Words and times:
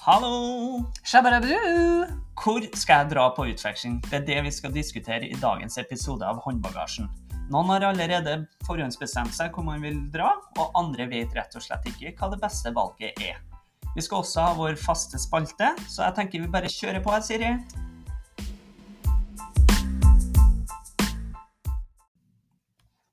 Hallo! 0.00 0.80
Shabarabu! 1.04 1.50
Hvor 2.40 2.64
skal 2.72 3.02
jeg 3.02 3.08
dra 3.10 3.26
på 3.36 3.44
utveksling? 3.50 3.98
Det 4.06 4.14
er 4.16 4.22
det 4.24 4.36
vi 4.46 4.52
skal 4.56 4.72
diskutere 4.72 5.26
i 5.28 5.36
dagens 5.36 5.74
episode 5.76 6.24
av 6.24 6.38
Håndbagasjen. 6.40 7.10
Noen 7.52 7.68
har 7.68 7.84
allerede 7.84 8.38
forhåndsbestemt 8.64 9.34
seg 9.36 9.52
hvor 9.52 9.66
man 9.66 9.82
vil 9.84 9.98
dra, 10.08 10.30
og 10.56 10.78
andre 10.80 11.04
vet 11.10 11.34
rett 11.36 11.52
og 11.52 11.60
slett 11.66 11.84
ikke 11.90 12.14
hva 12.16 12.30
det 12.32 12.38
beste 12.40 12.72
valget 12.72 13.20
er. 13.20 13.42
Vi 13.92 14.00
skal 14.06 14.22
også 14.22 14.46
ha 14.46 14.54
vår 14.56 14.78
faste 14.80 15.20
spalte, 15.20 15.68
så 15.84 16.06
jeg 16.06 16.16
tenker 16.16 16.46
vi 16.46 16.48
bare 16.54 16.70
kjører 16.72 17.04
på 17.04 17.12
her, 17.12 17.26
Siri. 17.26 17.50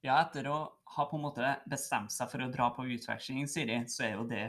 Ja, 0.08 0.22
etter 0.22 0.48
å 0.48 0.62
ha 0.96 1.10
på 1.12 1.20
en 1.20 1.28
måte 1.28 1.52
bestemt 1.68 2.16
seg 2.16 2.32
for 2.32 2.48
å 2.48 2.50
dra 2.56 2.70
på 2.72 2.88
utveksling, 2.88 3.44
Siri, 3.52 3.82
så 3.92 4.08
er 4.08 4.16
jo 4.16 4.24
det 4.32 4.46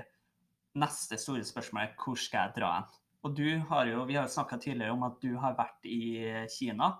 neste 0.78 1.18
store 1.20 1.44
spørsmål 1.46 1.84
er 1.84 1.94
hvor 1.98 2.18
skal 2.20 2.48
jeg 2.48 2.60
dra 2.60 2.72
hen? 2.78 2.96
Og 3.26 3.34
du 3.34 3.48
har 3.68 3.88
jo, 3.90 4.04
Vi 4.06 4.14
har 4.14 4.28
jo 4.28 4.32
snakka 4.32 4.60
tidligere 4.62 4.94
om 4.94 5.02
at 5.02 5.18
du 5.22 5.32
har 5.42 5.56
vært 5.58 5.86
i 5.90 6.46
Kina. 6.54 6.92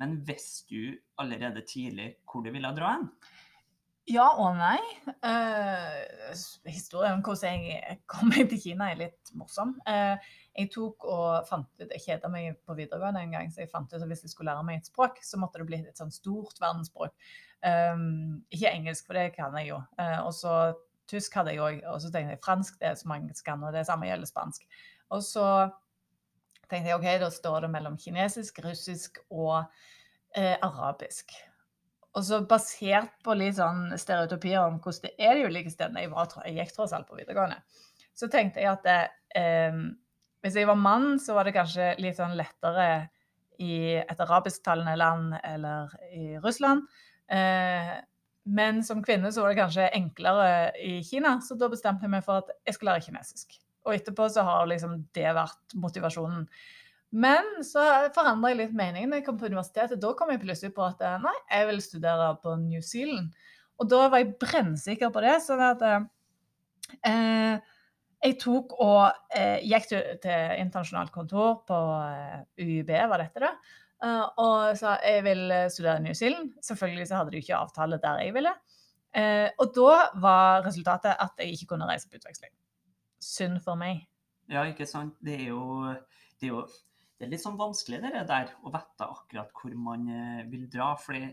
Men 0.00 0.18
visste 0.28 0.74
du 0.74 0.96
allerede 1.20 1.64
tidlig 1.68 2.14
hvor 2.28 2.44
du 2.44 2.50
ville 2.52 2.72
dra 2.76 2.96
hen? 2.96 3.10
Ja 4.06 4.26
og 4.38 4.54
nei. 4.54 4.78
Uh, 5.24 6.36
historien 6.70 7.16
om 7.16 7.22
hvordan 7.26 7.64
jeg 7.66 7.96
kom 8.10 8.30
meg 8.30 8.46
til 8.52 8.60
Kina 8.62 8.92
er 8.92 9.00
litt 9.00 9.32
morsom. 9.34 9.74
Uh, 9.88 10.14
jeg 10.54 10.70
tok 10.72 11.08
og 11.10 11.48
fant 11.48 11.66
ut, 11.82 11.90
jeg 11.90 12.04
kjeda 12.04 12.30
meg 12.30 12.60
på 12.62 12.76
videregående 12.78 13.24
en 13.24 13.34
gang, 13.34 13.50
så 13.50 13.64
jeg 13.64 13.72
fant 13.72 13.90
ut 13.90 13.98
at 13.98 14.06
hvis 14.06 14.22
jeg 14.24 14.32
skulle 14.32 14.52
lære 14.52 14.66
meg 14.68 14.78
et 14.78 14.92
språk, 14.92 15.18
så 15.26 15.40
måtte 15.42 15.58
det 15.60 15.66
bli 15.68 15.80
et 15.82 15.98
sånn 15.98 16.14
stort 16.14 16.62
verdensspråk. 16.62 17.16
Um, 17.66 18.44
ikke 18.54 18.70
engelsk, 18.70 19.08
for 19.08 19.18
det 19.18 19.32
kan 19.34 19.58
jeg 19.58 19.72
jo. 19.72 19.80
Uh, 19.98 20.20
og 20.22 20.32
så 20.38 20.54
tysk 21.10 21.34
hadde 21.38 21.54
jeg 21.54 21.62
òg. 21.62 21.82
Og 21.92 22.00
så 22.02 22.12
tenkte 22.12 22.36
jeg 22.36 22.44
fransk, 22.44 22.78
det 22.80 22.90
er 22.90 23.00
så 23.00 23.10
mange 23.10 23.34
skanner. 23.38 23.74
det 23.74 23.86
samme 23.88 24.08
gjelder 24.08 24.30
spansk. 24.30 24.64
Og 25.14 25.22
så 25.24 25.48
tenkte 26.70 26.90
jeg 26.90 26.98
OK, 26.98 27.08
da 27.22 27.30
står 27.30 27.66
det 27.66 27.74
mellom 27.74 27.98
kinesisk, 28.00 28.58
russisk 28.64 29.20
og 29.30 29.58
eh, 30.36 30.56
arabisk. 30.56 31.34
Og 32.16 32.24
så 32.24 32.40
basert 32.48 33.12
på 33.24 33.34
litt 33.36 33.58
sånn 33.58 33.90
stereotypier 34.00 34.64
om 34.64 34.78
hvordan 34.80 35.04
det 35.04 35.14
er 35.20 35.36
de 35.36 35.50
ulike 35.50 35.72
stedene 35.72 36.06
Jeg, 36.06 36.12
var, 36.14 36.32
jeg 36.46 36.56
gikk 36.56 36.72
tross 36.78 36.94
alt 36.96 37.08
på 37.10 37.18
videregående. 37.18 37.60
Så 38.16 38.30
tenkte 38.32 38.62
jeg 38.62 38.72
at 38.72 38.86
det, 38.86 39.00
eh, 39.36 39.82
hvis 40.44 40.56
jeg 40.56 40.68
var 40.70 40.80
mann, 40.80 41.18
så 41.20 41.36
var 41.36 41.46
det 41.46 41.56
kanskje 41.58 41.92
litt 42.00 42.16
sånn 42.18 42.36
lettere 42.38 43.10
i 43.62 43.96
et 44.00 44.20
arabisktalende 44.20 44.96
land 45.00 45.36
eller 45.44 45.92
i 46.12 46.36
Russland. 46.40 46.84
Eh, 47.28 47.92
men 48.46 48.82
som 48.86 49.02
kvinne 49.02 49.32
så 49.34 49.42
var 49.42 49.52
det 49.52 49.60
kanskje 49.60 49.90
enklere 49.98 50.48
i 50.78 51.00
Kina, 51.04 51.36
så 51.42 51.56
da 51.58 51.68
bestemte 51.72 52.06
jeg 52.06 52.12
meg 52.12 52.24
for 52.26 52.44
at 52.44 52.52
jeg 52.66 52.76
skal 52.76 52.92
lære 52.92 53.06
kinesisk. 53.08 53.56
Og 53.86 53.94
etterpå 53.96 54.28
så 54.30 54.44
har 54.46 54.68
liksom 54.70 55.00
det 55.14 55.32
vært 55.34 55.74
motivasjonen. 55.78 56.46
Men 57.16 57.46
så 57.66 57.82
forandra 58.14 58.50
jeg 58.52 58.60
litt 58.60 58.74
meningen 58.76 59.12
da 59.12 59.20
jeg 59.20 59.26
kom 59.26 59.38
på 59.38 59.48
universitetet. 59.50 60.00
Da 60.02 60.12
kom 60.18 60.30
jeg 60.32 60.42
plutselig 60.42 60.74
på 60.76 60.84
at 60.86 61.02
nei, 61.22 61.34
jeg 61.52 61.68
vil 61.70 61.82
studere 61.84 62.32
på 62.42 62.56
New 62.62 62.82
Zealand. 62.84 63.30
Og 63.80 63.90
da 63.90 64.06
var 64.10 64.22
jeg 64.22 64.34
brennsikker 64.40 65.12
på 65.14 65.22
det. 65.24 65.36
sånn 65.44 65.62
at 65.64 65.82
eh, 65.86 67.58
jeg 68.26 68.38
tok 68.42 68.76
og 68.82 69.02
eh, 69.36 69.58
gikk 69.66 69.90
til, 69.90 70.06
til, 70.22 70.54
internasjonalt 70.62 71.12
kontor 71.14 71.60
på 71.68 71.80
eh, 72.06 72.38
UiB, 72.62 72.90
var 73.10 73.22
dette 73.22 73.42
det, 73.44 73.52
uh, 74.04 74.26
og 74.42 74.76
sa 74.78 74.96
jeg 75.04 75.24
vil 75.26 75.52
studere 75.72 76.00
i 76.00 76.06
New 76.08 76.16
Zealand. 76.16 76.54
Selvfølgelig 76.64 77.08
så 77.08 77.20
hadde 77.20 77.34
de 77.34 77.42
ikke 77.42 77.58
avtale 77.58 78.00
der 78.02 78.24
jeg 78.24 78.34
ville. 78.36 78.52
Uh, 79.16 79.48
og 79.62 79.72
da 79.76 80.00
var 80.20 80.66
resultatet 80.66 81.14
at 81.14 81.38
jeg 81.40 81.56
ikke 81.56 81.72
kunne 81.72 81.88
reise 81.88 82.08
på 82.10 82.18
utveksling. 82.18 82.52
Synd 83.22 83.62
for 83.64 83.78
meg. 83.80 84.04
Ja, 84.50 84.66
ikke 84.68 84.86
sant. 84.86 85.16
Det 85.24 85.38
er 85.40 85.48
jo, 85.54 85.94
det 86.40 86.50
er 86.50 86.52
jo 86.52 86.66
det 87.16 87.24
er 87.24 87.32
litt 87.32 87.42
sånn 87.42 87.56
vanskelig 87.56 88.02
det 88.04 88.26
der 88.28 88.50
å 88.60 88.70
vite 88.72 89.06
akkurat 89.08 89.52
hvor 89.56 89.76
man 89.80 90.04
eh, 90.12 90.42
vil 90.50 90.66
dra. 90.72 90.92
fordi 91.00 91.30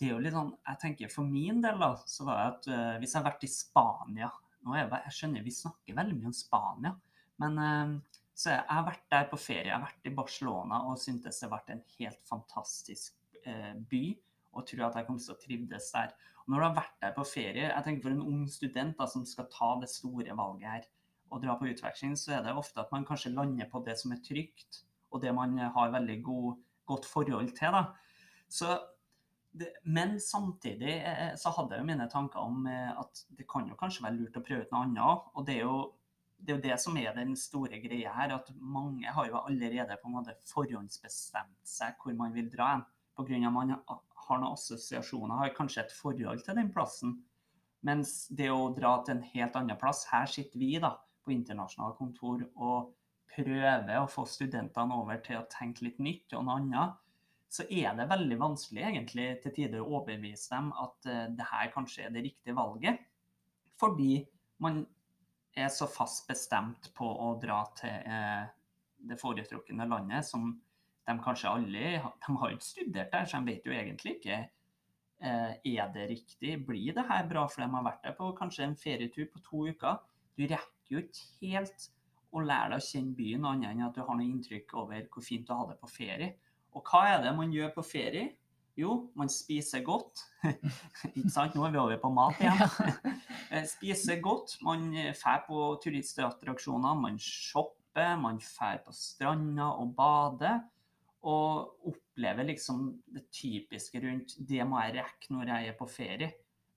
det 0.00 0.06
er 0.06 0.14
jo 0.14 0.20
litt 0.24 0.32
sånn, 0.32 0.54
jeg 0.64 0.80
tenker 0.80 1.12
For 1.12 1.28
min 1.28 1.60
del 1.60 1.76
da, 1.82 1.90
så 2.08 2.24
var 2.24 2.38
det 2.38 2.46
at 2.46 2.68
uh, 2.72 2.94
hvis 3.02 3.12
jeg 3.12 3.20
har 3.20 3.26
vært 3.26 3.44
i 3.44 3.50
Spania 3.52 4.30
nå 4.64 4.72
er 4.72 4.80
jeg, 4.80 5.00
jeg 5.04 5.16
skjønner 5.18 5.44
vi 5.44 5.52
snakker 5.52 5.98
veldig 5.98 6.16
mye 6.16 6.30
om 6.30 6.36
Spania, 6.36 6.92
men 7.40 7.60
uh, 7.60 7.92
så 8.40 8.54
jeg, 8.54 8.64
har 8.70 8.86
vært 8.86 9.06
der 9.12 9.26
på 9.28 9.38
ferie. 9.40 9.68
Jeg 9.68 9.76
har 9.76 9.84
vært 9.84 10.08
i 10.08 10.14
Barcelona 10.16 10.80
og 10.88 11.00
syntes 11.00 11.40
det 11.40 11.46
har 11.46 11.52
vært 11.58 11.72
en 11.74 11.82
helt 11.98 12.20
fantastisk 12.28 13.18
uh, 13.44 13.74
by. 13.90 14.04
Og 14.56 14.64
tror 14.66 14.86
at 14.88 14.96
jeg 14.98 15.06
kommer 15.06 15.22
til 15.22 15.34
å 15.34 15.40
trivdes 15.42 15.90
der. 15.92 16.14
Og 16.42 16.54
når 16.54 16.62
du 16.62 16.66
har 16.66 16.78
vært 16.78 16.96
der 17.04 17.12
på 17.14 17.26
ferie, 17.28 17.66
jeg 17.68 17.86
tenker 17.86 18.06
for 18.06 18.16
en 18.16 18.24
ung 18.24 18.46
student 18.50 18.96
da, 18.98 19.06
som 19.10 19.26
skal 19.28 19.50
ta 19.52 19.74
det 19.82 19.90
store 19.92 20.34
valget 20.38 20.70
her 20.70 20.88
og 21.30 21.44
dra 21.44 21.54
på 21.60 21.68
utveksling, 21.70 22.16
så 22.18 22.38
er 22.38 22.46
det 22.46 22.56
ofte 22.58 22.82
at 22.82 22.90
man 22.90 23.04
kanskje 23.06 23.30
lander 23.36 23.68
på 23.70 23.84
det 23.86 23.94
som 24.00 24.16
er 24.16 24.22
trygt 24.24 24.80
og 25.10 25.22
det 25.22 25.30
man 25.34 25.58
har 25.58 25.92
veldig 25.92 26.16
god, 26.26 26.56
godt 26.90 27.06
forhold 27.06 27.52
til. 27.58 27.76
Da. 27.76 27.84
Så 28.50 28.72
det, 29.52 29.68
men 29.84 30.16
samtidig 30.22 30.96
eh, 31.06 31.32
så 31.38 31.52
hadde 31.54 31.74
jeg 31.74 31.82
jo 31.82 31.88
mine 31.88 32.08
tanker 32.10 32.42
om 32.42 32.66
eh, 32.70 32.90
at 32.98 33.24
det 33.38 33.46
kan 33.50 33.66
jo 33.68 33.78
kanskje 33.78 34.04
være 34.06 34.18
lurt 34.18 34.38
å 34.38 34.44
prøve 34.46 34.66
ut 34.66 34.74
noe 34.74 34.84
annet. 34.86 35.30
Og 35.34 35.46
det 35.46 35.56
er 35.58 35.64
jo 35.66 35.80
det, 36.40 36.52
er 36.52 36.56
jo 36.56 36.62
det 36.64 36.76
som 36.82 36.96
er 37.00 37.14
den 37.16 37.34
store 37.38 37.80
greia 37.82 38.12
her, 38.16 38.34
at 38.38 38.50
mange 38.56 39.12
har 39.12 39.28
jo 39.28 39.40
allerede 39.42 39.98
på 40.00 40.08
en 40.08 40.16
måte 40.18 40.36
forhåndsbestemt 40.48 41.58
seg 41.68 41.98
hvor 42.00 42.16
man 42.16 42.34
vil 42.36 42.50
dra 42.52 42.74
hen. 42.74 42.86
Pga. 43.20 43.50
man 43.52 43.74
har 43.76 44.38
noen 44.40 44.54
assosiasjoner, 44.54 45.36
har 45.36 45.52
kanskje 45.56 45.82
et 45.84 45.92
forhold 45.92 46.40
til 46.46 46.56
den 46.56 46.70
plassen. 46.72 47.18
Mens 47.84 48.28
det 48.36 48.48
å 48.52 48.70
dra 48.76 48.94
til 49.04 49.16
en 49.16 49.26
helt 49.32 49.54
annen 49.56 49.78
plass 49.80 50.02
Her 50.10 50.28
sitter 50.28 50.60
vi 50.60 50.74
da 50.80 50.94
på 51.24 51.32
internasjonale 51.32 51.96
kontor 51.96 52.42
og 52.60 52.90
prøver 53.30 54.00
å 54.00 54.08
få 54.10 54.26
studentene 54.28 54.96
over 54.96 55.20
til 55.24 55.38
å 55.38 55.46
tenke 55.52 55.86
litt 55.86 56.00
nytt 56.02 56.34
og 56.36 56.44
noe 56.46 56.58
annet, 56.60 56.98
så 57.50 57.66
er 57.66 57.96
det 57.98 58.08
veldig 58.10 58.38
vanskelig 58.38 58.84
egentlig 58.86 59.26
til 59.42 59.54
tider 59.56 59.82
å 59.82 59.98
overbevise 59.98 60.52
dem 60.52 60.70
at 60.78 61.08
uh, 61.10 61.24
det 61.34 61.46
her 61.50 61.70
kanskje 61.74 62.06
er 62.06 62.14
det 62.14 62.24
riktige 62.28 62.54
valget. 62.58 63.00
Fordi 63.80 64.20
man 64.62 64.84
er 65.60 65.70
så 65.72 65.88
fast 65.90 66.26
bestemt 66.28 66.90
på 66.96 67.06
å 67.06 67.34
dra 67.40 67.62
til 67.78 68.08
eh, 68.08 68.48
det 69.10 69.18
foretrukne 69.20 69.86
landet 69.88 70.26
som 70.28 70.52
de 71.08 71.14
kanskje 71.24 71.50
alle 71.50 71.92
De 72.00 72.34
har 72.38 72.52
ikke 72.54 72.66
studert 72.66 73.12
der, 73.12 73.24
så 73.26 73.40
de 73.40 73.52
vet 73.52 73.66
jo 73.66 73.72
egentlig 73.74 74.18
ikke 74.18 74.40
uh, 75.24 75.54
er 75.64 75.88
det 75.94 76.08
riktig. 76.10 76.58
Blir 76.66 76.94
det 76.94 77.06
her 77.08 77.24
bra 77.28 77.46
for 77.48 77.64
dem 77.64 77.74
har 77.78 77.86
vært 77.86 78.04
der 78.04 78.16
på 78.18 78.28
kanskje 78.38 78.66
en 78.68 78.76
ferietur 78.78 79.26
på 79.32 79.42
to 79.46 79.64
uker? 79.72 79.98
Du 80.36 80.44
rekker 80.44 80.94
jo 80.94 81.02
ikke 81.02 81.48
helt 81.48 81.88
å 82.30 82.44
lære 82.44 82.74
deg 82.74 82.82
å 82.82 82.86
kjenne 82.86 83.16
byen, 83.18 83.48
annet 83.48 83.72
enn 83.72 83.86
at 83.88 83.96
du 83.96 84.04
har 84.04 84.18
noe 84.18 84.28
inntrykk 84.28 84.76
over 84.84 85.08
hvor 85.10 85.24
fint 85.26 85.48
du 85.48 85.54
det 85.70 85.80
på 85.80 85.90
ferie. 85.90 86.34
Og 86.76 86.86
hva 86.86 87.02
er 87.16 87.24
det 87.24 87.34
man 87.34 87.52
gjør 87.52 87.72
på 87.74 87.86
ferie? 87.86 88.28
Jo, 88.78 89.10
man 89.18 89.30
spiser 89.32 89.82
godt. 89.84 90.22
Ikke 91.16 91.30
sant? 91.32 91.56
Nå 91.56 91.64
er 91.66 91.74
vi 91.74 91.80
over 91.82 92.00
på 92.02 92.10
mat 92.14 92.40
igjen. 92.44 93.16
Eh, 93.50 93.64
spiser 93.66 94.20
godt. 94.22 94.60
Man 94.62 94.92
drar 94.94 95.40
på 95.48 95.58
turistattraksjoner, 95.82 97.00
man 97.02 97.16
shopper, 97.18 98.12
man 98.20 98.38
drar 98.38 98.78
på 98.84 98.94
stranda 98.94 99.72
og 99.82 99.96
bader. 99.96 100.60
Og 101.26 101.88
opplever 101.90 102.46
liksom 102.46 102.86
det 103.10 103.26
typiske 103.34 104.00
rundt 104.04 104.38
det 104.48 104.62
må 104.64 104.78
jeg 104.84 105.00
rekke 105.00 105.34
når 105.34 105.50
jeg 105.52 105.72
er 105.72 105.76
på 105.76 105.88
ferie. 105.90 106.30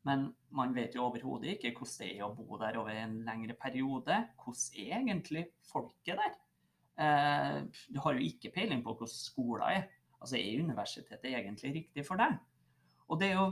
Men 0.04 0.26
man 0.52 0.74
vet 0.76 0.98
jo 0.98 1.06
overhodet 1.06 1.54
ikke 1.54 1.76
hvordan 1.78 2.02
det 2.02 2.10
er 2.18 2.26
å 2.26 2.34
bo 2.36 2.58
der 2.60 2.80
over 2.82 2.98
en 2.98 3.20
lengre 3.28 3.56
periode. 3.56 4.18
Hvordan 4.42 4.82
er 4.82 4.98
egentlig 4.98 5.46
folket 5.70 6.20
der? 6.20 6.34
Eh, 7.04 7.60
du 7.90 8.02
har 8.04 8.18
jo 8.18 8.26
ikke 8.28 8.52
peiling 8.54 8.84
på 8.84 8.98
hvordan 8.98 9.14
skolen 9.14 9.70
er. 9.70 9.86
Altså, 10.24 10.40
Er 10.40 10.64
universitetet 10.64 11.30
egentlig 11.30 11.74
riktig 11.76 12.06
for 12.08 12.20
deg? 12.22 12.40
Og 13.12 13.20
det 13.20 13.34
er 13.34 13.38
jo, 13.38 13.48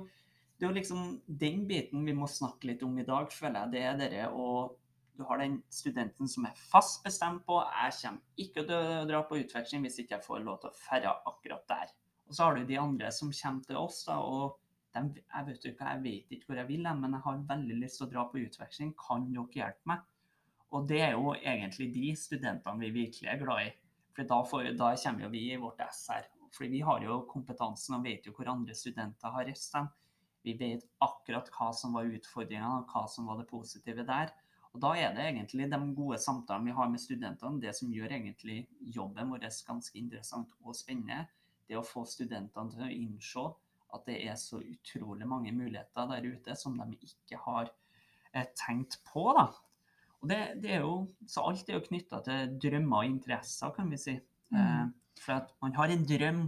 det 0.58 0.68
er 0.68 0.78
liksom 0.78 1.08
den 1.28 1.66
biten 1.68 2.06
vi 2.08 2.16
må 2.16 2.30
snakke 2.32 2.72
litt 2.72 2.84
om 2.88 2.98
i 2.98 3.08
dag, 3.08 3.28
føler 3.34 3.66
jeg. 3.66 3.74
Det 3.74 3.82
er 3.84 4.00
dere 4.00 4.30
og 4.32 4.78
du 5.18 5.26
har 5.28 5.38
den 5.38 5.60
studenten 5.70 6.30
som 6.32 6.48
er 6.48 6.60
fast 6.72 7.04
bestemt 7.04 7.44
på 7.46 7.60
jeg 7.62 7.98
kommer 8.00 8.42
ikke 8.42 8.64
til 8.66 8.78
å 8.78 9.04
dra 9.10 9.20
på 9.28 9.42
utveksling 9.44 9.84
hvis 9.86 10.00
ikke 10.02 10.16
jeg 10.16 10.26
får 10.26 10.46
lov 10.46 10.62
til 10.62 10.72
å 10.72 10.80
ferde 10.80 11.12
akkurat 11.30 11.68
der. 11.70 11.92
Og 12.26 12.38
så 12.38 12.48
har 12.48 12.58
du 12.58 12.66
de 12.66 12.80
andre 12.80 13.12
som 13.14 13.34
kommer 13.36 13.68
til 13.68 13.78
oss 13.78 14.00
da, 14.08 14.18
og 14.24 14.58
de, 14.96 15.22
jeg, 15.22 15.48
vet 15.48 15.68
ikke, 15.68 15.90
jeg 15.92 16.04
vet 16.06 16.34
ikke 16.36 16.50
hvor 16.50 16.62
jeg 16.62 16.70
vil, 16.72 16.88
men 16.88 17.18
jeg 17.18 17.26
har 17.28 17.44
veldig 17.52 17.78
lyst 17.84 18.00
til 18.00 18.08
å 18.08 18.12
dra 18.16 18.26
på 18.32 18.42
utveksling. 18.42 18.96
Kan 19.00 19.30
dere 19.30 19.60
hjelpe 19.60 19.92
meg? 19.92 20.08
Og 20.72 20.88
det 20.88 21.02
er 21.04 21.14
jo 21.18 21.34
egentlig 21.36 21.90
de 21.94 22.12
studentene 22.16 22.80
vi 22.80 22.94
virkelig 22.96 23.30
er 23.30 23.40
glad 23.44 23.66
i. 23.68 23.72
For 24.16 24.28
da, 24.28 24.40
får, 24.48 24.72
da 24.80 24.94
kommer 25.04 25.28
jo 25.28 25.34
vi 25.36 25.46
i 25.52 25.60
vårt 25.60 25.84
her. 25.84 26.28
For 26.52 26.68
vi 26.68 26.82
har 26.84 27.04
jo 27.06 27.22
kompetansen 27.32 27.98
og 27.98 28.06
vet 28.06 28.28
jo 28.28 28.36
hvor 28.36 28.50
andre 28.52 28.76
studenter 28.76 29.34
har 29.34 29.48
reist 29.48 29.74
dem. 29.76 29.90
Vi 30.44 30.56
vet 30.58 30.86
akkurat 31.04 31.50
hva 31.54 31.70
som 31.78 31.94
var 31.96 32.10
utfordringene 32.10 32.82
og 32.82 32.92
hva 32.92 33.06
som 33.10 33.30
var 33.30 33.40
det 33.40 33.50
positive 33.50 34.06
der. 34.08 34.34
Og 34.72 34.80
Da 34.82 34.94
er 34.96 35.16
det 35.16 35.26
egentlig 35.28 35.68
de 35.72 35.80
gode 35.96 36.18
samtalene 36.22 36.72
vi 36.72 36.76
har 36.78 36.90
med 36.90 37.02
studentene, 37.04 37.60
det 37.62 37.74
som 37.76 37.92
gjør 37.92 38.16
egentlig 38.16 38.68
jobben 38.80 39.32
vår 39.32 39.44
ganske 39.68 40.00
interessant 40.00 40.54
og 40.64 40.76
spennende. 40.76 41.28
Det 41.68 41.78
å 41.78 41.86
få 41.86 42.06
studentene 42.08 42.72
til 42.72 42.86
å 42.88 42.92
innse 42.92 43.44
at 43.92 44.08
det 44.08 44.22
er 44.24 44.38
så 44.40 44.62
utrolig 44.64 45.28
mange 45.28 45.52
muligheter 45.52 46.08
der 46.08 46.28
ute 46.32 46.56
som 46.56 46.78
de 46.80 46.96
ikke 47.04 47.40
har 47.44 47.72
eh, 48.34 48.48
tenkt 48.56 49.02
på. 49.08 49.26
da. 49.36 49.50
Og 50.22 50.30
det, 50.30 50.40
det 50.64 50.76
er 50.78 50.86
jo, 50.86 51.08
så 51.28 51.44
alt 51.50 51.70
er 51.70 51.80
jo 51.80 51.86
knytta 51.90 52.22
til 52.26 52.56
drømmer 52.62 53.04
og 53.04 53.10
interesser, 53.10 53.74
kan 53.76 53.92
vi 53.92 54.00
si. 54.00 54.16
Mm. 54.54 54.94
For 55.20 55.38
at 55.42 55.52
man 55.62 55.76
har 55.76 55.92
en 55.94 56.06
drøm 56.08 56.42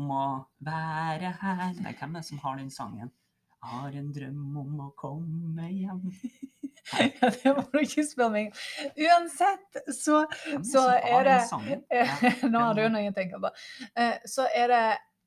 om 0.00 0.12
å 0.14 0.26
være 0.64 1.34
her. 1.40 1.74
Nei, 1.80 1.94
hvem 1.98 2.14
er 2.16 2.22
det 2.22 2.28
som 2.28 2.40
har 2.44 2.60
den 2.60 2.70
sangen? 2.72 3.12
Jeg 3.60 3.74
har 3.74 3.96
en 4.00 4.12
drøm 4.16 4.56
om 4.62 4.86
å 4.86 4.94
komme 4.98 5.68
hjem. 5.72 6.08
Ja, 6.90 7.28
det 7.30 7.50
må 7.54 7.62
du 7.70 7.76
ikke 7.84 8.02
spørre 8.08 8.32
meg. 8.32 8.56
Uansett, 8.96 9.76
så, 9.94 10.24
så 10.66 10.86
er 10.96 11.28
det. 11.28 11.36
Nå 12.50 12.62
har 12.64 12.74
du 12.74 12.82
noe 12.90 13.12
å 13.12 13.14
tenke 13.14 13.38
på. 13.38 13.50
Eh, 13.94 14.16
Så 14.26 14.46
er 14.56 14.72
det 14.72 14.80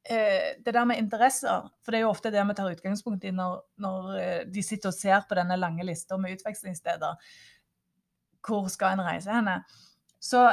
eh, 0.09 0.49
det 0.65 0.73
der 0.73 0.87
med 0.89 0.99
interesser, 0.99 1.69
for 1.85 1.93
det 1.93 2.01
er 2.01 2.05
jo 2.07 2.11
ofte 2.11 2.33
det 2.33 2.43
vi 2.49 2.57
tar 2.57 2.73
utgangspunkt 2.73 3.29
i 3.29 3.31
når, 3.37 3.61
når 3.85 4.11
eh, 4.19 4.41
de 4.49 4.65
sitter 4.65 4.91
og 4.91 4.97
ser 4.97 5.23
på 5.29 5.37
denne 5.39 5.59
lange 5.61 5.85
lista 5.87 6.17
med 6.19 6.35
utvekslingssteder. 6.39 7.31
Hvor 8.43 8.67
skal 8.73 8.97
en 8.97 9.05
reise 9.07 9.31
henne? 9.31 9.61
Så 10.19 10.43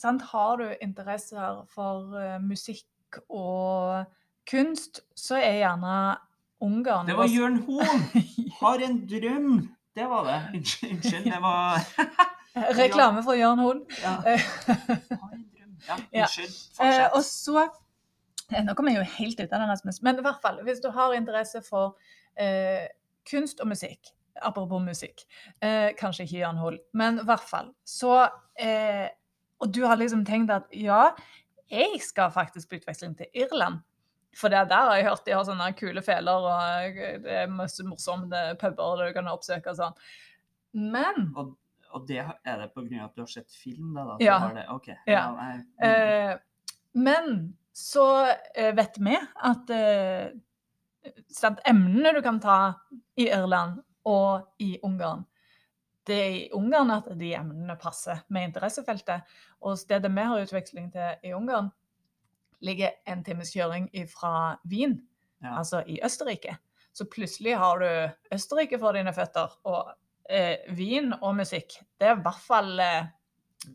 sant, 0.00 0.22
har 0.32 0.56
du 0.60 0.66
interesser 0.82 1.62
for 1.72 2.14
uh, 2.16 2.36
musikk 2.42 3.20
og 3.28 4.04
kunst, 4.50 5.04
så 5.16 5.38
er 5.40 5.60
gjerne 5.62 6.16
Ungarn 6.64 7.08
Det 7.08 7.16
var 7.16 7.28
Jørn 7.28 7.56
Hoel! 7.66 8.04
Har 8.60 8.82
en 8.84 9.00
drøm! 9.08 9.68
Det 9.94 10.06
var 10.10 10.24
det. 10.26 10.38
Unnskyld, 10.58 11.24
det 11.24 11.40
var 11.42 11.78
Reklame 12.78 13.22
for 13.22 13.38
Jørn 13.38 13.58
Hoel. 13.58 13.82
ja. 14.04 14.14
Har 14.24 15.32
en 15.34 15.44
drøm. 15.50 15.72
Ja, 15.88 15.96
unnskyld. 16.22 16.48
Eh, 16.48 16.76
Fortsett. 16.78 17.14
og 17.14 17.24
så 17.24 17.64
eh, 18.52 18.64
Nå 18.64 18.74
kommer 18.74 18.94
jeg 18.94 19.02
jo 19.02 19.10
helt 19.18 19.40
ut 19.40 19.52
av 19.52 19.66
det, 19.66 19.94
Men 20.02 20.18
i 20.18 20.26
hvert 20.26 20.42
fall, 20.42 20.62
hvis 20.66 20.82
du 20.82 20.90
har 20.90 21.14
interesse 21.14 21.62
for 21.68 21.96
eh, 22.38 22.86
kunst 23.30 23.60
og 23.60 23.68
musikk 23.68 24.14
Apropos 24.42 24.82
musikk. 24.82 25.22
Eh, 25.62 25.92
kanskje 25.94 26.24
ikke 26.24 26.40
Jørn 26.40 26.56
Hoel, 26.58 26.78
men 26.92 27.20
i 27.22 27.26
hvert 27.26 27.44
fall. 27.46 27.68
Så 27.86 28.16
eh, 28.58 29.06
Og 29.64 29.72
du 29.72 29.80
har 29.88 29.96
liksom 29.96 30.26
tenkt 30.28 30.52
at 30.52 30.68
ja, 30.76 31.08
jeg 31.72 31.98
skal 32.04 32.32
faktisk 32.34 32.68
på 32.70 32.78
utveksling 32.82 33.16
til 33.16 33.30
Irland. 33.32 33.80
For 34.36 34.52
det 34.52 34.66
der 34.68 34.88
har 34.90 34.98
jeg 34.98 35.08
hørt 35.08 35.26
de 35.26 35.34
har 35.34 35.44
sånne 35.46 35.70
kule 35.78 36.02
feler, 36.04 36.46
og 36.50 36.88
eh, 36.90 37.18
det 37.22 37.36
er 37.44 37.52
masse 37.52 37.84
morsomme 37.86 38.44
puber 38.60 39.04
du 39.04 39.12
kan 39.16 39.30
oppsøke 39.30 39.72
og 39.72 39.78
sånn. 39.78 40.00
Men 40.74 41.28
Og, 41.38 41.52
og 41.94 42.08
det 42.08 42.18
er 42.24 42.58
det 42.58 42.70
av 42.74 43.04
at 43.06 43.14
du 43.14 43.22
har 43.22 43.30
sett 43.30 43.54
film? 43.54 43.92
Da, 43.94 44.08
da? 44.08 44.16
Ja. 44.22 44.38
Det, 44.54 44.64
okay. 44.74 44.98
Ja. 45.06 45.28
nei, 45.38 45.52
mm. 45.78 45.84
Eh, 45.86 46.34
men 46.98 47.54
så 47.74 48.08
eh, 48.54 48.74
vet 48.74 48.98
vi 48.98 49.14
at 49.18 49.70
eh, 49.74 50.34
emnene 51.70 52.14
du 52.16 52.20
kan 52.26 52.40
ta 52.42 52.58
i 53.18 53.28
Irland 53.28 53.80
og 54.04 54.62
i 54.62 54.76
Ungarn, 54.82 55.24
i 56.12 56.50
Ungarn 56.52 56.92
at 56.94 57.08
de 57.18 57.32
emnene 57.36 57.76
passer 57.80 58.20
med 58.34 58.50
interessefeltet. 58.50 59.24
Og 59.64 59.78
stedet 59.80 60.10
vi 60.12 60.26
har 60.28 60.44
utveksling 60.44 60.90
til 60.92 61.28
i 61.30 61.32
Ungarn, 61.36 61.70
ligger 62.64 62.94
en 63.10 63.24
times 63.24 63.52
kjøring 63.52 63.90
fra 64.08 64.56
Wien, 64.70 64.98
ja. 65.42 65.58
altså 65.58 65.82
i 65.86 66.00
Østerrike. 66.04 66.56
Så 66.94 67.06
plutselig 67.10 67.56
har 67.58 67.82
du 67.82 68.34
Østerrike 68.34 68.78
for 68.78 68.96
dine 68.96 69.12
føtter, 69.12 69.52
og 69.66 69.92
eh, 70.30 70.62
Wien 70.76 71.12
og 71.20 71.34
musikk. 71.40 71.78
Det 71.98 72.08
er 72.08 72.18
i 72.18 72.24
hvert 72.24 72.44
fall 72.44 72.78
eh, 72.80 73.12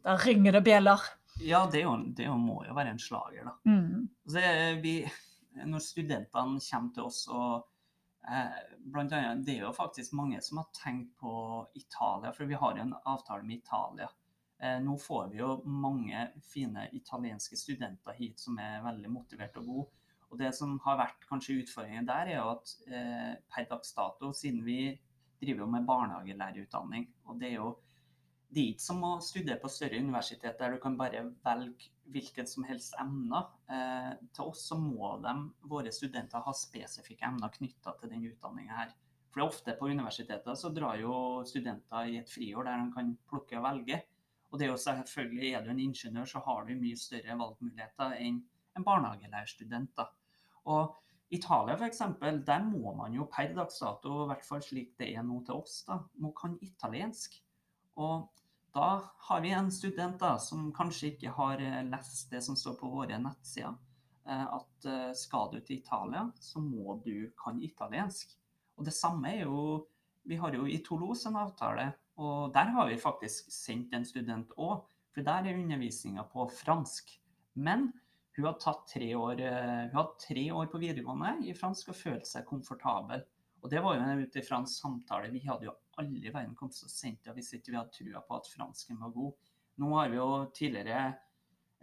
Da 0.04 0.16
ringer 0.22 0.54
det 0.54 0.64
bjeller. 0.64 1.02
ja, 1.42 1.64
det, 1.72 1.82
er 1.82 1.88
jo, 1.88 1.96
det 2.14 2.26
er 2.26 2.30
jo, 2.30 2.38
må 2.38 2.64
jo 2.68 2.76
være 2.78 2.94
en 2.94 3.02
slager, 3.02 3.48
da. 3.48 3.56
Mm. 3.66 4.08
Så 4.30 4.42
er 4.44 4.80
vi, 4.84 4.94
når 5.66 5.82
studentene 5.84 6.62
kommer 6.62 6.94
til 6.94 7.08
oss 7.10 7.24
og 7.32 7.52
eh, 7.56 7.68
blant 8.80 9.14
annet, 9.16 9.46
Det 9.46 9.56
er 9.58 9.64
jo 9.64 9.74
faktisk 9.74 10.14
mange 10.14 10.42
som 10.42 10.60
har 10.60 10.68
tenkt 10.76 11.16
på 11.18 11.32
Italia, 11.74 12.34
for 12.36 12.46
vi 12.46 12.58
har 12.60 12.76
jo 12.78 12.84
en 12.84 12.96
avtale 13.06 13.44
med 13.44 13.62
Italia. 13.64 14.10
Eh, 14.62 14.80
nå 14.84 14.98
får 15.00 15.28
vi 15.32 15.40
jo 15.40 15.54
mange 15.64 16.26
fine 16.44 16.90
italienske 16.94 17.58
studenter 17.58 18.16
hit 18.18 18.42
som 18.44 18.58
er 18.60 18.84
veldig 18.84 19.12
motiverte 19.14 19.62
og 19.62 19.70
gode. 19.72 19.92
Og 20.30 20.38
Det 20.38 20.52
som 20.54 20.76
har 20.84 21.00
vært 21.00 21.24
kanskje 21.30 21.62
utfordringen 21.64 22.06
der, 22.06 22.28
er 22.28 22.38
jo 22.38 22.50
at 22.52 22.74
eh, 22.92 23.36
per 23.50 23.70
dags 23.70 23.94
dato, 23.96 24.34
siden 24.36 24.66
vi 24.66 24.82
driver 25.42 25.64
jo 25.64 25.70
med 25.72 25.88
barnehagelærerutdanning, 25.88 27.08
og 27.26 27.40
det 27.40 27.48
er 27.50 27.56
jo 27.56 27.72
det 28.50 28.62
er 28.62 28.72
ikke 28.74 28.82
som 28.82 29.04
å 29.06 29.12
studere 29.22 29.60
på 29.62 29.70
større 29.70 30.00
universitet 30.02 30.58
der 30.58 30.74
du 30.74 30.80
kan 30.82 30.96
bare 30.98 31.22
velge 31.46 31.92
hvilket 32.10 32.50
som 32.50 32.66
helst 32.66 32.96
emner. 32.98 33.50
Eh, 33.70 34.14
til 34.34 34.50
oss 34.50 34.64
så 34.72 34.78
må 34.82 35.12
de, 35.22 35.34
våre 35.70 35.92
studenter 35.94 36.42
ha 36.46 36.54
spesifikke 36.58 37.28
emner 37.28 37.54
knytta 37.54 37.94
til 38.00 38.10
den 38.10 38.26
utdanninga 38.32 38.80
her. 38.80 38.96
For 39.30 39.38
det 39.38 39.44
er 39.44 39.52
ofte 39.54 39.76
på 39.78 39.90
universiteter 39.92 40.58
så 40.58 40.72
drar 40.74 40.98
jo 40.98 41.14
studenter 41.46 42.10
i 42.10 42.18
et 42.24 42.32
friår 42.32 42.66
der 42.66 42.82
de 42.82 42.96
kan 42.96 43.12
plukke 43.30 43.60
og 43.60 43.68
velge. 43.68 44.00
Og 44.50 44.58
det 44.58 44.66
er 44.66 44.72
jo 44.72 44.80
selvfølgelig, 44.82 45.52
er 45.54 45.66
du 45.66 45.70
en 45.70 45.84
ingeniør, 45.84 46.26
så 46.26 46.42
har 46.48 46.66
du 46.66 46.74
mye 46.80 46.98
større 46.98 47.38
valgmuligheter 47.38 48.16
enn 48.18 48.40
en 48.78 48.86
barnehagelærerstudent. 48.88 50.02
Og 50.66 50.96
Italia 51.30 51.76
f.eks., 51.78 52.02
der 52.48 52.66
må 52.66 52.96
man 52.98 53.14
jo 53.14 53.28
per 53.30 53.54
dags 53.54 53.78
dato, 53.84 54.24
i 54.24 54.32
hvert 54.32 54.48
fall 54.48 54.66
slik 54.66 54.96
det 54.98 55.12
er 55.14 55.22
nå 55.26 55.44
til 55.46 55.62
oss, 55.62 55.84
da, 55.86 56.00
må 56.18 56.34
kan 56.34 56.58
italiensk. 56.66 57.38
Og 58.00 58.30
da 58.76 58.90
har 59.28 59.42
vi 59.44 59.52
en 59.52 59.72
student 59.74 60.20
da, 60.22 60.38
som 60.40 60.70
kanskje 60.76 61.14
ikke 61.14 61.34
har 61.36 61.62
eh, 61.64 61.84
lest 61.90 62.32
det 62.32 62.42
som 62.46 62.58
står 62.58 62.78
på 62.80 62.90
våre 62.94 63.18
nettsider. 63.22 63.76
eh, 64.26 64.46
At 64.46 64.86
eh, 64.88 65.14
skal 65.18 65.50
du 65.52 65.60
til 65.60 65.80
Italia, 65.82 66.28
så 66.40 66.62
må 66.64 67.00
du 67.06 67.32
kan 67.44 67.60
italiensk. 67.62 68.38
Og 68.78 68.86
det 68.88 68.96
samme 68.96 69.34
er 69.36 69.48
jo 69.48 69.86
Vi 70.30 70.36
har 70.36 70.54
jo 70.54 70.68
i 70.68 70.78
Toulouse 70.84 71.26
en 71.26 71.38
avtale, 71.40 71.94
og 72.20 72.52
der 72.54 72.70
har 72.76 72.88
vi 72.90 72.98
faktisk 73.00 73.48
sendt 73.50 73.94
en 73.96 74.06
student 74.06 74.52
òg. 74.58 74.84
For 75.16 75.26
der 75.26 75.48
er 75.48 75.58
undervisninga 75.58 76.26
på 76.30 76.46
fransk. 76.54 77.16
Men 77.56 77.88
hun 78.36 78.46
har 78.46 78.60
tatt 78.62 78.84
tre 78.92 79.08
år, 79.16 79.42
hun 79.90 79.96
har 79.96 80.12
tre 80.22 80.44
år 80.52 80.68
på 80.70 80.78
videregående 80.84 81.48
i 81.50 81.56
fransk 81.58 81.90
og 81.90 81.98
følt 81.98 82.28
seg 82.28 82.46
komfortabel. 82.46 83.24
Og 83.64 83.72
det 83.72 83.82
var 83.82 83.98
jo 83.98 84.28
ut 84.28 84.38
ifra 84.44 84.60
en 84.60 84.70
samtale. 84.70 85.32
Vi 85.34 85.42
hadde 85.48 85.66
jo 85.66 85.74
aldri 86.00 86.30
i 86.30 86.34
verden 86.34 86.56
kom 86.58 86.72
til 86.74 86.88
å 86.88 86.92
sende 86.92 87.26
det 87.26 87.36
hvis 87.38 87.54
ikke 87.58 87.74
vi 87.74 87.80
hadde 87.80 87.96
trua 87.96 88.22
på 88.26 88.38
at 88.40 88.52
fransken 88.52 89.00
var 89.02 89.16
god. 89.16 89.50
Nå 89.80 89.90
har 89.96 90.12
vi 90.12 90.20
jo 90.20 90.30
tidligere 90.56 91.02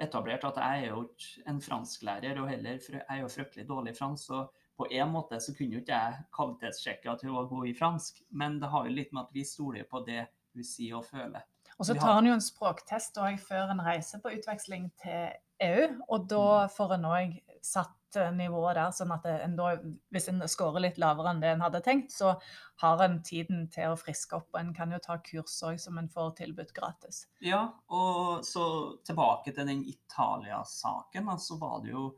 etablert 0.02 0.44
at 0.44 0.60
jeg 0.60 0.84
er 0.84 0.90
jo 0.92 1.02
ikke 1.06 1.50
en 1.50 1.60
fransklærer, 1.64 2.40
og 2.42 2.50
heller 2.50 2.76
jeg 2.76 3.02
er 3.02 3.22
jo 3.22 3.32
fryktelig 3.32 3.66
dårlig 3.68 3.94
i 3.94 3.98
fransk. 3.98 4.28
Så 4.28 4.42
på 4.76 4.88
en 4.92 5.12
måte 5.12 5.40
så 5.40 5.54
kunne 5.56 5.78
jo 5.78 5.82
ikke 5.82 5.96
jeg 5.96 6.24
kvalitetssjekke 6.36 7.12
at 7.12 7.24
hun 7.24 7.36
var 7.38 7.50
god 7.52 7.68
i 7.70 7.76
fransk, 7.78 8.20
men 8.30 8.58
det 8.60 8.72
har 8.72 8.88
jo 8.88 8.96
litt 8.99 9.14
med 9.16 9.25
at 9.25 9.37
vi 9.37 9.44
stoler 9.49 9.88
på 9.88 10.02
det 10.08 10.26
hun 10.56 10.66
sier 10.66 10.99
og 11.00 11.06
føler. 11.08 11.44
Og 11.76 11.88
så 11.88 11.96
tar 11.96 12.18
en 12.18 12.30
jo 12.30 12.37
en 12.37 12.44
språktest 12.44 13.18
også 13.20 13.49
før 13.49 13.73
en 13.73 13.82
reiser 13.85 14.20
på 14.25 14.32
utveksling 14.37 14.88
til 15.00 15.32
EU, 15.64 15.88
og 16.12 16.28
da 16.28 16.66
får 16.73 16.96
en 16.96 17.08
òg 17.08 17.37
satt 17.64 17.96
nivået 18.36 18.76
der, 18.78 18.92
sånn 18.94 19.12
at 19.14 19.26
en 19.30 19.56
da, 19.58 19.72
hvis 20.14 20.28
en 20.30 20.44
scorer 20.48 20.84
litt 20.84 21.00
lavere 21.02 21.32
enn 21.32 21.40
det 21.42 21.50
en 21.54 21.64
hadde 21.64 21.82
tenkt, 21.84 22.12
så 22.14 22.34
har 22.82 23.02
en 23.04 23.18
tiden 23.26 23.66
til 23.72 23.92
å 23.92 23.98
friske 23.98 24.38
opp, 24.38 24.48
og 24.54 24.60
en 24.60 24.72
kan 24.76 24.92
jo 24.92 25.00
ta 25.02 25.18
kurs 25.25 25.56
òg 25.66 25.80
som 25.82 25.98
en 25.98 26.08
får 26.12 26.36
tilbudt 26.40 26.75
gratis. 26.76 27.25
Ja, 27.44 27.64
og 27.88 28.44
så 28.46 28.66
tilbake 29.06 29.52
til 29.52 29.68
den 29.68 29.82
Italia-saken, 29.90 31.32
så 31.42 31.58
var 31.60 31.82
det 31.84 31.94
jo 31.94 32.10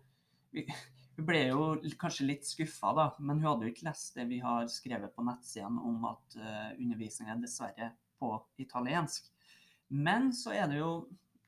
Hun 1.18 1.26
ble 1.26 1.40
jo 1.50 1.64
kanskje 1.98 2.28
litt 2.28 2.46
skuffa, 2.46 2.92
da, 2.94 3.08
men 3.18 3.40
hun 3.40 3.48
hadde 3.50 3.66
jo 3.66 3.72
ikke 3.72 3.88
lest 3.88 4.14
det 4.14 4.28
vi 4.30 4.38
har 4.40 4.68
skrevet 4.70 5.10
på 5.16 5.24
nettsidene 5.26 5.82
om 5.84 6.04
at 6.08 6.36
uh, 6.38 6.68
undervisningen 6.78 7.34
er 7.34 7.42
dessverre 7.42 7.88
på 8.22 8.30
italiensk. 8.62 9.26
Men 9.88 10.30
så 10.36 10.54
er 10.54 10.70
det 10.70 10.78
jo 10.78 10.92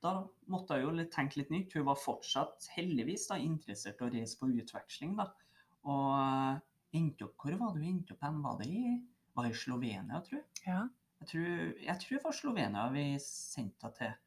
Da 0.01 0.15
måtte 0.51 0.79
jeg 0.79 0.87
jo 0.87 1.05
tenke 1.13 1.41
litt 1.41 1.53
nytt. 1.53 1.77
Hun 1.77 1.89
var 1.91 2.01
fortsatt 2.01 2.71
heldigvis 2.77 3.27
da, 3.31 3.37
interessert 3.41 4.01
i 4.01 4.07
å 4.07 4.13
reise 4.15 4.39
på 4.41 4.49
utveksling. 4.49 5.13
da. 5.19 5.29
Og 5.89 6.09
eh, 6.17 6.63
endte 7.01 7.29
opp, 7.29 7.37
Hvor 7.43 7.59
var 7.61 7.75
det 7.75 7.85
hun 7.85 7.93
endte 7.93 8.17
opp 8.17 8.25
hen? 8.25 8.41
Var 8.45 8.59
det 8.63 8.71
i, 8.71 8.97
var 9.37 9.51
i 9.51 9.55
Slovenia, 9.57 10.23
tror 10.25 10.41
jeg? 10.41 10.49
Ja. 10.67 10.81
Jeg 11.21 11.29
tror, 11.29 11.49
jeg 11.85 12.01
tror 12.01 12.17
det 12.17 12.25
var 12.25 12.37
Slovenia 12.37 12.89
vi 12.95 13.07
sendte 13.21 13.91
henne 13.91 13.97
til. 13.99 14.19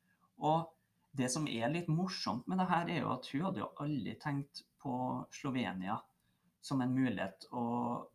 Og 0.46 0.70
det 1.18 1.30
som 1.34 1.46
er 1.50 1.72
litt 1.74 1.89
morsomt 1.89 2.48
med 2.50 2.62
det 2.62 2.70
her, 2.70 2.89
er 2.89 3.01
jo 3.01 3.13
at 3.13 3.30
hun 3.34 3.46
hadde 3.48 3.62
jo 3.63 3.70
aldri 3.82 4.13
tenkt 4.22 4.63
på 4.82 4.96
Slovenia 5.34 5.98
som 6.62 6.82
en 6.82 6.94
mulighet. 6.94 7.48
Og 7.53 8.10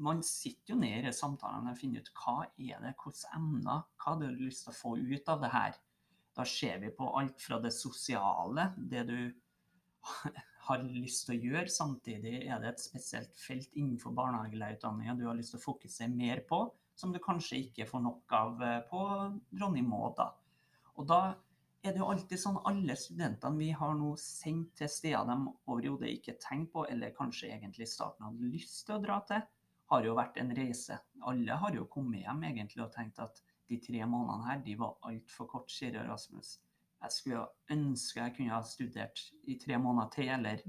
man 0.00 0.22
sitter 0.26 0.74
jo 0.74 0.80
ned 0.80 1.06
i 1.06 1.14
samtalene 1.14 1.74
og 1.74 1.78
finner 1.78 2.02
ut 2.02 2.12
hva 2.18 2.36
er 2.46 2.82
det, 2.82 2.94
hvilke 3.02 3.32
emner, 3.36 3.86
hva 4.00 4.12
har 4.14 4.20
du 4.20 4.42
lyst 4.42 4.66
til 4.66 4.74
å 4.74 4.78
få 4.78 4.96
ut 4.98 5.32
av 5.32 5.44
det 5.44 5.52
her. 5.54 5.78
Da 6.36 6.46
ser 6.46 6.78
vi 6.82 6.92
på 6.94 7.08
alt 7.18 7.42
fra 7.42 7.58
det 7.62 7.72
sosiale, 7.74 8.70
det 8.76 9.04
du 9.08 9.18
har 10.68 10.84
lyst 10.84 11.26
til 11.26 11.36
å 11.36 11.50
gjøre. 11.50 11.72
Samtidig 11.72 12.44
er 12.46 12.62
det 12.62 12.74
et 12.74 12.82
spesielt 12.82 13.34
felt 13.40 13.74
innenfor 13.74 14.14
barnehagelærerutdanninga 14.16 15.16
du 15.18 15.26
har 15.28 15.38
lyst 15.38 15.56
til 15.56 15.60
å 15.62 15.66
fokusere 15.66 16.12
mer 16.12 16.44
på, 16.48 16.62
som 16.94 17.12
du 17.14 17.20
kanskje 17.22 17.62
ikke 17.64 17.88
får 17.88 18.04
nok 18.04 18.34
av 18.36 18.64
eh, 18.64 18.80
på 18.90 19.04
Dronning 19.50 19.88
da. 20.16 20.30
Og 21.00 21.06
da 21.08 21.20
er 21.80 21.94
det 21.94 22.02
jo 22.02 22.10
alltid 22.12 22.40
sånn 22.40 22.58
alle 22.68 22.96
studentene 22.98 23.56
vi 23.56 23.70
har 23.72 23.94
nå 23.96 24.12
sendt 24.20 24.74
til 24.76 24.90
steder 24.92 25.28
de 25.30 25.36
overhodet 25.72 26.10
ikke 26.12 26.36
tenker 26.42 26.72
på, 26.74 26.84
eller 26.92 27.16
kanskje 27.16 27.54
egentlig 27.54 27.86
i 27.86 27.92
starten 27.94 28.26
hadde 28.26 28.52
lyst 28.52 28.84
til 28.86 28.98
å 28.98 29.04
dra 29.04 29.20
til, 29.28 29.46
har 29.90 30.06
jo 30.06 30.16
vært 30.18 30.36
en 30.38 30.52
reise. 30.54 30.98
Alle 31.26 31.56
har 31.62 31.74
jo 31.74 31.88
kommet 31.90 32.22
hjem 32.22 32.44
egentlig 32.50 32.84
og 32.84 32.92
tenkt 32.94 33.18
at 33.22 33.40
de 33.70 33.78
tre 33.82 34.02
månedene 34.02 34.48
her, 34.48 34.60
de 34.66 34.76
var 34.80 34.98
altfor 35.06 35.48
kort, 35.50 35.70
sier 35.72 35.96
Rasmus. 36.08 36.58
Jeg 37.00 37.14
skulle 37.14 37.46
ønske 37.72 38.20
jeg 38.20 38.34
kunne 38.36 38.52
ha 38.52 38.60
studert 38.66 39.22
i 39.48 39.56
tre 39.60 39.78
måneder 39.80 40.10
til, 40.16 40.28
eller 40.34 40.64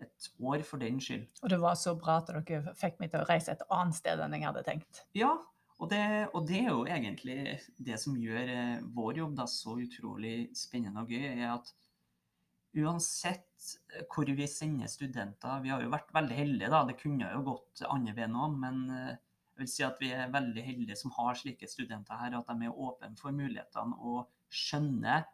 et 0.00 0.30
år 0.40 0.62
for 0.64 0.80
den 0.80 1.00
skyld. 1.00 1.26
Og 1.42 1.50
det 1.52 1.58
var 1.60 1.76
så 1.80 1.94
bra 1.98 2.18
at 2.20 2.30
dere 2.30 2.74
fikk 2.76 2.98
meg 3.00 3.12
til 3.12 3.22
å 3.22 3.28
reise 3.28 3.52
et 3.52 3.64
annet 3.72 3.96
sted 3.96 4.20
enn 4.20 4.36
jeg 4.36 4.44
hadde 4.44 4.64
tenkt. 4.66 5.02
Ja, 5.16 5.32
og 5.76 5.90
det, 5.92 6.02
og 6.32 6.46
det 6.48 6.62
er 6.62 6.70
jo 6.70 6.84
egentlig 6.88 7.58
det 7.88 7.98
som 8.00 8.16
gjør 8.16 8.52
eh, 8.52 8.84
vår 8.96 9.20
jobb 9.22 9.34
da 9.36 9.48
så 9.50 9.76
utrolig 9.80 10.36
spennende 10.56 11.04
og 11.04 11.12
gøy, 11.12 11.26
er 11.34 11.50
at 11.54 11.72
uansett 12.76 13.44
hvor 14.12 14.28
vi 14.36 14.46
sender 14.50 14.88
studenter 14.92 15.62
Vi 15.64 15.70
har 15.72 15.80
jo 15.80 15.92
vært 15.92 16.12
veldig 16.12 16.36
heldige, 16.36 16.72
da. 16.72 16.82
Det 16.88 16.98
kunne 17.00 17.28
jo 17.32 17.44
gått 17.46 17.84
andre 17.88 18.16
veien 18.16 18.36
òg, 18.36 18.56
men 18.64 18.82
eh, 18.92 19.14
jeg 19.56 19.64
vil 19.64 19.72
si 19.72 19.84
at 19.86 20.00
vi 20.02 20.10
er 20.12 20.32
veldig 20.32 20.62
heldige 20.62 20.98
som 21.00 21.14
har 21.16 21.36
slike 21.38 21.68
studenter 21.70 22.18
her, 22.20 22.34
at 22.36 22.50
de 22.50 22.68
er 22.68 22.82
åpne 22.86 23.16
for 23.16 23.32
mulighetene 23.32 23.96
og 24.04 24.26
skjønner 24.52 25.24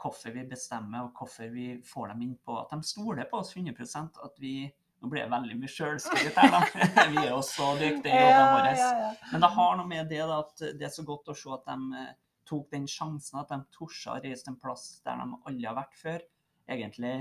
hvorfor 0.00 0.32
vi 0.32 0.46
bestemmer 0.48 1.04
og 1.04 1.18
hvorfor 1.18 1.52
vi 1.52 1.66
får 1.84 2.14
dem 2.14 2.22
inn 2.24 2.34
på 2.40 2.56
At 2.56 2.72
de 2.72 2.88
stoler 2.88 3.28
på 3.28 3.42
oss 3.42 3.52
100% 3.54 4.22
at 4.24 4.40
vi 4.42 4.56
Nå 4.96 5.10
blir 5.12 5.20
jeg 5.20 5.28
veldig 5.28 5.56
mye 5.60 5.68
sjølskryt 5.68 6.38
her, 6.40 6.54
da. 6.54 6.60
vi 7.12 7.18
er 7.20 7.28
jo 7.28 7.42
så 7.44 7.66
dyktige 7.76 8.16
i 8.16 8.22
jobbene 8.22 8.46
våre. 8.54 8.70
Ja, 8.72 8.86
ja, 8.86 9.10
ja. 9.10 9.26
Men 9.28 9.42
det 9.44 9.50
har 9.52 9.74
noe 9.76 9.90
med 9.90 10.08
det 10.08 10.22
da, 10.22 10.38
at 10.40 10.62
det 10.80 10.86
er 10.88 10.94
så 10.94 11.04
godt 11.04 11.28
å 11.28 11.34
se 11.36 11.50
at 11.52 11.68
de 11.68 12.00
eh, 12.00 12.14
tok 12.48 12.70
den 12.72 12.86
sjansen, 12.88 13.42
at 13.42 13.52
de 13.52 13.58
torde 13.76 14.14
å 14.14 14.16
reise 14.24 14.48
en 14.48 14.56
plass 14.56 14.86
der 15.04 15.20
de 15.20 15.36
aldri 15.36 15.68
har 15.68 15.76
vært 15.76 16.00
før. 16.00 16.24
Egentlig 16.72 17.12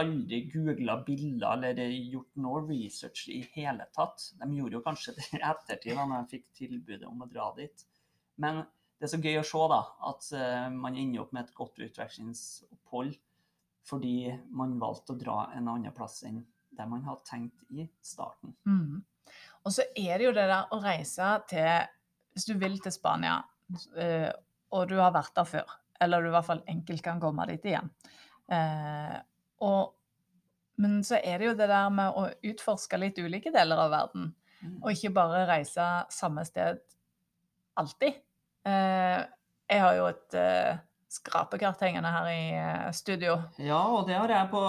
aldri 0.00 0.42
googla 0.52 0.98
bilder 1.06 1.64
eller 1.70 1.92
gjort 2.12 2.40
noe 2.42 2.62
research 2.66 3.28
i 3.32 3.40
hele 3.54 3.86
tatt. 3.96 4.30
De 4.40 4.48
gjorde 4.58 4.78
jo 4.78 4.84
kanskje 4.84 5.14
det 5.16 5.28
i 5.36 5.42
ettertid 5.42 5.96
da 5.96 6.04
når 6.06 6.24
de 6.24 6.36
fikk 6.36 6.48
tilbudet 6.60 7.08
om 7.08 7.24
å 7.24 7.30
dra 7.30 7.50
dit. 7.56 7.86
Men 8.42 8.64
det 8.96 9.08
er 9.08 9.12
så 9.12 9.20
gøy 9.20 9.38
å 9.40 9.46
se 9.46 9.62
da, 9.72 9.80
at 10.10 10.28
eh, 10.36 10.68
man 10.72 10.96
ender 10.96 11.24
opp 11.24 11.32
med 11.36 11.46
et 11.46 11.56
godt 11.56 11.80
utvekslingsopphold 11.84 13.16
fordi 13.86 14.32
man 14.56 14.72
valgte 14.82 15.14
å 15.14 15.18
dra 15.20 15.34
en 15.54 15.68
annen 15.70 15.94
plass 15.94 16.24
enn 16.26 16.40
der 16.76 16.88
man 16.90 17.04
hadde 17.06 17.22
tenkt 17.28 17.60
i 17.70 17.84
starten. 18.04 18.56
Mm. 18.66 19.04
Og 19.62 19.74
så 19.74 19.86
er 19.94 20.18
det 20.18 20.26
jo 20.26 20.32
det 20.34 20.48
der 20.50 20.72
å 20.74 20.80
reise 20.82 21.28
til 21.50 21.86
Hvis 22.36 22.48
du 22.50 22.58
vil 22.60 22.74
til 22.84 22.92
Spania, 22.92 23.38
eh, 23.96 24.28
og 24.76 24.90
du 24.90 24.98
har 25.00 25.14
vært 25.14 25.32
der 25.38 25.46
før, 25.48 25.70
eller 26.04 26.20
du 26.20 26.28
i 26.28 26.34
hvert 26.34 26.48
fall 26.50 26.60
enkelt 26.68 27.02
kan 27.04 27.22
komme 27.22 27.46
dit 27.48 27.64
igjen 27.70 27.88
eh, 28.52 29.14
og, 29.60 29.92
Men 30.78 30.98
så 31.04 31.16
er 31.24 31.38
det 31.40 31.46
jo 31.46 31.54
det 31.56 31.68
der 31.70 31.88
med 31.88 32.12
å 32.20 32.26
utforske 32.44 32.98
litt 33.00 33.16
ulike 33.18 33.48
deler 33.54 33.76
av 33.86 33.90
verden, 33.94 34.34
Mm. 34.62 34.78
og 34.82 34.90
ikke 34.90 35.10
bare 35.12 35.42
reise 35.48 35.84
samme 36.10 36.42
sted 36.48 36.78
alltid. 37.76 38.14
Eh, 38.66 39.18
jeg 39.68 39.80
har 39.82 39.94
jo 39.98 40.06
et 40.08 40.34
eh, 40.40 40.78
skrapekart 41.12 41.80
hengende 41.84 42.08
her 42.10 42.28
i 42.32 42.46
eh, 42.56 42.86
studio. 42.96 43.34
Ja, 43.62 43.82
og 43.92 44.06
det 44.08 44.16
har 44.16 44.32
jeg 44.32 44.48
på 44.50 44.62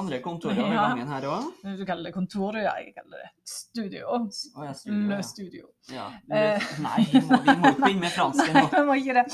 andre 0.00 0.18
kontorer 0.24 0.56
Ja. 0.74 0.88
gangen 0.88 1.12
her 1.12 1.26
òg. 1.28 1.50
Du 1.76 1.84
kaller 1.84 2.08
det 2.08 2.14
kontor, 2.16 2.52
du. 2.56 2.62
Ja, 2.64 2.72
jeg 2.80 2.94
kaller 2.96 3.20
det 3.20 3.30
studio. 3.52 4.08
Oh, 4.16 4.64
jeg 4.64 4.74
studio, 4.80 5.06
Le 5.12 5.20
ja. 5.20 5.28
studio. 5.28 5.68
Ja. 5.92 6.06
Eh. 6.32 6.68
Nei, 6.82 7.04
vi 7.12 7.20
må, 7.28 7.40
vi 7.44 7.56
må 7.60 7.70
ikke 7.74 7.84
begynne 7.84 8.04
med 8.08 8.16
fransk 8.16 8.52
Nei, 8.56 8.66
vi 8.72 8.84
må 8.88 8.96
ikke 9.00 9.18
det. 9.20 9.26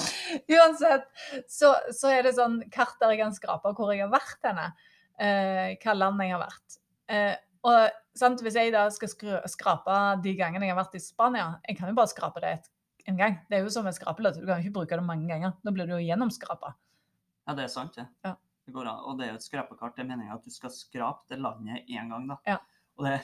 Uansett, 0.59 1.07
så, 1.49 1.75
så 1.97 2.11
er 2.19 2.26
det 2.26 2.35
sånn 2.38 2.61
kart 2.75 2.99
der 3.00 3.14
jeg 3.14 3.23
kan 3.23 3.35
skrape 3.38 3.75
hvor 3.79 3.95
jeg 3.95 4.02
har 4.09 4.12
vært 4.19 4.50
henne. 4.50 4.73
Eh, 5.21 5.77
hva 5.83 5.95
land 5.97 6.23
jeg 6.25 6.33
har 6.33 6.41
vært. 6.41 6.77
Eh, 7.12 7.35
og 7.69 7.97
sant, 8.17 8.41
hvis 8.41 8.57
jeg 8.57 8.73
da 8.73 8.87
skal 8.93 9.11
skrape 9.53 9.97
de 10.25 10.33
gangene 10.39 10.65
jeg 10.65 10.73
har 10.73 10.81
vært 10.81 10.97
i 10.97 11.03
Spania, 11.05 11.49
jeg 11.69 11.77
kan 11.77 11.91
jo 11.91 11.97
bare 11.99 12.12
skrape 12.12 12.41
det 12.41 12.53
et, 12.57 12.71
en 13.11 13.19
gang. 13.19 13.37
Det 13.50 13.59
er 13.59 13.67
jo 13.67 13.73
som 13.75 13.89
en 13.89 13.97
skrapelodd. 13.97 14.39
Du 14.41 14.47
kan 14.47 14.61
jo 14.61 14.69
ikke 14.69 14.79
bruke 14.79 14.97
det 14.97 15.05
mange 15.05 15.29
ganger. 15.29 15.59
Da 15.65 15.75
blir 15.77 15.89
du 15.89 15.97
jo 15.99 16.05
gjennomskrapa. 16.05 16.73
Ja, 17.49 17.57
det 17.59 17.67
er 17.67 17.73
sant, 17.73 17.99
det. 17.99 18.07
Ja. 18.25 18.37
det 18.65 18.73
går 18.77 18.89
an. 18.89 19.05
Og 19.11 19.19
det 19.19 19.27
er 19.27 19.35
jo 19.35 19.41
et 19.43 19.45
skrapekart. 19.45 19.99
Det 19.99 20.09
mener 20.09 20.29
jeg 20.29 20.39
at 20.39 20.49
du 20.49 20.55
skal 20.55 20.73
skrape 20.73 21.29
det 21.33 21.41
landet 21.43 21.91
én 21.91 22.12
gang, 22.12 22.27
da. 22.31 22.41
Ja. 22.49 22.59
Og 22.97 23.09
det, 23.09 23.19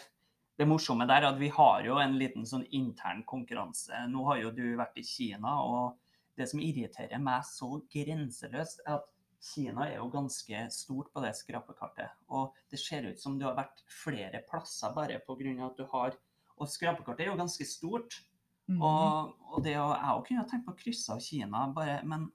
det 0.60 0.68
morsomme 0.68 1.08
der 1.08 1.22
er 1.22 1.30
at 1.30 1.40
vi 1.40 1.48
har 1.52 1.84
jo 1.86 1.96
en 2.02 2.16
liten 2.20 2.44
sånn 2.48 2.66
intern 2.76 3.24
konkurranse. 3.28 4.04
Nå 4.12 4.24
har 4.28 4.42
jo 4.42 4.52
du 4.56 4.66
vært 4.76 5.00
i 5.00 5.06
Kina, 5.06 5.58
og 5.64 5.96
det 6.36 6.48
som 6.50 6.60
irriterer 6.60 7.20
meg 7.22 7.44
så 7.48 7.78
grenseløst, 7.92 8.84
er 8.84 8.98
at 8.98 9.12
Kina 9.42 9.86
er 9.88 9.98
jo 9.98 10.08
ganske 10.12 10.62
stort 10.74 11.12
på 11.12 11.22
det 11.24 11.32
skrapekartet. 11.38 12.14
Og 12.32 12.54
det 12.72 12.80
ser 12.80 13.06
ut 13.08 13.20
som 13.20 13.38
du 13.38 13.44
har 13.46 13.56
vært 13.58 13.82
flere 13.90 14.42
plasser 14.48 14.94
bare 14.96 15.20
pga. 15.20 15.66
at 15.66 15.76
du 15.76 15.86
har 15.92 16.16
Og 16.56 16.68
skrapekartet 16.68 17.26
er 17.26 17.30
jo 17.32 17.36
ganske 17.36 17.64
stort. 17.68 18.22
Mhm. 18.68 18.82
Og, 18.82 19.34
og 19.52 19.62
det 19.62 19.76
å, 19.78 19.90
jeg 19.94 20.14
òg 20.16 20.22
kunne 20.26 20.46
tenkt 20.50 20.66
på 20.66 20.72
å 20.72 20.78
krysse 20.80 21.12
av 21.12 21.20
Kina, 21.20 21.66
bare, 21.74 22.00
men 22.04 22.30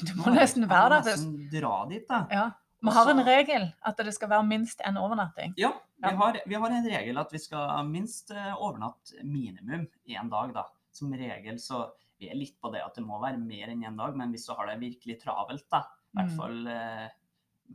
Du 0.00 0.14
må 0.16 0.30
nesten 0.32 0.68
være 0.68 1.02
der. 1.02 1.10
nesten 1.10 1.50
dra 1.50 1.86
dit, 1.90 2.06
da. 2.08 2.26
Ja. 2.30 2.50
Vi 2.84 2.92
har 2.92 3.08
en 3.08 3.24
regel 3.24 3.66
at 3.80 3.96
det 3.96 4.12
skal 4.12 4.28
være 4.28 4.44
minst 4.44 4.80
en 4.84 4.98
overnatting. 5.00 5.54
Ja, 5.56 5.70
vi 6.04 6.10
har, 6.18 6.38
vi 6.46 6.54
har 6.54 6.70
en 6.70 6.84
regel 6.86 7.18
at 7.18 7.30
vi 7.32 7.38
skal 7.40 7.86
minst 7.88 8.30
eh, 8.30 8.50
overnatte 8.60 9.22
minimum 9.24 9.86
én 10.04 10.28
dag, 10.30 10.52
da. 10.52 10.66
Som 10.92 11.14
regel 11.16 11.56
så 11.58 11.86
vi 12.20 12.28
er 12.30 12.36
litt 12.38 12.58
på 12.60 12.70
det 12.74 12.82
at 12.84 12.94
det 12.98 13.04
må 13.06 13.16
være 13.22 13.40
mer 13.40 13.72
enn 13.72 13.86
én 13.88 13.96
dag, 13.98 14.14
men 14.16 14.34
hvis 14.34 14.44
du 14.46 14.52
har 14.54 14.68
det 14.68 14.76
virkelig 14.82 15.16
travelt, 15.22 15.64
da, 15.72 15.80
i 16.14 16.16
hvert 16.20 16.30
Mm. 16.30 16.36
fall 16.38 16.66
eh, 16.70 17.08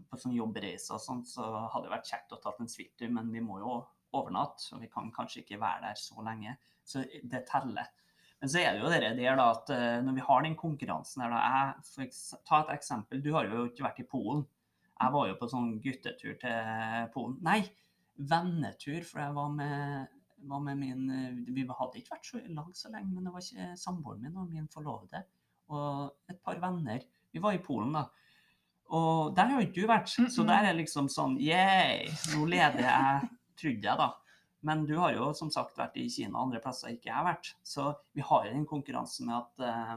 på 0.09 0.17
sånn 0.17 0.35
jobbreise 0.37 0.93
og 0.95 1.01
sånt, 1.03 1.27
så 1.27 1.43
hadde 1.43 1.89
det 1.89 1.91
vært 1.97 2.07
kjekt 2.07 2.31
å 2.31 2.41
ta 2.41 2.53
en 2.59 2.67
svipptur, 2.71 3.09
men 3.11 3.31
vi 3.33 3.41
må 3.43 3.59
jo 3.59 3.85
overnatte, 4.13 4.73
og 4.73 4.81
vi 4.81 4.87
kan 4.87 5.11
kanskje 5.11 5.43
ikke 5.43 5.59
være 5.59 5.81
der 5.89 5.95
så 5.99 6.23
lenge. 6.23 6.55
Så 6.85 7.03
det 7.23 7.45
teller. 7.49 7.89
Men 8.39 8.49
så 8.49 8.61
er 8.61 8.71
det 8.73 8.81
jo 8.81 8.89
det 8.89 9.17
der 9.17 9.35
da 9.35 9.49
at 9.51 9.69
eh, 9.69 9.99
når 10.01 10.15
vi 10.15 10.21
har 10.21 10.41
den 10.45 10.55
konkurransen 10.55 11.21
her, 11.21 11.29
da 11.29 11.41
jeg, 11.43 11.83
for 11.83 12.39
Ta 12.47 12.61
et 12.63 12.77
eksempel. 12.79 13.21
Du 13.21 13.33
har 13.33 13.45
jo 13.45 13.65
ikke 13.67 13.83
vært 13.83 13.99
i 13.99 14.07
Polen. 14.07 14.45
Jeg 14.99 15.11
var 15.11 15.27
jo 15.27 15.35
på 15.35 15.49
sånn 15.51 15.81
guttetur 15.83 16.39
til 16.39 17.09
Polen. 17.13 17.37
Nei, 17.43 17.59
vennetur, 18.17 19.03
for 19.07 19.19
jeg 19.23 19.35
var 19.35 19.51
med, 19.53 20.07
var 20.47 20.63
med 20.63 20.79
min 20.79 21.09
eh, 21.11 21.53
Vi 21.53 21.65
hadde 21.67 21.99
ikke 21.99 22.15
vært 22.15 22.29
så 22.31 22.41
lag 22.47 22.71
så 22.75 22.91
lenge, 22.93 23.11
men 23.13 23.27
det 23.27 23.33
var 23.35 23.43
ikke 23.43 23.75
samboeren 23.79 24.21
min 24.23 24.37
og 24.39 24.49
min 24.49 24.67
forlovede 24.71 25.25
og 25.69 26.15
et 26.31 26.39
par 26.41 26.57
venner. 26.63 27.03
Vi 27.31 27.39
var 27.43 27.53
i 27.53 27.61
Polen, 27.61 27.93
da. 27.93 28.07
Og 28.95 29.35
der 29.37 29.51
har 29.51 29.61
jo 29.61 29.67
ikke 29.67 29.83
du 29.83 29.89
vært, 29.89 30.09
så 30.33 30.45
der 30.47 30.71
er 30.71 30.77
liksom 30.77 31.09
sånn 31.13 31.37
Yeah! 31.41 32.09
Nå 32.33 32.47
leder 32.49 32.81
jeg, 32.81 33.29
trodde 33.59 33.85
jeg, 33.85 33.99
da. 34.01 34.09
Men 34.65 34.85
du 34.85 34.95
har 34.99 35.13
jo 35.15 35.29
som 35.37 35.51
sagt 35.53 35.77
vært 35.79 35.97
i 36.01 36.09
Kina 36.11 36.35
og 36.35 36.47
andre 36.47 36.61
plasser 36.63 36.91
ikke 36.91 37.11
jeg 37.11 37.15
har 37.15 37.27
vært. 37.27 37.51
Så 37.63 37.91
vi 38.17 38.25
har 38.25 38.47
jo 38.49 38.63
konkurranse 38.67 39.27
med 39.27 39.37
at, 39.37 39.63
eh, 39.63 39.93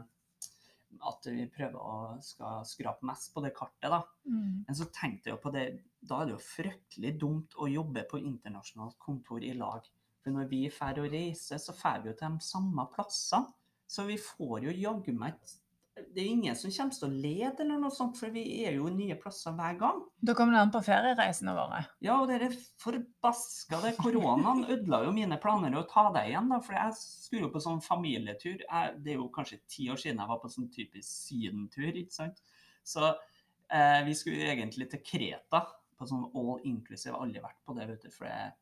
at 1.09 1.31
vi 1.33 1.49
prøver 1.51 1.81
å 1.81 1.95
skal 2.23 2.61
skrape 2.69 3.09
mest 3.09 3.33
på 3.35 3.43
det 3.43 3.55
kartet, 3.57 3.89
da. 3.91 4.03
Mm. 4.29 4.63
Men 4.69 4.79
så 4.79 4.87
tenkte 4.95 5.31
jeg 5.31 5.37
jo 5.37 5.43
på 5.43 5.55
det, 5.57 5.65
da 6.05 6.21
er 6.21 6.29
det 6.29 6.37
jo 6.37 6.45
fryktelig 6.45 7.17
dumt 7.25 7.59
å 7.59 7.71
jobbe 7.71 8.05
på 8.11 8.21
internasjonalt 8.23 9.01
kontor 9.03 9.43
i 9.43 9.57
lag. 9.59 9.89
For 10.23 10.37
når 10.37 10.53
vi 10.53 10.63
drar 10.69 11.03
og 11.03 11.11
reiser, 11.11 11.59
så 11.59 11.75
drar 11.75 12.05
vi 12.05 12.13
jo 12.13 12.19
til 12.21 12.37
de 12.37 12.47
samme 12.53 12.87
plassene. 12.95 13.51
Så 13.93 14.07
vi 14.09 14.15
får 14.17 14.69
jo 14.69 14.73
jaggu 14.73 15.11
meg 15.13 15.35
et 15.35 15.57
Det 15.93 16.23
er 16.23 16.29
ingen 16.29 16.57
som 16.57 16.73
kommer 16.73 16.97
til 16.97 17.05
å 17.05 17.21
lede 17.23 17.65
eller 17.65 17.81
noe 17.81 17.93
sånt, 17.93 18.17
for 18.17 18.33
vi 18.33 18.43
er 18.65 18.79
jo 18.79 18.89
nye 18.93 19.17
plasser 19.21 19.53
hver 19.57 19.75
gang. 19.81 19.99
Da 20.25 20.33
kommer 20.37 20.57
det 20.57 20.63
an 20.65 20.73
på 20.73 20.81
feriereisene 20.87 21.53
våre. 21.57 21.83
Ja, 22.05 22.17
og 22.23 22.31
dere 22.31 22.49
forbaskede 22.81 23.93
koronaen 23.99 24.65
ødela 24.73 25.03
jo 25.05 25.13
mine 25.13 25.37
planer 25.43 25.77
å 25.77 25.85
ta 25.91 26.07
deg 26.15 26.31
igjen, 26.31 26.49
da. 26.53 26.63
For 26.65 26.79
jeg 26.79 26.97
skulle 27.01 27.45
jo 27.45 27.53
på 27.53 27.63
sånn 27.65 27.85
familietur. 27.85 28.65
Jeg, 28.65 28.97
det 29.05 29.15
er 29.15 29.21
jo 29.21 29.29
kanskje 29.37 29.61
ti 29.69 29.91
år 29.93 30.01
siden 30.01 30.25
jeg 30.25 30.33
var 30.33 30.41
på 30.41 30.51
sånn 30.55 30.71
typisk 30.73 31.11
sydentur, 31.11 31.93
ikke 31.93 32.17
sant. 32.17 32.41
Så 32.89 33.05
eh, 33.11 34.01
vi 34.09 34.17
skulle 34.17 34.49
egentlig 34.55 34.89
til 34.95 35.05
Kreta 35.05 35.67
på 35.99 36.09
sånn 36.09 36.25
all 36.33 36.55
inclusive. 36.69 37.13
Jeg 37.13 37.19
har 37.19 37.27
aldri 37.27 37.45
vært 37.45 37.61
på 37.69 37.77
det, 37.77 37.91
vet 37.93 38.09
du. 38.09 38.15
For 38.17 38.31
jeg, 38.31 38.57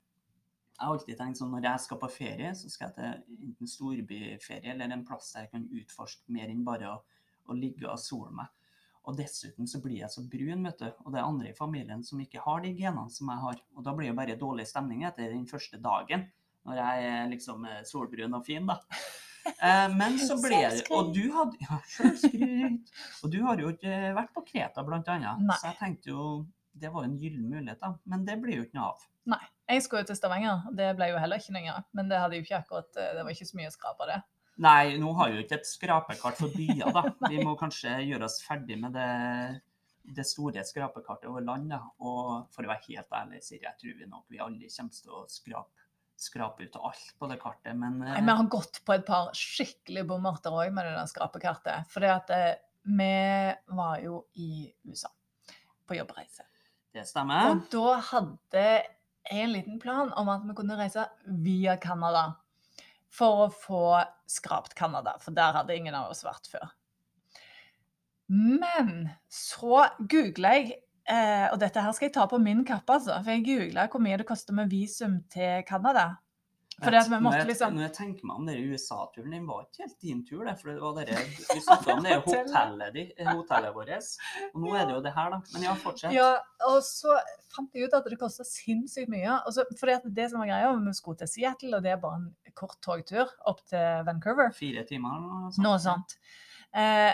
jeg 0.75 0.83
har 0.83 0.97
alltid 0.97 1.23
tenkt 1.23 1.39
sånn 1.39 1.55
når 1.55 1.71
jeg 1.71 1.87
skal 1.87 2.03
på 2.03 2.11
ferie, 2.11 2.51
så 2.59 2.75
skal 2.75 2.91
jeg 2.91 2.99
til 2.99 3.47
enten 3.47 3.71
storbyferie 3.71 4.75
eller 4.75 4.99
en 4.99 5.07
plass 5.07 5.31
der 5.37 5.47
jeg 5.47 5.55
kan 5.55 5.71
utforske 5.79 6.35
mer 6.35 6.51
enn 6.51 6.67
bare 6.67 6.91
å, 6.95 7.01
å 7.51 7.59
ligge 7.59 7.89
og 7.91 8.01
sole 8.01 8.33
meg. 8.37 8.51
Og 9.09 9.17
dessuten 9.17 9.69
så 9.69 9.81
blir 9.83 10.03
jeg 10.03 10.13
så 10.13 10.23
brun, 10.29 10.67
vet 10.69 10.83
du. 10.83 10.91
Og 11.05 11.15
det 11.15 11.21
er 11.21 11.27
andre 11.27 11.51
i 11.51 11.57
familien 11.57 12.05
som 12.07 12.21
ikke 12.21 12.43
har 12.45 12.61
de 12.65 12.75
genene 12.77 13.11
som 13.13 13.31
jeg 13.33 13.43
har. 13.47 13.63
Og 13.77 13.87
da 13.87 13.95
blir 13.97 14.11
det 14.11 14.19
bare 14.19 14.39
dårlig 14.39 14.69
stemning 14.69 15.07
etter 15.09 15.33
den 15.33 15.49
første 15.51 15.81
dagen. 15.83 16.29
Når 16.69 16.77
jeg 16.77 17.09
er 17.09 17.31
liksom 17.31 17.65
eh, 17.65 17.83
solbrun 17.89 18.37
og 18.39 18.47
fin, 18.47 18.71
da. 18.71 18.79
Eh, 19.41 19.87
men 19.97 20.19
så 20.21 20.35
ble 20.37 20.59
det 20.69 20.83
Og 20.93 21.15
du 21.17 21.23
hadde 21.33 21.57
Ja, 21.65 21.79
selvskryt. 21.89 22.91
Og 23.25 23.31
du 23.33 23.39
har 23.47 23.63
jo 23.63 23.71
ikke 23.73 24.11
vært 24.13 24.35
på 24.37 24.43
Kreta, 24.45 24.85
blant 24.85 25.09
annet. 25.09 25.41
Nei. 25.49 25.57
Så 25.57 25.71
jeg 25.71 25.79
tenkte 25.79 26.13
jo 26.13 26.25
det 26.81 26.91
var 26.93 27.07
en 27.07 27.17
gyllen 27.19 27.49
mulighet, 27.49 27.81
da. 27.81 27.95
Men 28.05 28.27
det 28.29 28.37
blir 28.43 28.61
jo 28.61 28.67
ikke 28.67 28.77
noe 28.77 28.91
av. 28.93 29.07
Nei. 29.33 29.41
Jeg 29.71 29.85
skulle 29.87 30.05
jo 30.05 30.11
til 30.11 30.19
Stavanger. 30.19 30.69
Det 30.77 30.91
ble 30.99 31.11
jo 31.13 31.19
heller 31.23 31.41
ikke 31.41 31.55
noe. 31.57 31.73
av. 31.73 31.89
Men 31.97 32.13
det 32.13 32.21
hadde 32.21 32.39
jo 32.39 32.45
ikke 32.45 32.61
akkurat 32.61 33.01
eh, 33.01 33.11
Det 33.17 33.25
var 33.25 33.35
ikke 33.35 33.49
så 33.49 33.59
mye 33.59 33.73
å 33.73 33.75
skrape 33.75 34.07
av 34.07 34.13
det. 34.13 34.21
Nei, 34.61 34.99
nå 35.01 35.13
har 35.17 35.31
vi 35.31 35.39
jo 35.39 35.45
ikke 35.47 35.57
et 35.57 35.69
skrapekart 35.69 36.39
for 36.41 36.53
byer, 36.53 36.93
da. 36.93 37.03
Vi 37.33 37.41
må 37.45 37.57
kanskje 37.57 37.95
gjøre 38.05 38.27
oss 38.27 38.41
ferdig 38.45 38.77
med 38.81 38.93
det, 38.93 39.11
det 40.05 40.27
store 40.29 40.65
skrapekartet 40.69 41.31
over 41.31 41.45
land, 41.47 41.71
da. 41.73 41.81
Og 42.05 42.51
for 42.53 42.67
å 42.67 42.73
være 42.73 42.91
helt 42.91 43.17
ærlig, 43.23 43.41
Siri, 43.47 43.65
jeg 43.65 43.79
tror 43.81 44.01
vi 44.03 44.09
nok 44.11 44.27
vi 44.29 44.43
aldri 44.45 44.69
kommer 44.75 44.99
til 44.99 45.15
å 45.17 45.27
skrape 45.33 45.81
skrape 46.21 46.67
ut 46.69 46.75
alt 46.77 47.15
på 47.17 47.29
det 47.31 47.39
kartet, 47.41 47.73
men 47.81 48.03
Nei, 48.03 48.19
Vi 48.21 48.35
har 48.37 48.49
gått 48.53 48.83
på 48.85 48.93
et 48.93 49.07
par 49.07 49.31
skikkelig 49.37 50.03
bommerter 50.05 50.53
òg 50.53 50.73
med 50.77 50.85
det 50.85 50.93
der 50.99 51.09
skrapekartet. 51.09 51.89
For 51.89 52.05
vi 52.05 53.13
var 53.81 54.03
jo 54.05 54.27
i 54.37 54.69
USA 54.85 55.09
på 55.89 55.97
jobbreise. 55.97 56.45
det 56.93 57.07
stemmer. 57.09 57.55
Og 57.55 57.65
da 57.73 57.97
hadde 58.11 58.67
jeg 58.67 58.85
en 59.31 59.53
liten 59.53 59.81
plan 59.81 60.13
om 60.19 60.29
at 60.29 60.45
vi 60.45 60.55
kunne 60.59 60.77
reise 60.77 61.07
via 61.41 61.77
Canada 61.81 62.35
for 63.11 63.47
å 63.47 63.49
få 63.53 63.85
skrapt 64.31 64.77
Canada, 64.79 65.17
for 65.23 65.35
der 65.37 65.57
hadde 65.57 65.77
ingen 65.77 65.97
av 65.99 66.13
oss 66.13 66.23
vært 66.27 66.47
før. 66.51 66.71
Men 68.31 69.09
så 69.27 69.85
googla 69.99 70.55
jeg, 70.61 70.77
eh, 71.11 71.49
og 71.51 71.59
dette 71.63 71.83
her 71.83 71.95
skal 71.97 72.07
jeg 72.07 72.15
ta 72.15 72.29
på 72.31 72.39
min 72.43 72.63
kappe, 72.67 73.01
altså, 73.01 73.19
for 73.19 73.35
jeg 73.35 73.47
googla 73.49 73.89
hvor 73.91 74.05
mye 74.05 74.21
det 74.21 74.29
koster 74.29 74.55
med 74.55 74.71
visum 74.71 75.19
til 75.33 75.65
Canada. 75.67 76.13
Fordi 76.83 76.97
at 76.97 77.09
vi 77.11 77.15
Når 77.17 77.21
måtte 77.27 77.37
jeg- 77.39 77.47
liksom 77.51 77.75
Når 77.75 77.83
jeg 77.83 77.93
tenker 77.93 78.25
meg 78.27 78.37
om 78.37 78.47
den 78.47 78.71
USA-turen, 78.73 79.31
den 79.33 79.47
var 79.47 79.61
ikke 79.67 79.83
helt 79.85 80.01
din 80.01 80.25
tur, 80.27 80.45
det. 80.45 80.55
For 80.61 80.71
det 80.71 80.81
var 80.81 80.95
dere, 80.95 81.17
vi 81.55 81.61
snakka 81.61 81.93
om 81.97 82.03
det 82.03 82.15
Hotellet. 82.23 82.55
hotellet, 82.55 83.13
eh, 83.19 83.27
hotellet 83.35 83.75
vårt. 83.75 84.09
Og 84.55 84.61
nå 84.63 84.75
er 84.75 84.85
det 84.87 84.95
jo 84.95 85.01
det 85.05 85.13
her, 85.15 85.31
da. 85.31 85.41
Men 85.53 85.63
ja, 85.63 85.75
fortsett. 85.75 86.13
Ja, 86.17 86.31
og 86.67 86.79
så 86.83 87.17
fant 87.55 87.71
jeg 87.75 87.89
ut 87.89 87.95
at 87.95 88.05
det 88.05 88.19
kosta 88.19 88.45
sinnssykt 88.45 89.09
mye. 89.13 89.41
Og 89.47 89.53
så, 89.53 89.65
fordi 89.79 89.93
at 89.99 90.03
det 90.15 90.31
som 90.31 90.41
var 90.41 90.47
greia, 90.53 90.73
var 90.73 90.85
vi 90.87 90.93
skulle 90.93 91.19
til 91.19 91.29
Seattle, 91.29 91.77
og 91.77 91.83
det 91.83 91.93
er 91.93 91.97
bare 91.97 92.17
en 92.23 92.29
kort 92.55 92.79
togtur 92.83 93.29
opp 93.47 93.61
til 93.69 94.05
Vancouver. 94.07 94.51
Fire 94.53 94.85
timer 94.89 95.17
eller 95.17 95.29
noe 95.29 95.51
sånt. 95.53 95.65
Noe 95.65 95.79
sånt. 95.79 96.17
Eh, 96.75 97.13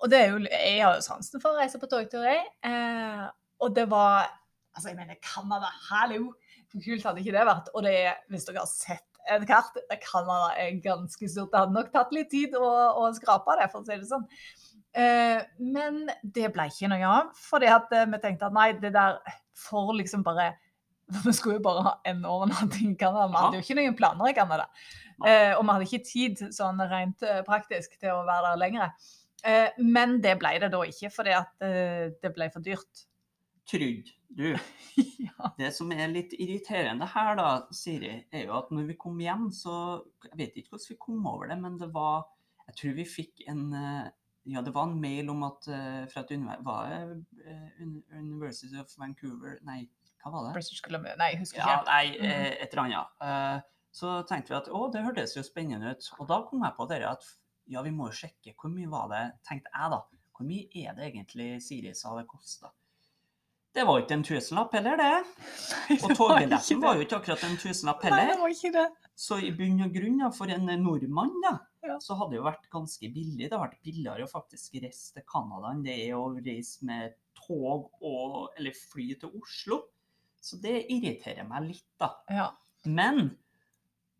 og 0.00 0.08
det 0.10 0.18
er 0.20 0.30
jo, 0.30 0.38
jeg 0.46 0.82
har 0.84 0.94
jo 0.94 1.00
sansen 1.04 1.40
for 1.42 1.50
å 1.52 1.58
reise 1.60 1.78
på 1.82 1.88
togtur, 1.90 2.22
jeg. 2.24 2.44
Eh, 2.64 3.26
og 3.60 3.74
det 3.74 3.88
var 3.90 4.36
Altså, 4.72 4.88
jeg 4.92 4.96
mener, 5.00 5.16
Canada, 5.20 5.66
hallo! 5.90 6.28
Hvor 6.70 6.84
kult 6.84 7.06
hadde 7.06 7.22
ikke 7.22 7.34
det 7.34 7.46
vært? 7.48 7.70
Og 7.74 7.84
det 7.86 7.94
er, 8.04 8.18
hvis 8.30 8.46
dere 8.48 8.62
har 8.62 8.70
sett 8.70 9.06
et 9.30 9.44
kart, 9.46 9.76
Canada 10.02 10.54
er 10.58 10.80
ganske 10.82 11.28
stort. 11.28 11.52
Det 11.52 11.60
hadde 11.60 11.76
nok 11.76 11.90
tatt 11.92 12.14
litt 12.14 12.30
tid 12.32 12.56
å, 12.58 12.70
å 13.02 13.10
skrape 13.16 13.58
det, 13.60 13.68
for 13.72 13.82
å 13.82 13.86
si 13.86 13.98
det 14.00 14.08
sånn. 14.08 14.24
Eh, 14.98 15.38
men 15.62 16.02
det 16.22 16.48
ble 16.54 16.66
ikke 16.70 16.90
noe 16.90 17.12
av, 17.20 17.30
fordi 17.38 17.68
at 17.70 17.92
eh, 17.94 18.08
vi 18.10 18.22
tenkte 18.22 18.48
at 18.48 18.56
nei, 18.56 18.72
det 18.80 18.90
der 18.96 19.20
får 19.68 19.94
liksom 20.00 20.26
bare 20.26 20.52
Vi 21.24 21.32
skulle 21.34 21.56
jo 21.56 21.62
bare 21.64 21.82
ha 21.82 21.92
en 22.06 22.20
overnatting 22.22 22.92
i 22.92 22.98
Canada. 22.98 23.26
Vi 23.26 23.38
hadde 23.40 23.58
jo 23.58 23.64
ikke 23.64 23.78
noen 23.80 23.96
planer 23.98 24.30
i 24.30 24.34
Canada. 24.34 24.68
Eh, 25.26 25.56
og 25.56 25.64
vi 25.64 25.72
hadde 25.72 25.88
ikke 25.88 26.06
tid 26.06 26.42
sånn 26.54 26.78
rent 26.90 27.24
praktisk 27.48 27.96
til 27.98 28.14
å 28.14 28.22
være 28.28 28.52
der 28.52 28.60
lenger. 28.62 28.92
Eh, 29.46 29.68
men 29.78 30.18
det 30.20 30.36
ble 30.40 30.56
det 30.60 30.70
da 30.72 30.82
ikke, 30.86 31.10
fordi 31.14 31.34
at 31.36 31.64
eh, 31.64 32.10
det 32.20 32.32
ble 32.34 32.50
for 32.52 32.64
dyrt. 32.64 33.06
Trygg. 33.70 34.10
Du, 34.36 34.52
ja. 35.28 35.50
det 35.58 35.72
som 35.76 35.90
er 35.92 36.12
litt 36.12 36.32
irriterende 36.38 37.08
her, 37.12 37.34
da, 37.38 37.48
Siri, 37.74 38.14
er 38.32 38.46
jo 38.46 38.56
at 38.58 38.70
når 38.74 38.88
vi 38.92 38.98
kom 39.00 39.20
hjem, 39.20 39.50
så 39.54 39.74
Jeg 40.30 40.38
vet 40.38 40.56
ikke 40.60 40.76
hvordan 40.76 40.92
vi 40.92 41.02
kom 41.06 41.26
over 41.30 41.50
det, 41.50 41.58
men 41.60 41.76
det 41.80 41.90
var 41.94 42.24
Jeg 42.68 42.78
tror 42.80 42.96
vi 43.00 43.06
fikk 43.18 43.44
en 43.50 43.68
eh, 43.76 44.08
ja, 44.48 44.62
det 44.62 44.70
var 44.70 44.88
en 44.88 45.00
mail 45.00 45.28
om 45.30 45.42
at 45.44 45.68
eh, 45.68 46.04
fra 46.10 46.22
et. 46.24 46.32
Var 46.64 46.86
det 46.90 47.50
eh, 47.50 47.82
University 48.16 48.78
of 48.80 48.92
Vancouver 48.98 49.58
Nei, 49.66 49.82
hva 50.22 50.32
var 50.32 50.46
det? 50.46 50.54
British 50.56 50.82
Columbia 50.84 51.16
Nei, 51.20 51.34
jeg 51.34 51.42
husker 51.42 51.60
Ja, 51.60 51.82
nei, 51.86 52.16
eh, 52.16 52.48
et 52.56 52.72
eller 52.72 52.86
annet. 52.86 53.68
Så 53.92 54.20
tenkte 54.30 54.54
vi 54.54 54.58
at 54.60 54.70
å, 54.70 54.84
det 54.94 55.02
hørtes 55.02 55.34
jo 55.36 55.44
spennende 55.44 55.92
ut. 55.92 56.10
Og 56.22 56.28
da 56.30 56.40
kom 56.46 56.62
jeg 56.64 56.76
på 56.76 56.86
dere 56.90 57.12
at 57.16 57.26
ja, 57.70 57.82
vi 57.86 57.92
må 57.94 58.08
jo 58.08 58.18
sjekke 58.22 58.54
hvor 58.58 58.72
mye 58.72 58.90
var 58.90 59.10
det, 59.12 59.24
tenkte 59.46 59.72
jeg 59.74 59.94
da. 59.94 60.00
Hvor 60.36 60.46
mye 60.48 60.84
er 60.86 60.94
det 60.96 61.08
egentlig 61.10 61.48
Siri 61.62 61.92
sa 61.98 62.14
det 62.16 62.28
kosta? 62.30 62.70
Det 63.74 63.84
var 63.86 64.00
ikke 64.02 64.16
en 64.18 64.24
tusenlapp 64.26 64.72
heller, 64.74 64.98
det. 64.98 65.98
Og 66.00 66.12
togbilletten 66.18 66.80
var 66.82 66.96
jo 66.98 67.04
ikke 67.04 67.20
akkurat 67.20 67.44
en 67.46 67.58
tusenlapp 67.60 68.02
Nei, 68.10 68.24
det 68.32 68.38
var 68.40 68.54
ikke 68.54 68.72
det. 68.74 68.86
Så 69.14 69.38
i 69.46 69.52
bunn 69.54 69.84
og 69.84 69.92
grunn, 69.94 70.16
da, 70.18 70.30
for 70.34 70.50
en 70.50 70.66
nordmann, 70.82 71.36
da, 71.44 71.52
Ja. 71.86 71.98
så 72.02 72.16
hadde 72.18 72.34
det 72.34 72.40
jo 72.40 72.48
vært 72.48 72.66
ganske 72.72 73.12
billig. 73.14 73.46
Det 73.46 73.54
har 73.54 73.62
vært 73.62 73.78
billigere 73.86 74.26
å 74.26 74.32
faktisk 74.32 74.74
reise 74.82 75.14
til 75.14 75.26
Canada 75.30 75.70
enn 75.70 75.84
det 75.86 75.96
er 76.08 76.16
å 76.18 76.32
reise 76.34 76.82
med 76.88 77.14
tog 77.38 77.86
og, 78.02 78.50
eller 78.58 78.74
fly 78.74 79.14
til 79.20 79.38
Oslo. 79.38 79.84
Så 80.40 80.58
det 80.60 80.86
irriterer 80.90 81.46
meg 81.46 81.68
litt, 81.70 81.86
da. 82.00 82.10
Ja. 82.32 82.50
Men 82.84 83.36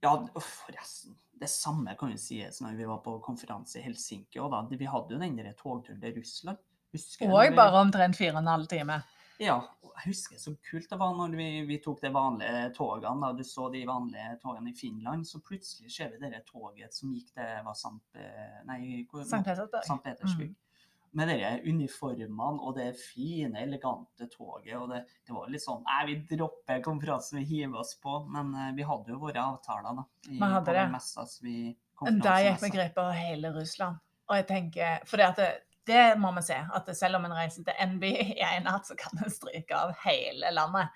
ja, 0.05 0.15
forresten. 0.37 1.17
Det 1.41 1.49
samme 1.49 1.97
kan 1.99 2.13
jo 2.13 2.21
sies 2.21 2.61
når 2.61 2.77
vi 2.77 2.87
var 2.89 3.01
på 3.03 3.17
konferanse 3.25 3.81
i 3.81 3.85
Helsinki. 3.85 4.39
Og 4.45 4.53
da, 4.53 4.61
vi 4.69 4.89
hadde 4.89 5.17
jo 5.17 5.21
den 5.21 5.39
togturen 5.57 6.01
til 6.01 6.21
Russland. 6.21 6.61
Husker 6.93 7.31
Og 7.33 7.57
bare 7.57 7.81
omtrent 7.81 8.19
fire 8.19 8.35
og 8.35 8.43
en 8.43 8.51
halv 8.53 8.69
time. 8.69 8.99
Ja, 9.41 9.57
jeg 9.81 10.11
husker 10.11 10.37
så 10.41 10.53
kult 10.69 10.89
det 10.91 10.99
var 11.01 11.15
når 11.17 11.35
vi, 11.39 11.47
vi 11.69 11.79
tok 11.81 12.01
de 12.03 12.11
vanlige 12.13 12.71
togene. 12.77 13.21
Da. 13.25 13.31
Du 13.37 13.45
så 13.45 13.71
de 13.73 13.81
vanlige 13.89 14.35
togene 14.43 14.73
i 14.73 14.77
Finland, 14.77 15.25
så 15.29 15.41
plutselig 15.45 15.93
ser 15.95 16.11
vi 16.13 16.21
det 16.29 16.43
toget 16.49 16.93
som 16.95 17.13
gikk 17.15 17.33
det 17.39 17.47
var 17.65 17.77
Sankt, 17.79 18.17
eh, 18.21 18.59
nei, 18.69 19.07
hvor- 19.11 19.25
St. 19.25 19.41
Petersburg. 19.45 20.03
Petersburg. 20.05 20.51
Mm. 20.51 20.57
Med 21.13 21.27
de 21.33 21.71
uniformene 21.73 22.61
og 22.63 22.77
det 22.77 22.93
fine, 23.01 23.57
elegante 23.65 24.29
toget. 24.31 24.77
og 24.77 24.91
Det, 24.93 25.01
det 25.27 25.35
var 25.35 25.49
litt 25.51 25.65
sånn 25.65 25.83
Nei, 25.83 26.05
vi 26.07 26.37
dropper 26.37 26.83
konferansen, 26.85 27.41
vi 27.41 27.45
hiver 27.57 27.81
oss 27.81 27.97
på. 27.99 28.21
Men 28.31 28.53
eh, 28.55 28.75
vi 28.77 28.87
hadde 28.87 29.11
jo 29.11 29.19
våre 29.25 29.41
avtaler, 29.43 29.97
da. 29.97 30.05
I, 30.29 30.37
Vi 30.37 30.53
hadde 30.53 30.77
det. 30.77 30.87
messa 30.93 31.25
vi 31.43 31.57
Da 32.23 32.37
gikk 32.45 32.63
vi 32.63 32.71
grep 32.77 32.99
av 32.99 33.11
hele 33.17 33.53
Russland. 33.57 33.99
Og 34.31 34.37
jeg 34.37 34.47
tenker, 34.47 35.01
for 35.07 35.17
det, 35.19 35.27
at 35.27 35.37
det, 35.37 35.51
det 35.91 36.07
må 36.23 36.31
vi 36.39 36.47
se, 36.47 36.57
at 36.79 36.89
selv 36.97 37.19
om 37.21 37.27
en 37.29 37.35
reiser 37.37 37.67
til 37.67 37.75
NB 37.97 38.09
i 38.15 38.41
én 38.47 38.65
natt, 38.67 38.87
så 38.89 38.97
kan 38.99 39.19
en 39.25 39.31
stryke 39.35 39.77
av 39.77 39.93
hele 40.07 40.51
landet. 40.55 40.89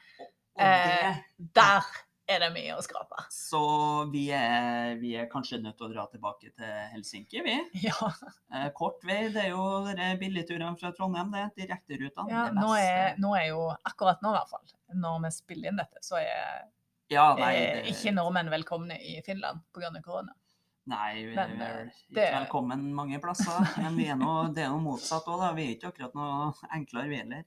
Og 0.54 0.64
det, 0.64 1.14
Der 1.59 1.87
er 2.30 2.38
det 2.40 2.52
mye 2.54 2.72
å 2.78 2.80
skrape. 2.80 3.18
så 3.35 3.59
vi 4.12 4.22
er, 4.33 4.94
vi 4.96 5.11
er 5.20 5.26
kanskje 5.28 5.59
nødt 5.61 5.76
til 5.76 5.88
å 5.88 5.92
dra 5.92 6.04
tilbake 6.09 6.52
til 6.57 6.70
Helsinki, 6.94 7.42
vi. 7.44 7.57
Ja, 7.85 8.12
Eh, 8.54 8.68
kort 8.76 9.02
vei, 9.04 9.28
det 9.35 9.42
er 9.42 9.50
jo 9.50 9.64
dere 9.88 10.12
billigturene 10.20 10.78
fra 10.78 10.92
Trondheim, 10.96 11.33
det. 11.35 11.42
Direkterutene. 11.59 12.30
ja 12.30 12.46
nå, 12.54 12.68
er, 12.78 13.11
beste. 13.11 13.20
nå 13.26 13.35
er 13.37 13.48
jo 13.50 13.66
akkurat 13.90 14.22
nå, 14.22 14.30
i 14.30 14.38
hvert 14.38 14.52
fall, 14.54 14.72
når 14.94 15.20
vi 15.26 15.30
spiller 15.35 15.68
inn 15.72 15.83
dette, 15.83 16.00
så 16.07 16.16
er, 16.22 16.62
Ja, 17.12 17.35
nei, 17.37 17.52
det- 17.59 17.85
ikke 17.92 18.14
nordmenn 18.14 18.48
velkomne 18.54 18.96
i 19.02 19.18
Finland 19.26 19.61
pga. 19.74 19.90
korona. 20.07 20.33
Nei, 20.87 21.25
vi 21.25 21.35
Men, 21.35 21.61
er 21.62 21.79
eh, 21.81 21.87
ikke 21.88 22.14
det- 22.18 22.33
velkommen 22.35 22.83
mange 22.94 23.18
plasser. 23.20 23.64
Men 23.81 23.97
vi 23.97 24.07
er 24.12 24.16
noe, 24.20 24.51
det 24.53 24.64
er 24.66 24.68
noe 24.68 24.83
motsatt 24.85 25.25
òg, 25.33 25.40
da. 25.40 25.53
Vi 25.57 25.64
er 25.64 25.77
ikke 25.79 25.92
akkurat 25.94 26.14
noe 26.18 26.53
enklere, 26.77 27.09
vi 27.09 27.16
heller. 27.23 27.44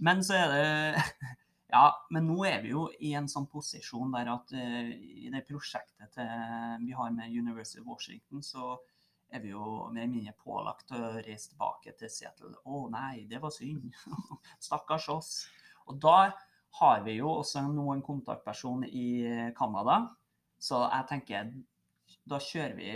Men 0.00 0.22
så 0.24 0.34
er 0.38 0.48
det 0.54 1.04
Ja, 1.70 1.92
men 2.10 2.26
nå 2.26 2.40
er 2.48 2.62
vi 2.64 2.72
jo 2.72 2.88
i 2.98 3.12
en 3.14 3.28
sånn 3.30 3.44
posisjon 3.46 4.10
der 4.10 4.26
at 4.32 4.50
uh, 4.58 4.88
i 4.90 5.28
det 5.30 5.44
prosjektet 5.46 6.10
til, 6.16 6.32
vi 6.82 6.90
har 6.98 7.12
med 7.14 7.30
University 7.30 7.78
of 7.78 7.86
Washington, 7.86 8.40
så 8.42 8.72
er 9.30 9.38
vi 9.44 9.52
jo 9.52 9.86
mer 9.92 10.02
eller 10.02 10.10
mindre 10.10 10.34
pålagt 10.42 10.90
å 10.90 11.12
reise 11.22 11.52
tilbake 11.52 11.92
til 12.00 12.10
Seattle. 12.10 12.56
Å 12.66 12.88
nei, 12.90 13.26
det 13.30 13.38
var 13.38 13.54
synd. 13.54 13.86
Stakkars 14.66 15.06
oss. 15.14 15.30
Og 15.86 16.00
da 16.02 16.32
har 16.80 17.04
vi 17.06 17.20
jo 17.20 17.36
også 17.36 17.62
nå 17.68 17.86
en 17.94 18.02
kontaktperson 18.02 18.82
i 18.88 19.52
Canada, 19.54 20.00
så 20.58 20.88
jeg 20.88 21.06
tenker 21.12 21.52
da 22.30 22.38
kjører 22.40 22.76
vi 22.78 22.90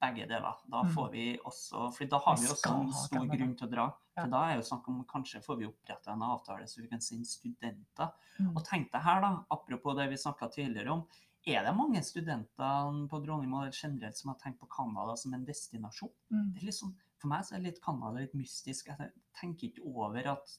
begge 0.00 0.26
deler. 0.30 0.56
Da 0.68 0.82
Mm. 0.82 0.90
får 0.94 1.10
vi 1.12 1.24
også 1.38 1.92
For 1.94 2.06
da 2.10 2.18
har 2.18 2.36
Vi 2.36 2.46
også 2.48 2.72
en 2.80 2.92
stor 2.92 3.26
grunn 3.26 3.54
til 3.56 3.68
å 3.68 3.70
dra. 3.70 3.86
For 4.16 4.26
da 4.32 4.40
er 4.48 4.56
jo 4.56 4.66
snakk 4.66 4.88
om 4.88 5.04
kanskje 5.04 5.42
får 5.44 5.58
vi 5.58 5.66
oppretta 5.68 6.12
en 6.12 6.22
avtale 6.26 6.66
så 6.66 6.80
vi 6.82 6.88
kan 6.88 7.00
sende 7.00 7.26
studenter. 7.26 8.12
Mm. 8.40 8.56
Og 8.56 8.64
tenk 8.64 8.90
deg 8.92 9.02
her, 9.02 9.20
da, 9.20 9.44
apropos 9.50 9.94
det 9.96 10.08
vi 10.10 10.16
snakka 10.16 10.50
tidligere 10.50 10.90
om. 10.92 11.06
Er 11.46 11.62
det 11.64 11.76
mange 11.76 12.02
studenter 12.02 13.08
på 13.08 13.20
Dronning 13.24 13.52
generelt 13.72 14.16
som 14.16 14.30
har 14.32 14.38
tenkt 14.38 14.58
på 14.58 14.68
Canada 14.68 15.16
som 15.16 15.32
en 15.34 15.44
destinasjon? 15.46 16.10
Mm. 16.32 16.54
Sånn, 16.72 16.94
for 17.16 17.28
meg 17.28 17.44
så 17.44 17.54
er 17.56 17.60
litt 17.60 17.80
Canada 17.80 18.18
litt 18.18 18.34
mystisk. 18.34 18.86
Jeg 18.88 19.12
tenker 19.34 19.68
ikke 19.70 19.86
over 19.94 20.26
at 20.34 20.58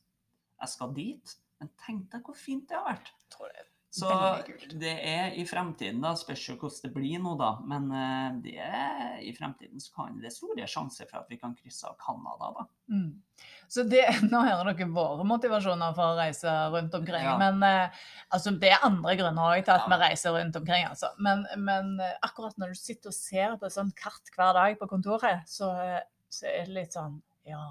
jeg 0.61 0.69
skal 0.69 0.93
dit, 0.93 1.35
men 1.59 1.69
tenk 1.85 2.09
deg 2.09 2.23
hvor 2.23 2.35
fint 2.35 2.67
det 2.69 2.77
har 2.77 2.95
vært. 2.95 3.11
Tror 3.29 3.49
det 3.51 3.59
er 3.59 3.69
Så 3.91 4.09
det 4.77 4.91
er 5.01 5.33
i 5.33 5.43
fremtiden, 5.49 6.03
da, 6.03 6.11
spørs 6.17 6.43
jo 6.45 6.53
hvordan 6.61 6.83
det 6.83 6.89
blir 6.93 7.21
nå, 7.23 7.31
da. 7.39 7.47
Men 7.65 7.87
eh, 7.89 8.27
det 8.43 8.57
er, 8.61 9.15
i 9.25 9.31
fremtiden 9.33 9.81
så 9.81 9.95
kan 9.95 10.19
det 10.21 10.29
store 10.35 10.67
sjanser 10.69 11.07
for 11.09 11.23
at 11.23 11.31
vi 11.31 11.39
kan 11.41 11.55
krysse 11.57 11.89
av 11.89 11.95
Canada, 11.97 12.51
da. 12.59 12.65
Mm. 12.93 13.15
Så 13.67 13.87
det, 13.89 14.03
nå 14.29 14.43
hører 14.45 14.69
dere 14.77 14.89
våre 14.93 15.25
motivasjoner 15.25 15.95
for 15.97 16.13
å 16.13 16.19
reise 16.19 16.53
rundt 16.75 16.93
omkring. 16.99 17.25
Ja. 17.25 17.33
Men 17.41 17.65
eh, 17.65 18.03
altså, 18.29 18.53
det 18.61 18.69
er 18.75 18.85
andre 18.85 19.15
grunner 19.17 19.55
òg 19.55 19.63
til 19.65 19.73
at 19.73 19.87
Ja. 19.87 19.89
vi 19.89 20.01
reiser 20.03 20.37
rundt 20.37 20.59
omkring. 20.61 20.85
Altså. 20.91 21.09
Men, 21.17 21.45
men 21.57 21.95
eh, 22.05 22.13
akkurat 22.29 22.61
når 22.61 22.75
du 22.75 22.81
sitter 22.83 23.09
og 23.09 23.17
ser 23.17 23.57
på 23.57 23.65
et 23.71 23.77
sånt 23.79 23.97
kart 23.97 24.33
hver 24.35 24.53
dag 24.59 24.77
på 24.77 24.89
kontoret, 24.91 25.49
så, 25.49 25.71
så 26.29 26.45
er 26.51 26.69
det 26.69 26.77
litt 26.77 26.99
sånn 26.99 27.17
Ja, 27.49 27.63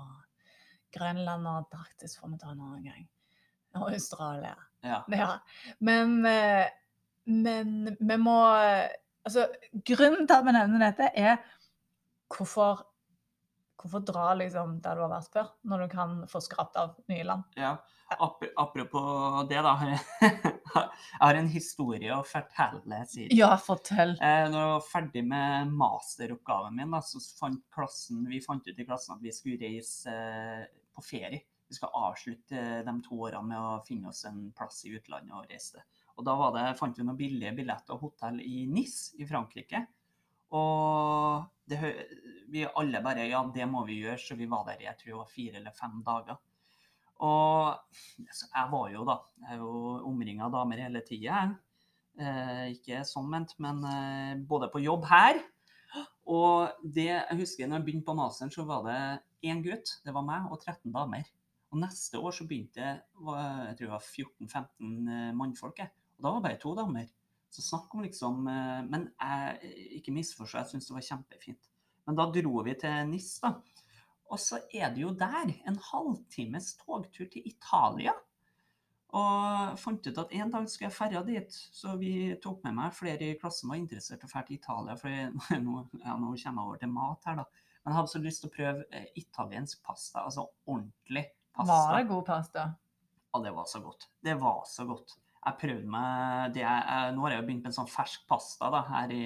Grønland 0.99 1.47
og 1.47 1.61
Antarktis 1.63 2.19
får 2.19 2.35
vi 2.35 2.41
ta 2.43 2.51
en 2.51 2.65
annen 2.65 2.91
gang. 2.91 3.07
Og 3.79 3.93
Australia. 3.93 4.57
Ja. 4.87 5.03
Ja. 5.11 5.31
Men, 5.79 6.27
eh, 6.27 6.67
men 7.25 7.97
vi 7.99 8.17
må 8.21 8.39
eh, 8.57 8.89
Altså, 9.29 9.43
grunnen 9.85 10.25
til 10.25 10.39
at 10.39 10.45
vi 10.47 10.53
nevner 10.55 10.81
dette, 10.87 11.11
er 11.19 11.35
hvorfor 12.33 12.87
Hvorfor 13.79 14.03
dra 14.03 14.33
liksom 14.35 14.81
der 14.83 14.97
du 14.99 15.05
har 15.05 15.11
vært 15.13 15.35
før, 15.37 15.51
når 15.71 15.85
du 15.85 15.93
kan 15.93 16.15
få 16.27 16.41
skrapt 16.43 16.79
av 16.81 16.97
nye 17.13 17.23
land? 17.23 17.45
ja. 17.55 17.77
ap 18.19 18.43
apropos 18.57 19.45
det, 19.49 19.61
da. 19.63 19.75
Jeg 20.79 21.21
har 21.21 21.39
en 21.39 21.51
historie 21.53 22.11
å 22.17 22.25
fortelle. 22.27 22.99
sier 23.07 23.31
Ja, 23.37 23.53
fortell. 23.63 24.17
Eh, 24.19 24.49
når 24.51 24.59
jeg 24.59 24.73
var 24.73 24.89
ferdig 24.89 25.23
med 25.31 25.71
masteroppgaven 25.79 26.75
min, 26.75 26.91
da, 26.91 27.03
så 27.05 27.23
fant 27.39 27.63
klassen, 27.75 28.25
vi 28.27 28.43
fant 28.43 28.67
ut 28.67 28.75
i 28.75 28.89
klassen 28.89 29.15
at 29.15 29.23
vi 29.23 29.35
skulle 29.37 29.61
reise 29.63 30.11
eh, 30.11 30.67
på 30.97 31.05
ferie. 31.05 31.45
Vi 31.69 31.77
skal 31.77 31.95
avslutte 31.95 32.57
eh, 32.59 32.81
de 32.87 32.95
to 33.05 33.21
årene 33.27 33.45
med 33.51 33.61
å 33.61 33.85
finne 33.87 34.13
oss 34.13 34.25
en 34.29 34.49
plass 34.57 34.83
i 34.89 34.95
utlandet 34.97 35.37
og 35.37 35.47
reise. 35.51 35.85
Og 36.19 36.27
da 36.27 36.35
det, 36.57 36.65
fant 36.81 36.99
vi 36.99 37.07
noen 37.07 37.19
billige 37.19 37.55
billetter 37.55 37.95
og 37.95 38.09
hotell 38.09 38.41
i 38.43 38.65
Nis 38.71 39.13
i 39.19 39.27
Frankrike. 39.29 39.85
Og 40.57 41.45
det, 41.69 41.79
vi 42.49 42.65
alle 42.67 43.03
bare 43.05 43.29
Ja, 43.29 43.43
det 43.55 43.69
må 43.69 43.85
vi 43.87 44.01
gjøre. 44.01 44.19
Så 44.23 44.39
vi 44.39 44.49
var 44.51 44.65
der 44.67 44.81
i 44.81 44.89
jeg 44.89 44.99
tror 44.99 45.13
det 45.13 45.21
var 45.21 45.35
fire 45.35 45.61
eller 45.61 45.77
fem 45.77 46.01
dager. 46.07 46.41
Og 47.27 47.99
jeg 48.17 48.67
var 48.73 48.91
jo 48.95 49.05
da 49.07 49.17
Jeg 49.43 49.57
er 49.57 49.63
jo 49.63 49.71
omringa 50.07 50.47
av 50.47 50.55
damer 50.55 50.83
hele 50.87 51.03
tida, 51.07 51.43
jeg. 51.43 51.55
Eh, 52.19 52.65
ikke 52.75 53.05
sånn 53.07 53.29
ment, 53.31 53.55
men 53.63 53.85
eh, 53.87 54.41
både 54.49 54.73
på 54.73 54.83
jobb 54.83 55.05
her 55.07 55.39
og 56.29 56.85
det 56.85 57.09
jeg 57.09 57.41
husker 57.41 57.69
når 57.69 57.81
jeg 57.81 57.87
begynte 57.87 58.09
på 58.09 58.17
masteren, 58.19 58.53
så 58.53 58.65
var 58.69 58.85
det 58.85 59.01
én 59.49 59.63
gutt, 59.65 59.95
det 60.05 60.13
var 60.15 60.27
meg, 60.27 60.49
og 60.53 60.61
13 60.61 60.93
damer. 60.93 61.25
Og 61.69 61.81
neste 61.83 62.21
år 62.21 62.33
så 62.33 62.47
begynte 62.49 62.81
jeg, 62.81 63.01
jeg 63.01 63.79
tror 63.79 63.87
det 63.87 63.91
var 63.93 64.05
14-15 64.05 65.11
eh, 65.15 65.33
mannfolk. 65.37 65.83
Og 65.83 66.25
da 66.25 66.31
var 66.31 66.39
det 66.39 66.47
bare 66.47 66.61
to 66.63 66.75
damer. 66.79 67.11
Så 67.53 67.65
snakk 67.65 67.95
om 67.97 68.05
liksom 68.05 68.47
eh, 68.49 68.85
Men 68.89 69.09
jeg, 69.21 69.75
ikke 70.01 70.15
misforstå, 70.17 70.63
jeg 70.63 70.73
syns 70.73 70.89
det 70.89 70.97
var 70.97 71.09
kjempefint. 71.11 71.69
Men 72.09 72.17
da 72.17 72.29
dro 72.33 72.63
vi 72.65 72.77
til 72.81 73.11
NIS, 73.11 73.35
da. 73.45 73.59
Og 74.29 74.41
så 74.41 74.63
er 74.73 74.93
det 74.93 75.03
jo 75.03 75.13
der 75.17 75.53
en 75.69 75.77
halvtimes 75.91 76.75
togtur 76.81 77.29
til 77.33 77.45
Italia. 77.49 78.15
Og 79.17 79.79
fant 79.81 80.05
ut 80.05 80.21
at 80.21 80.35
en 80.37 80.51
dag 80.53 80.67
skulle 80.69 80.91
jeg 80.91 80.97
ferja 80.97 81.23
dit, 81.25 81.55
så 81.73 81.95
vi 82.01 82.35
tok 82.45 82.61
med 82.67 82.77
meg 82.77 82.97
flere 82.97 83.31
i 83.31 83.39
klassen 83.41 83.71
var 83.73 83.81
interessert 83.81 84.25
i 84.25 84.29
å 84.29 84.33
dra 84.33 84.43
til 84.45 84.59
Italia. 84.59 84.97
For 85.01 85.61
nå, 85.65 85.85
ja, 86.03 86.17
nå 86.17 86.33
kommer 86.33 86.37
jeg 86.37 86.67
over 86.67 86.83
til 86.83 86.93
mat 86.93 87.29
her, 87.29 87.41
da. 87.41 87.65
Men 87.79 87.93
jeg 87.93 88.01
hadde 88.01 88.13
så 88.13 88.21
lyst 88.21 88.43
til 88.43 88.51
å 88.51 88.57
prøve 88.57 88.87
eh, 88.93 89.09
italiensk 89.17 89.81
pasta. 89.85 90.27
Altså 90.27 90.49
ordentlig 90.69 91.25
pasta. 91.67 91.91
Var 91.93 91.99
det 92.03 92.09
god 92.09 92.25
pasta? 92.27 92.67
Ja, 93.35 93.41
det 93.45 93.53
var 93.55 93.65
så 93.69 93.81
godt. 93.85 94.07
Det 94.25 94.35
var 94.41 94.63
så 94.67 94.87
godt. 94.89 95.17
Jeg 95.47 95.59
prøvde 95.61 95.89
meg 95.89 96.53
det 96.55 96.61
jeg, 96.65 96.83
jeg, 96.89 97.13
Nå 97.15 97.23
har 97.25 97.31
jeg 97.37 97.45
begynt 97.47 97.63
med 97.63 97.71
en 97.71 97.77
sånn 97.79 97.89
fersk 97.91 98.27
pasta 98.29 98.71
da, 98.75 98.83
her 98.89 99.13
i 99.15 99.25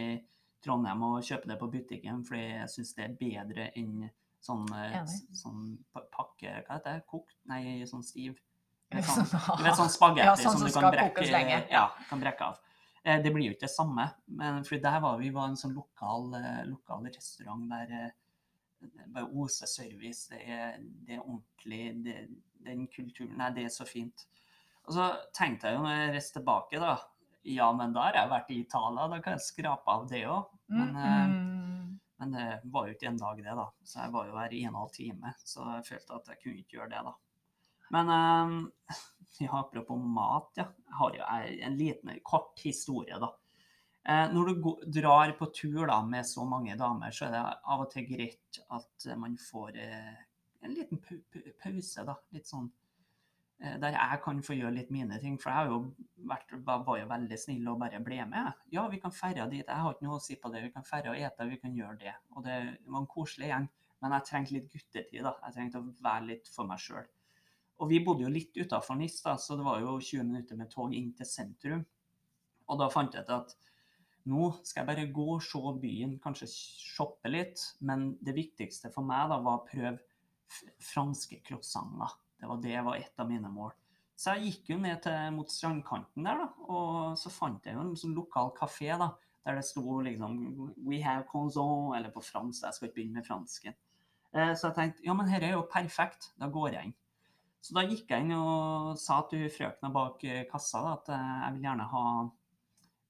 Trondheim 0.62 1.02
og 1.02 1.22
kjøpe 1.26 1.48
det 1.50 1.56
på 1.58 1.68
butikken, 1.72 2.20
fordi 2.26 2.42
jeg 2.60 2.68
syns 2.70 2.92
det 2.94 3.04
er 3.08 3.16
bedre 3.18 3.64
enn 3.80 4.04
sånn, 4.42 4.66
eh, 4.76 5.00
sånn 5.38 5.78
pakke 5.92 6.52
Hva 6.66 6.76
heter 6.76 6.98
det? 7.00 7.06
Kokt? 7.10 7.34
Nei, 7.50 7.82
sånn 7.88 8.04
stiv. 8.06 8.38
Det 8.92 9.02
Sånn, 9.02 9.24
sånn- 9.24 9.56
du 9.58 9.62
vet 9.64 9.78
sånn 9.78 9.88
spagetti 9.90 10.26
Ja, 10.26 10.34
sånn 10.36 10.58
som 10.58 10.68
som 10.68 10.68
du 10.68 10.74
kan 10.74 10.92
brekke, 10.92 11.70
ja, 11.72 11.86
kan 12.10 12.20
brekke 12.20 12.40
av. 12.52 12.58
Eh, 13.04 13.22
Det 13.22 13.32
blir 13.32 13.46
jo 13.48 13.54
ikke 13.56 13.66
det 13.66 13.70
samme, 13.74 14.04
men 14.28 14.62
for 14.64 14.76
der 14.78 15.00
var 15.00 15.16
vi 15.18 15.30
var 15.30 15.48
en 15.48 15.56
sånn 15.56 15.74
lokal, 15.74 16.34
eh, 16.36 16.64
lokal 16.66 17.02
restaurant 17.06 17.68
der 17.70 18.12
bare 19.12 19.28
oser 19.42 19.66
service. 19.70 20.28
Det 20.30 20.40
er, 20.46 20.76
det 21.06 21.16
er 21.16 21.22
ordentlig. 21.24 21.82
Det, 22.04 22.16
den 22.62 22.86
kulturen 22.88 23.36
Nei, 23.38 23.50
det 23.56 23.64
er 23.66 23.72
så 23.74 23.86
fint. 23.88 24.26
Og 24.86 24.94
så 24.96 25.08
tenkte 25.34 25.68
jeg 25.70 25.76
jo 25.78 25.82
når 25.84 25.96
jeg 25.96 26.12
reiste 26.16 26.38
tilbake, 26.40 26.80
da 26.82 26.96
Ja, 27.44 27.72
men 27.74 27.92
da 27.94 28.04
har 28.06 28.14
jeg 28.20 28.30
vært 28.30 28.50
i 28.54 28.60
Italia, 28.62 29.08
da 29.10 29.16
kan 29.22 29.34
jeg 29.34 29.42
skrape 29.42 29.90
av 29.90 30.04
det 30.10 30.20
òg. 30.30 30.44
Men, 30.70 30.96
eh, 30.96 31.26
Mm. 31.26 31.98
men 32.20 32.30
det 32.36 32.60
var 32.64 32.86
jo 32.86 32.94
ikke 32.94 33.08
en 33.08 33.16
dag, 33.18 33.36
det, 33.36 33.56
da. 33.58 33.64
Så 33.82 33.98
jeg 33.98 34.12
var 34.12 34.26
jo 34.28 34.36
her 34.38 34.52
i 34.54 34.60
en 34.62 34.68
og 34.68 34.74
en 34.74 34.80
halv 34.82 34.92
time. 34.94 35.34
Så 35.44 35.66
jeg 35.74 35.84
følte 35.88 36.14
at 36.14 36.28
jeg 36.28 36.38
kunne 36.42 36.58
ikke 36.62 36.76
gjøre 36.78 36.90
det, 36.90 37.02
da. 37.04 37.14
Men 37.90 38.08
eh, 38.08 38.70
ja, 39.42 39.50
apropos 39.58 39.98
mat, 39.98 40.50
ja. 40.56 40.68
Jeg 40.86 40.94
har 41.00 41.18
jo 41.18 41.64
en 41.66 41.76
liten, 41.76 42.20
kort 42.24 42.62
historie, 42.62 43.18
da. 43.18 43.32
Eh, 44.04 44.28
når 44.34 44.48
du 44.50 44.68
drar 45.00 45.32
på 45.38 45.46
tur 45.54 45.86
da, 45.86 46.00
med 46.02 46.26
så 46.26 46.44
mange 46.48 46.74
damer, 46.78 47.14
så 47.14 47.28
er 47.28 47.34
det 47.36 47.42
av 47.70 47.84
og 47.84 47.90
til 47.92 48.06
greit 48.08 48.58
at 48.74 49.06
eh, 49.06 49.18
man 49.18 49.36
får 49.38 49.76
eh, 49.78 50.14
en 50.66 50.74
liten 50.74 50.98
pau 51.02 51.20
pau- 51.30 51.52
pause, 51.62 52.04
da. 52.08 52.16
Litt 52.34 52.50
sånn 52.50 52.70
der 53.62 53.94
jeg 53.94 54.18
kan 54.24 54.40
få 54.42 54.56
gjøre 54.58 54.74
litt 54.74 54.88
mine 54.90 55.20
ting. 55.22 55.36
For 55.38 55.54
jeg 55.54 55.68
jo 55.70 55.76
vært, 56.26 56.50
var 56.66 56.96
jo 56.98 57.04
veldig 57.06 57.36
snill 57.38 57.68
og 57.70 57.76
bare 57.78 58.00
ble 58.02 58.16
med. 58.26 58.48
Ja, 58.74 58.88
vi 58.90 58.98
kan 58.98 59.12
ferja 59.14 59.44
dit. 59.46 59.62
Jeg 59.62 59.84
har 59.84 59.94
ikke 59.94 60.08
noe 60.08 60.16
å 60.18 60.24
si 60.24 60.34
på 60.34 60.50
det. 60.50 60.64
Vi 60.64 60.72
kan 60.74 60.82
ferja 60.82 61.12
og 61.12 61.20
ete, 61.22 61.46
vi 61.46 61.60
kan 61.62 61.76
gjøre 61.76 61.94
det. 62.00 62.14
Og 62.34 62.42
det 62.42 62.56
var 62.88 63.04
en 63.04 63.06
koselig 63.12 63.52
gjeng. 63.52 63.68
Men 64.02 64.16
jeg 64.16 64.26
trengte 64.26 64.56
litt 64.56 64.66
guttetid. 64.72 65.22
da. 65.22 65.36
Jeg 65.46 65.54
trengte 65.54 65.78
å 65.78 65.86
være 66.02 66.26
litt 66.32 66.50
for 66.50 66.66
meg 66.66 66.82
sjøl. 66.82 67.06
Og 67.78 67.92
vi 67.92 68.00
bodde 68.02 68.26
jo 68.26 68.32
litt 68.34 68.58
utafor 68.58 68.98
NIS, 68.98 69.20
da, 69.22 69.36
så 69.38 69.54
det 69.60 69.68
var 69.68 69.78
jo 69.84 69.94
20 70.00 70.26
minutter 70.26 70.58
med 70.58 70.70
tog 70.74 70.98
inn 70.98 71.12
til 71.14 71.30
sentrum. 71.30 71.86
Og 72.66 72.82
da 72.82 72.90
fant 72.90 73.14
jeg 73.14 73.22
ut 73.28 73.30
at 73.38 73.54
nå 74.30 74.48
skal 74.62 74.82
jeg 74.82 74.88
bare 74.90 75.12
gå 75.14 75.26
og 75.34 75.44
se 75.44 75.60
byen, 75.82 76.16
kanskje 76.22 76.48
shoppe 76.52 77.30
litt. 77.32 77.62
Men 77.80 78.12
det 78.22 78.36
viktigste 78.36 78.92
for 78.94 79.06
meg 79.06 79.30
da 79.32 79.40
var 79.42 79.60
å 79.60 79.66
prøve 79.66 79.98
franske 80.82 81.40
croissanter. 81.46 82.18
Det 82.38 82.50
var 82.50 82.60
det 82.62 82.80
var 82.84 82.98
et 82.98 83.22
av 83.22 83.30
mine 83.30 83.50
mål. 83.52 83.72
Så 84.18 84.36
jeg 84.36 84.52
gikk 84.52 84.72
jo 84.74 84.78
ned 84.82 85.00
til, 85.02 85.30
mot 85.34 85.50
strandkanten 85.50 86.26
der, 86.26 86.42
da, 86.44 86.48
og 86.70 87.18
så 87.18 87.30
fant 87.32 87.64
jeg 87.66 87.74
jo 87.74 87.82
en 87.82 87.94
sånn 87.98 88.14
lokal 88.14 88.52
kafé 88.54 88.92
da, 88.98 89.08
der 89.42 89.56
det 89.58 89.64
sto 89.66 89.98
liksom 90.04 90.36
We 90.86 91.00
have 91.02 91.24
conson, 91.30 91.94
eller 91.96 92.12
på 92.14 92.22
fransk. 92.22 92.66
Jeg 92.66 92.76
skal 92.76 92.88
ikke 92.88 92.98
begynne 93.00 93.18
med 93.18 93.26
fransken. 93.26 93.74
Eh, 94.32 94.52
Så 94.54 94.68
jeg 94.68 94.76
tenkte 94.76 95.06
ja, 95.06 95.14
men 95.16 95.30
dette 95.30 95.48
er 95.48 95.56
jo 95.56 95.64
perfekt. 95.70 96.30
Da 96.38 96.50
går 96.52 96.76
jeg 96.76 96.90
inn. 96.90 96.94
Så 97.62 97.74
da 97.74 97.84
gikk 97.86 98.10
jeg 98.10 98.24
inn 98.24 98.34
og 98.34 98.94
sa 98.98 99.20
til 99.30 99.48
frøkna 99.50 99.90
bak 99.94 100.22
eh, 100.26 100.44
kassa 100.50 100.82
da, 100.82 100.94
at 100.98 101.10
eh, 101.14 101.34
jeg 101.46 101.56
vil 101.56 101.66
gjerne 101.68 101.88
ha 101.92 102.04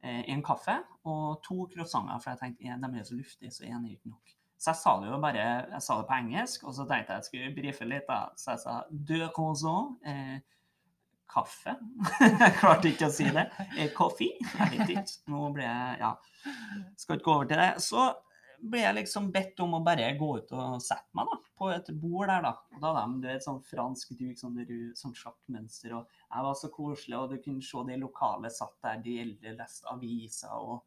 en 0.02 0.42
kaffe 0.42 0.74
og 1.06 1.42
to 1.46 1.66
croissanter, 1.72 2.18
for 2.22 2.32
jeg 2.32 2.40
tenkte 2.40 2.78
de 2.92 3.00
er 3.00 3.04
så 3.06 3.14
luftige, 3.18 3.50
så 3.54 3.66
én 3.68 3.84
er 3.84 3.92
ikke 3.94 4.10
nok. 4.10 4.32
Så 4.62 4.70
jeg 4.70 4.78
sa 4.78 4.94
det 5.02 5.10
jo 5.10 5.18
bare 5.22 5.42
jeg 5.42 5.82
sa 5.82 5.98
det 5.98 6.06
på 6.06 6.16
engelsk, 6.22 6.64
og 6.66 6.74
så 6.74 6.86
tenkte 6.86 7.12
jeg 7.12 7.20
jeg 7.22 7.28
skulle 7.28 7.54
brife 7.56 7.86
litt. 7.88 8.08
da. 8.08 8.18
Så 8.38 8.50
jeg 8.54 8.62
sa 8.62 8.74
deux 9.10 9.30
croissants, 9.34 9.96
eh, 10.06 10.38
kaffe. 11.32 11.74
jeg 12.44 12.52
klarte 12.60 12.92
ikke 12.92 13.08
å 13.08 13.14
si 13.14 13.26
det. 13.32 13.48
Eh, 13.76 13.90
coffee? 13.96 14.36
Jeg 14.58 14.70
vet 14.74 14.92
ikke. 14.94 15.16
Nå 15.32 15.48
ble 15.56 15.66
jeg 15.66 15.98
Ja. 16.02 16.12
Skal 16.98 17.18
ikke 17.18 17.26
gå 17.26 17.34
over 17.34 17.50
til 17.50 17.62
det. 17.62 17.72
Så 17.82 18.06
ble 18.62 18.83
jeg 18.83 18.96
liksom 18.96 19.31
bedt 19.35 19.61
om 19.64 19.75
å 19.77 19.83
bare 19.85 20.11
gå 20.18 20.29
ut 20.38 20.53
og 20.55 20.83
sette 20.83 21.11
meg 21.18 21.31
da, 21.31 21.38
på 21.59 21.70
et 21.75 21.88
bord 21.98 22.31
der. 22.31 22.44
da. 22.44 22.53
Og 22.77 22.85
da 22.85 22.92
hadde 22.98 23.20
de 23.25 23.33
et 23.35 23.44
sånn 23.44 23.61
fransk 23.66 24.14
duk, 24.18 24.38
sånn, 24.38 24.61
sånn 24.98 25.16
sjakkmønster, 25.18 25.96
og 25.98 26.22
jeg 26.22 26.46
var 26.46 26.59
så 26.59 26.70
koselig, 26.75 27.18
og 27.18 27.33
du 27.33 27.40
kunne 27.42 27.66
se 27.66 27.85
de 27.88 27.98
lokale 28.01 28.53
satt 28.55 28.79
der, 28.85 29.03
de 29.05 29.18
eldre 29.25 29.57
leste 29.59 29.90
aviser 29.90 30.55
og 30.55 30.81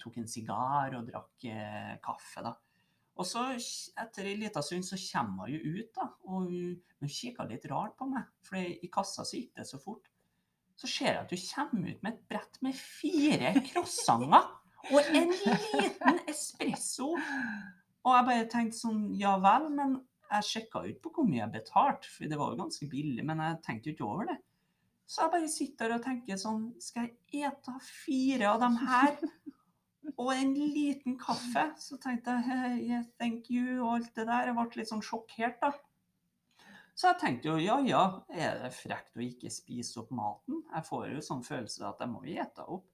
tok 0.00 0.20
en 0.20 0.28
sigar 0.30 0.94
og 0.98 1.08
drakk 1.08 1.48
eh, 1.50 1.94
kaffe. 2.04 2.44
da. 2.46 2.54
Og 3.16 3.24
så 3.24 3.46
etter 3.56 4.28
en 4.28 4.42
liten 4.42 4.64
stund 4.64 4.84
så 4.84 4.98
kommer 5.00 5.48
hun 5.48 5.56
jo 5.56 5.80
ut, 5.80 5.94
da, 5.96 6.10
og 6.28 6.50
hun, 6.50 6.76
hun 7.00 7.16
kikka 7.18 7.48
litt 7.48 7.64
rart 7.72 7.96
på 7.98 8.08
meg, 8.10 8.28
for 8.44 8.60
i 8.60 8.92
kassa 8.92 9.24
så 9.24 9.40
gikk 9.40 9.56
det 9.56 9.66
så 9.68 9.80
fort. 9.82 10.12
Så 10.76 10.88
ser 10.92 11.14
jeg 11.14 11.22
at 11.22 11.32
hun 11.32 11.44
kommer 11.48 11.94
ut 11.94 12.02
med 12.04 12.12
et 12.12 12.24
brett 12.28 12.58
med 12.64 12.76
fire 12.76 13.54
croissanter 13.70 14.55
og 14.92 15.14
en 15.20 15.32
liten 15.32 16.20
espresso. 16.30 17.12
Og 18.06 18.12
jeg 18.14 18.26
bare 18.28 18.50
tenkte 18.50 18.78
sånn, 18.78 19.06
ja 19.18 19.34
vel, 19.42 19.70
men 19.74 19.96
jeg 20.30 20.48
sjekka 20.50 20.82
ut 20.86 21.00
på 21.02 21.12
hvor 21.14 21.26
mye 21.26 21.42
jeg 21.42 21.54
betalte, 21.54 22.10
for 22.10 22.30
det 22.30 22.38
var 22.38 22.52
jo 22.52 22.60
ganske 22.60 22.88
billig, 22.90 23.24
men 23.26 23.42
jeg 23.42 23.62
tenkte 23.66 23.90
jo 23.90 23.96
ikke 23.96 24.10
over 24.10 24.30
det. 24.30 24.38
Så 25.06 25.22
jeg 25.22 25.32
bare 25.36 25.50
sitter 25.50 25.94
og 25.94 26.02
tenker 26.02 26.38
sånn, 26.40 26.62
skal 26.82 27.06
jeg 27.06 27.46
ete 27.46 27.74
fire 27.86 28.48
av 28.50 28.62
dem 28.64 28.78
her? 28.82 29.12
Og 30.16 30.30
en 30.32 30.54
liten 30.54 31.16
kaffe. 31.18 31.66
Så 31.82 31.98
tenkte 32.02 32.34
jeg 32.38 32.46
hey, 32.46 33.02
thank 33.20 33.50
you 33.52 33.82
og 33.84 33.96
alt 33.96 34.12
det 34.16 34.26
der. 34.28 34.50
Jeg 34.50 34.56
ble 34.56 34.80
litt 34.80 34.90
sånn 34.90 35.04
sjokkert, 35.04 35.58
da. 35.62 35.72
Så 36.96 37.10
jeg 37.10 37.20
tenkte 37.20 37.50
jo 37.50 37.58
ja 37.60 37.76
ja, 37.84 38.02
er 38.32 38.62
det 38.62 38.70
frekt 38.72 39.18
å 39.18 39.24
ikke 39.24 39.50
spise 39.52 40.00
opp 40.00 40.14
maten? 40.16 40.62
Jeg 40.72 40.86
får 40.88 41.10
jo 41.10 41.24
sånn 41.26 41.42
følelse 41.44 41.84
at 41.90 42.00
jeg 42.00 42.08
må 42.08 42.22
jo 42.24 42.36
ete 42.40 42.64
opp. 42.64 42.86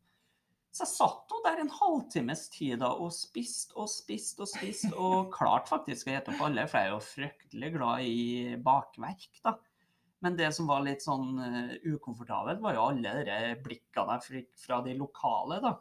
Så 0.72 0.86
jeg 0.86 0.92
satt 0.94 1.32
der 1.44 1.60
en 1.60 1.72
halvtimes 1.74 2.46
tid 2.52 2.78
da, 2.80 2.94
og 2.96 3.12
spiste 3.12 3.76
og 3.76 3.90
spiste 3.92 4.44
og 4.44 4.48
spiste, 4.48 4.92
og 5.04 5.28
klarte 5.34 5.74
faktisk 5.74 6.08
å 6.08 6.14
gjette 6.14 6.32
opp 6.32 6.46
alle, 6.46 6.64
for 6.70 6.80
jeg 6.80 6.88
er 6.88 6.94
jo 6.94 7.04
fryktelig 7.04 7.70
glad 7.74 8.06
i 8.08 8.56
bakverk, 8.64 9.28
da. 9.44 9.56
Men 10.22 10.38
det 10.38 10.52
som 10.54 10.68
var 10.70 10.84
litt 10.86 11.02
sånn 11.02 11.34
eh, 11.42 11.72
ukomfortabelt, 11.92 12.62
var 12.62 12.76
jo 12.76 12.84
alle 12.86 13.14
de 13.26 13.38
blikkene 13.64 14.16
jeg 14.16 14.26
fikk 14.28 14.50
fra 14.64 14.78
de 14.86 14.94
lokale, 14.96 15.58
da. 15.64 15.74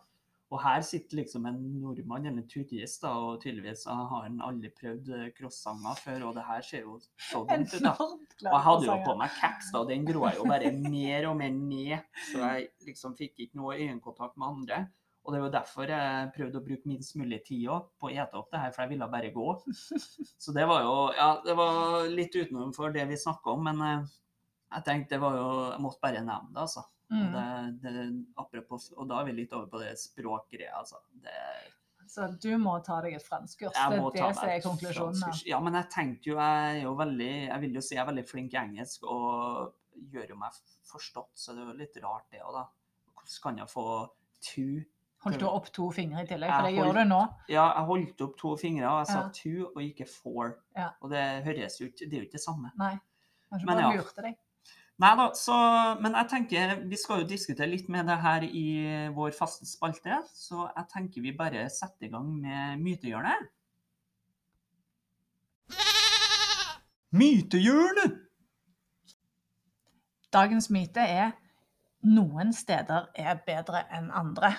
Og 0.51 0.59
her 0.59 0.81
sitter 0.83 1.21
liksom 1.21 1.45
en 1.47 1.59
nordmann 1.79 2.27
eller 2.27 2.43
turist, 2.51 2.99
da, 3.05 3.11
og 3.15 3.39
tydeligvis 3.39 3.85
har 3.87 4.09
han 4.11 4.41
aldri 4.43 4.71
prøvd 4.75 5.07
crossanger 5.07 5.37
croissanter 5.37 6.01
før, 6.03 6.25
og 6.27 6.35
det 6.35 6.47
her 6.49 6.65
ser 6.67 6.81
jo 6.83 6.97
så 6.99 7.43
dumt 7.49 7.75
ut, 7.75 7.85
da. 7.85 7.93
Og 8.01 8.49
jeg 8.49 8.63
hadde 8.65 8.89
jo 8.89 8.97
på 9.05 9.15
meg 9.21 9.37
caps, 9.37 9.69
da, 9.71 9.83
og 9.83 9.93
den 9.93 10.07
dro 10.09 10.25
jeg 10.27 10.41
jo 10.41 10.47
bare 10.51 10.73
mer 10.75 11.29
og 11.29 11.37
mer 11.39 11.53
ned. 11.55 12.09
Så 12.33 12.41
jeg 12.43 12.67
liksom 12.89 13.15
fikk 13.19 13.45
ikke 13.45 13.61
noe 13.61 13.77
øyekontakt 13.79 14.35
med 14.35 14.49
andre. 14.49 14.81
Og 15.21 15.33
det 15.33 15.37
er 15.37 15.43
jo 15.43 15.53
derfor 15.53 15.91
jeg 15.93 16.29
prøvde 16.35 16.57
å 16.57 16.65
bruke 16.65 16.89
minst 16.89 17.15
mulig 17.19 17.43
tid 17.45 17.67
på 18.01 18.09
å 18.09 18.13
ete 18.13 18.39
opp 18.39 18.49
det 18.51 18.61
her, 18.63 18.71
for 18.73 18.83
jeg 18.83 18.91
ville 18.95 19.09
bare 19.11 19.33
gå. 19.35 19.49
Så 20.43 20.55
det 20.55 20.65
var 20.69 20.81
jo 20.87 20.95
Ja, 21.15 21.29
det 21.45 21.55
var 21.59 22.09
litt 22.09 22.35
utenomfor 22.35 22.95
det 22.95 23.05
vi 23.11 23.19
snakka 23.21 23.53
om, 23.53 23.69
men 23.69 23.83
eh, 23.85 24.09
Jeg 24.71 24.87
tenkte 24.87 25.15
det 25.15 25.21
var 25.21 25.37
jo 25.37 25.49
Jeg 25.69 25.83
måtte 25.83 26.01
bare 26.01 26.25
nevne 26.25 26.49
det, 26.55 26.65
altså. 26.65 26.87
Mm. 27.11 27.33
det, 27.35 27.91
det, 27.91 28.03
apropos, 28.39 28.87
og 28.95 29.07
da 29.09 29.19
er 29.19 29.25
vi 29.27 29.33
litt 29.41 29.53
over 29.53 29.67
på 29.67 29.81
det 29.81 29.91
språkgreia, 29.99 30.77
altså. 30.79 31.01
Det, 31.11 31.33
Så 32.07 32.29
du 32.43 32.49
må 32.59 32.77
ta 32.83 33.01
deg 33.03 33.17
et 33.17 33.25
franskkurs. 33.25 33.75
Det 33.75 33.97
er 33.99 34.15
det 34.15 34.29
som 34.37 34.47
er 34.47 34.63
konklusjonen. 34.63 35.41
Ja, 35.47 35.59
men 35.63 35.75
jeg 35.79 35.89
tenkte 35.91 36.31
jo 36.31 36.37
Jeg 36.39 36.77
er 36.77 36.81
jo 36.83 36.95
veldig 36.99 37.29
Jeg 37.47 37.61
vil 37.61 37.77
jo 37.77 37.83
si 37.85 37.95
jeg 37.95 38.01
er 38.03 38.09
veldig 38.09 38.25
flink 38.27 38.55
i 38.55 38.61
engelsk, 38.63 39.03
og 39.03 39.75
gjør 40.11 40.33
jo 40.33 40.39
meg 40.39 40.55
forstått, 40.87 41.35
så 41.35 41.53
det 41.55 41.61
er 41.63 41.69
jo 41.69 41.77
litt 41.83 42.01
rart, 42.03 42.27
det 42.31 42.41
òg, 42.41 42.55
da. 42.55 42.65
Hvordan 43.11 43.43
kan 43.43 43.61
jeg 43.61 43.71
få 43.75 43.85
to 44.41 44.67
Holdt 45.21 45.37
du 45.37 45.45
opp 45.45 45.67
to 45.69 45.91
fingre 45.93 46.23
i 46.23 46.27
tillegg? 46.29 46.49
For 46.49 46.65
det 46.65 46.73
gjør 46.73 46.95
du 46.97 47.03
nå. 47.11 47.19
Ja, 47.51 47.67
jeg 47.75 47.85
holdt 47.91 48.23
opp 48.25 48.37
to 48.39 48.55
fingre, 48.57 48.87
og 48.89 49.03
jeg 49.03 49.09
sa 49.11 49.19
Ja. 49.19 49.27
two 49.35 49.67
og 49.69 49.81
ikke 49.83 50.07
four. 50.09 50.55
Ja. 50.75 50.87
Og 51.01 51.11
det 51.11 51.43
høres 51.45 51.77
jo 51.77 51.91
ikke 51.91 52.09
Det 52.09 52.13
er 52.13 52.23
jo 52.23 52.25
ikke 52.25 52.39
det 52.39 52.45
samme. 52.47 52.71
Nei. 52.79 52.95
Kanskje 53.51 53.65
Men 53.67 53.77
bare 53.77 53.91
ja. 53.91 54.01
lurte 54.01 54.21
deg. 54.25 54.39
Nei 54.99 55.11
da, 55.17 55.27
så 55.37 55.55
Men 56.01 56.17
jeg 56.19 56.29
tenker 56.29 56.73
vi 56.89 56.97
skal 56.99 57.21
jo 57.21 57.29
diskutere 57.29 57.69
litt 57.71 57.87
med 57.89 58.09
det 58.09 58.17
her 58.21 58.43
i 58.45 58.65
vår 59.15 59.31
faste 59.37 59.65
spalte, 59.69 60.21
så 60.35 60.67
jeg 60.67 60.89
tenker 60.93 61.25
vi 61.25 61.37
bare 61.37 61.69
setter 61.69 62.09
i 62.09 62.11
gang 62.11 62.27
med 62.41 62.83
mytehjørnet. 62.83 63.49
Mytehjørnet! 67.11 68.19
Dagens 70.31 70.69
myte 70.71 71.03
er 71.03 71.33
noen 72.07 72.53
steder 72.55 73.09
er 73.19 73.41
bedre 73.45 73.83
enn 73.91 74.07
andre. 74.15 74.53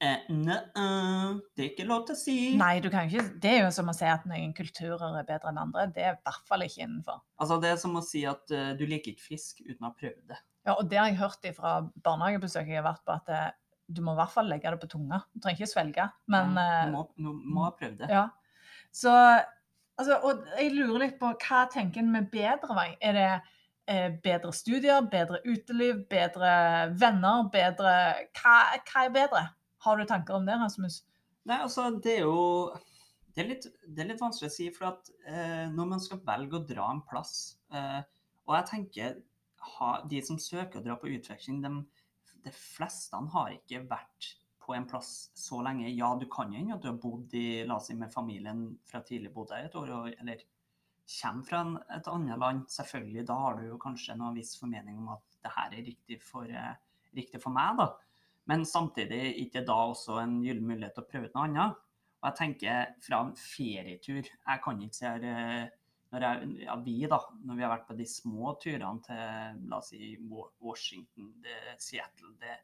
Eh, 0.00 0.20
det 0.32 1.60
er 1.60 1.66
ikke 1.66 1.84
lov 1.84 2.06
til 2.08 2.16
å 2.16 2.18
si. 2.18 2.34
Nei, 2.56 2.78
du 2.80 2.88
kan 2.92 3.08
ikke, 3.08 3.26
det 3.42 3.50
er 3.52 3.58
jo 3.66 3.72
som 3.74 3.90
å 3.92 3.94
si 3.96 4.06
at 4.08 4.24
noen 4.28 4.54
kulturer 4.56 5.18
er 5.18 5.26
bedre 5.28 5.52
enn 5.52 5.60
andre. 5.60 5.84
Det 5.92 6.06
er 6.06 6.14
i 6.14 6.22
hvert 6.24 6.46
fall 6.48 6.64
ikke 6.64 6.86
innenfor. 6.86 7.20
Altså, 7.40 7.58
det 7.60 7.74
er 7.74 7.82
som 7.82 7.98
å 8.00 8.04
si 8.04 8.22
at 8.28 8.54
uh, 8.54 8.70
du 8.78 8.86
liker 8.88 9.12
ikke 9.12 9.28
fisk 9.34 9.60
uten 9.66 9.84
å 9.84 9.90
ha 9.90 9.98
prøvd 9.98 10.22
det. 10.32 10.40
Ja, 10.68 10.76
og 10.76 10.88
det 10.88 11.00
har 11.00 11.10
jeg 11.10 11.20
hørt 11.20 11.50
fra 11.56 11.74
barnehagebesøk 12.04 12.72
jeg 12.72 12.80
har 12.80 12.88
vært 12.88 13.04
på, 13.04 13.18
at 13.18 13.28
uh, 13.28 13.46
du 13.92 14.00
må 14.06 14.16
i 14.16 14.20
hvert 14.22 14.32
fall 14.32 14.48
legge 14.48 14.72
det 14.72 14.80
på 14.80 14.90
tunga. 14.94 15.20
Du 15.34 15.44
trenger 15.44 15.60
ikke 15.60 15.72
svelge, 15.74 16.08
men 16.30 16.52
eh, 16.62 16.82
du 16.86 16.92
må, 16.94 17.06
du 17.18 17.30
må 17.34 17.64
ha 17.66 17.72
prøvd 17.76 18.04
det. 18.04 18.10
Ja. 18.14 18.28
Så 18.94 19.10
altså, 19.10 20.20
Og 20.22 20.44
jeg 20.54 20.76
lurer 20.76 21.08
litt 21.08 21.16
på 21.20 21.32
hva 21.34 21.64
tenker 21.72 22.04
en 22.04 22.12
med 22.14 22.30
bedre 22.30 22.76
vei? 22.78 22.92
Er 23.02 23.18
det 23.18 24.12
bedre 24.22 24.52
studier, 24.54 25.02
bedre 25.10 25.40
uteliv, 25.42 26.04
bedre 26.06 26.52
venner, 26.94 27.48
bedre 27.50 27.94
hva, 28.38 28.54
hva 28.78 29.02
er 29.08 29.16
bedre? 29.16 29.42
Har 29.84 29.96
du 29.96 30.04
tanker 30.08 30.36
om 30.36 30.46
det, 30.46 30.56
Rasmus? 30.60 31.02
Nei, 31.48 31.60
altså, 31.64 31.88
det 32.04 32.18
er 32.18 32.26
jo 32.28 32.40
det 33.34 33.44
er, 33.44 33.48
litt, 33.48 33.66
det 33.86 34.02
er 34.02 34.10
litt 34.10 34.20
vanskelig 34.20 34.50
å 34.50 34.52
si, 34.52 34.66
for 34.74 34.90
at 34.90 35.10
eh, 35.30 35.66
når 35.72 35.88
man 35.92 36.02
skal 36.02 36.20
velge 36.26 36.58
å 36.58 36.66
dra 36.66 36.88
en 36.90 37.02
plass 37.06 37.34
eh, 37.72 38.00
Og 38.48 38.56
jeg 38.56 38.66
tenker 38.72 39.20
ha, 39.76 39.90
de 40.10 40.20
som 40.26 40.40
søker 40.40 40.80
å 40.80 40.84
dra 40.84 40.96
på 40.98 41.10
utveksling, 41.14 41.60
de, 41.62 41.70
de 42.44 42.52
fleste 42.56 43.20
har 43.34 43.54
ikke 43.54 43.84
vært 43.88 44.34
på 44.60 44.74
en 44.76 44.86
plass 44.88 45.30
så 45.36 45.60
lenge. 45.64 45.88
Ja, 45.92 46.12
du 46.18 46.26
kan 46.32 46.52
jo 46.54 46.62
at 46.74 46.82
du 46.82 46.90
har 46.90 47.00
bodd 47.00 47.34
i, 47.36 47.62
la 47.66 47.76
oss 47.76 47.88
si, 47.90 47.96
med 47.98 48.12
familien 48.12 48.66
fra 48.88 49.02
tidlig 49.06 49.32
bodde 49.34 49.56
her 49.56 49.68
et 49.68 49.78
år, 49.78 49.92
eller 50.20 50.44
kommer 51.10 51.46
fra 51.48 51.62
en, 51.64 51.74
et 51.96 52.10
annet 52.12 52.40
land. 52.40 52.66
Selvfølgelig, 52.70 53.26
da 53.28 53.38
har 53.44 53.58
du 53.58 53.66
jo 53.66 53.80
kanskje 53.82 54.16
noen 54.18 54.38
viss 54.38 54.54
formening 54.60 55.00
om 55.00 55.10
at 55.16 55.40
det 55.40 55.52
her 55.56 55.74
er 55.74 55.86
riktig 55.88 56.20
for, 56.22 56.46
eh, 56.46 56.76
riktig 57.16 57.42
for 57.42 57.54
meg, 57.56 57.80
da. 57.80 57.90
Men 58.50 58.66
samtidig 58.66 59.36
ikke 59.44 59.62
da 59.66 59.76
også 59.92 60.18
en 60.22 60.40
gyllen 60.42 60.66
mulighet 60.66 60.96
til 60.96 61.04
å 61.04 61.10
prøve 61.10 61.30
ut 61.30 61.36
noe 61.36 61.46
annet. 61.46 61.76
Og 62.20 62.28
jeg 62.28 62.36
tenker 62.36 62.96
fra 63.00 63.22
en 63.24 63.30
ferietur 63.38 64.26
Jeg 64.26 64.60
kan 64.64 64.80
ikke 64.84 64.96
si 64.98 65.06
her 65.06 65.22
eh, 65.24 65.68
når 66.10 66.24
jeg, 66.26 66.48
ja, 66.66 66.74
vi 66.82 66.96
da, 67.08 67.20
når 67.46 67.56
vi 67.56 67.64
har 67.64 67.70
vært 67.70 67.86
på 67.86 67.96
de 68.00 68.06
små 68.10 68.56
turene 68.60 69.04
til 69.06 69.60
la 69.70 69.78
oss 69.78 69.92
si 69.92 70.16
Washington, 70.26 71.28
det, 71.44 71.76
Seattle 71.78 72.34
det, 72.42 72.56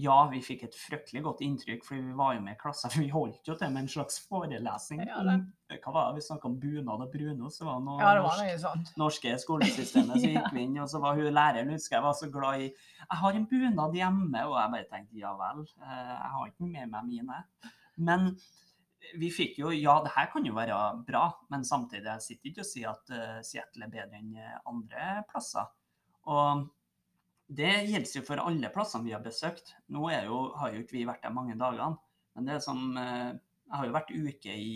Ja, 0.00 0.14
vi 0.32 0.38
fikk 0.40 0.62
et 0.64 0.76
fryktelig 0.78 1.20
godt 1.26 1.42
inntrykk, 1.44 1.82
for 1.84 1.98
vi 2.00 2.14
var 2.16 2.32
jo 2.32 2.40
med 2.40 2.54
i 2.54 2.60
klasser. 2.60 2.94
Vi 2.96 3.10
holdt 3.12 3.44
jo 3.48 3.56
til 3.60 3.74
med 3.74 3.82
en 3.82 3.90
slags 3.92 4.22
forelesning. 4.24 5.02
Ja, 5.04 5.18
om, 5.20 5.42
hva 5.68 5.92
var 5.92 6.06
det? 6.06 6.22
Vi 6.22 6.24
snakka 6.30 6.48
om 6.48 6.54
bunad 6.62 7.04
og 7.04 7.10
brunost. 7.12 7.60
Det 7.60 7.66
var 7.68 7.82
noe 7.84 7.98
Ja, 8.00 8.14
det 8.16 8.22
var 8.24 8.40
norsk 8.40 8.62
sånt. 8.62 8.94
norske 9.02 9.34
skolesystemet. 9.44 10.16
Så 10.22 10.32
gikk 10.32 10.48
vi 10.56 10.64
inn, 10.64 10.80
og 10.80 10.88
så 10.88 11.02
var 11.02 11.20
hun 11.20 11.28
læreren 11.36 11.74
husker 11.76 11.98
jeg 11.98 12.06
var 12.06 12.16
så 12.16 12.30
glad 12.32 12.64
i 12.64 12.70
Jeg 12.70 13.20
har 13.20 13.36
en 13.36 13.46
bunad 13.52 14.00
hjemme, 14.00 14.46
og 14.48 14.56
jeg 14.56 14.74
bare 14.78 14.90
tenkte 14.96 15.20
ja 15.20 15.36
vel, 15.44 15.62
eh, 15.84 16.10
jeg 16.16 16.34
har 16.38 16.50
ikke 16.54 16.72
med 16.72 16.92
meg 16.96 17.08
mine. 17.12 17.44
Men 18.00 18.28
vi 19.20 19.28
fikk 19.34 19.58
jo 19.60 19.76
Ja, 19.76 19.98
det 20.00 20.16
her 20.16 20.32
kan 20.32 20.46
jo 20.48 20.56
være 20.56 20.82
bra, 21.04 21.26
men 21.52 21.68
samtidig 21.68 22.08
jeg 22.08 22.28
sitter 22.30 22.54
ikke 22.54 22.64
og 22.64 22.72
sier 22.72 22.94
at 22.96 23.12
eh, 23.12 23.40
Seattle 23.44 23.90
er 23.90 23.92
bedre 24.00 24.22
enn 24.24 24.38
andre 24.72 25.18
plasser. 25.28 25.68
Og 26.32 26.64
det 27.52 27.72
gjelder 27.90 28.16
jo 28.16 28.24
for 28.24 28.40
alle 28.40 28.70
plassene 28.72 29.06
vi 29.06 29.14
har 29.14 29.22
besøkt. 29.24 29.74
Nå 29.92 30.08
jo, 30.24 30.40
har 30.56 30.72
jo 30.72 30.82
ikke 30.82 30.96
vi 30.98 31.06
vært 31.08 31.24
der 31.26 31.34
mange 31.36 31.56
dagene, 31.58 31.98
men 32.36 32.48
det 32.48 32.56
er 32.56 32.64
som 32.64 32.96
eh, 32.96 33.32
Jeg 33.72 33.78
har 33.78 33.86
jo 33.88 33.94
vært 33.94 34.12
uke 34.12 34.54
i 34.56 34.74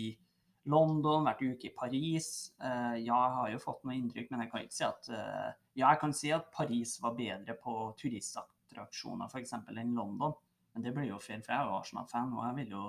London, 0.67 1.25
vært 1.25 1.43
uke 1.45 1.69
i 1.69 1.75
Paris. 1.75 2.27
Eh, 2.59 2.97
jeg 3.05 3.33
har 3.37 3.49
jo 3.51 3.61
fått 3.61 3.85
noe 3.85 3.95
inntrykk, 3.97 4.29
men 4.31 4.43
jeg 4.43 4.51
kan 4.51 4.65
ikke 4.65 4.77
si 4.77 4.85
at 4.87 5.09
eh, 5.13 5.49
Ja, 5.79 5.87
jeg 5.87 6.01
kan 6.03 6.15
si 6.17 6.33
at 6.35 6.51
Paris 6.53 6.97
var 7.01 7.15
bedre 7.17 7.55
på 7.61 7.75
turistattraksjoner 8.01 9.31
f.eks. 9.31 9.55
enn 9.57 9.95
London. 9.97 10.35
Men 10.73 10.85
det 10.85 10.93
blir 10.93 11.09
jo 11.09 11.21
feil, 11.23 11.41
for 11.41 11.55
jeg 11.55 11.63
er 11.63 11.71
jo 11.71 11.77
Arsenal-fan, 11.79 12.35
og 12.37 12.43
jeg 12.45 12.57
vil 12.59 12.75
jo, 12.75 12.83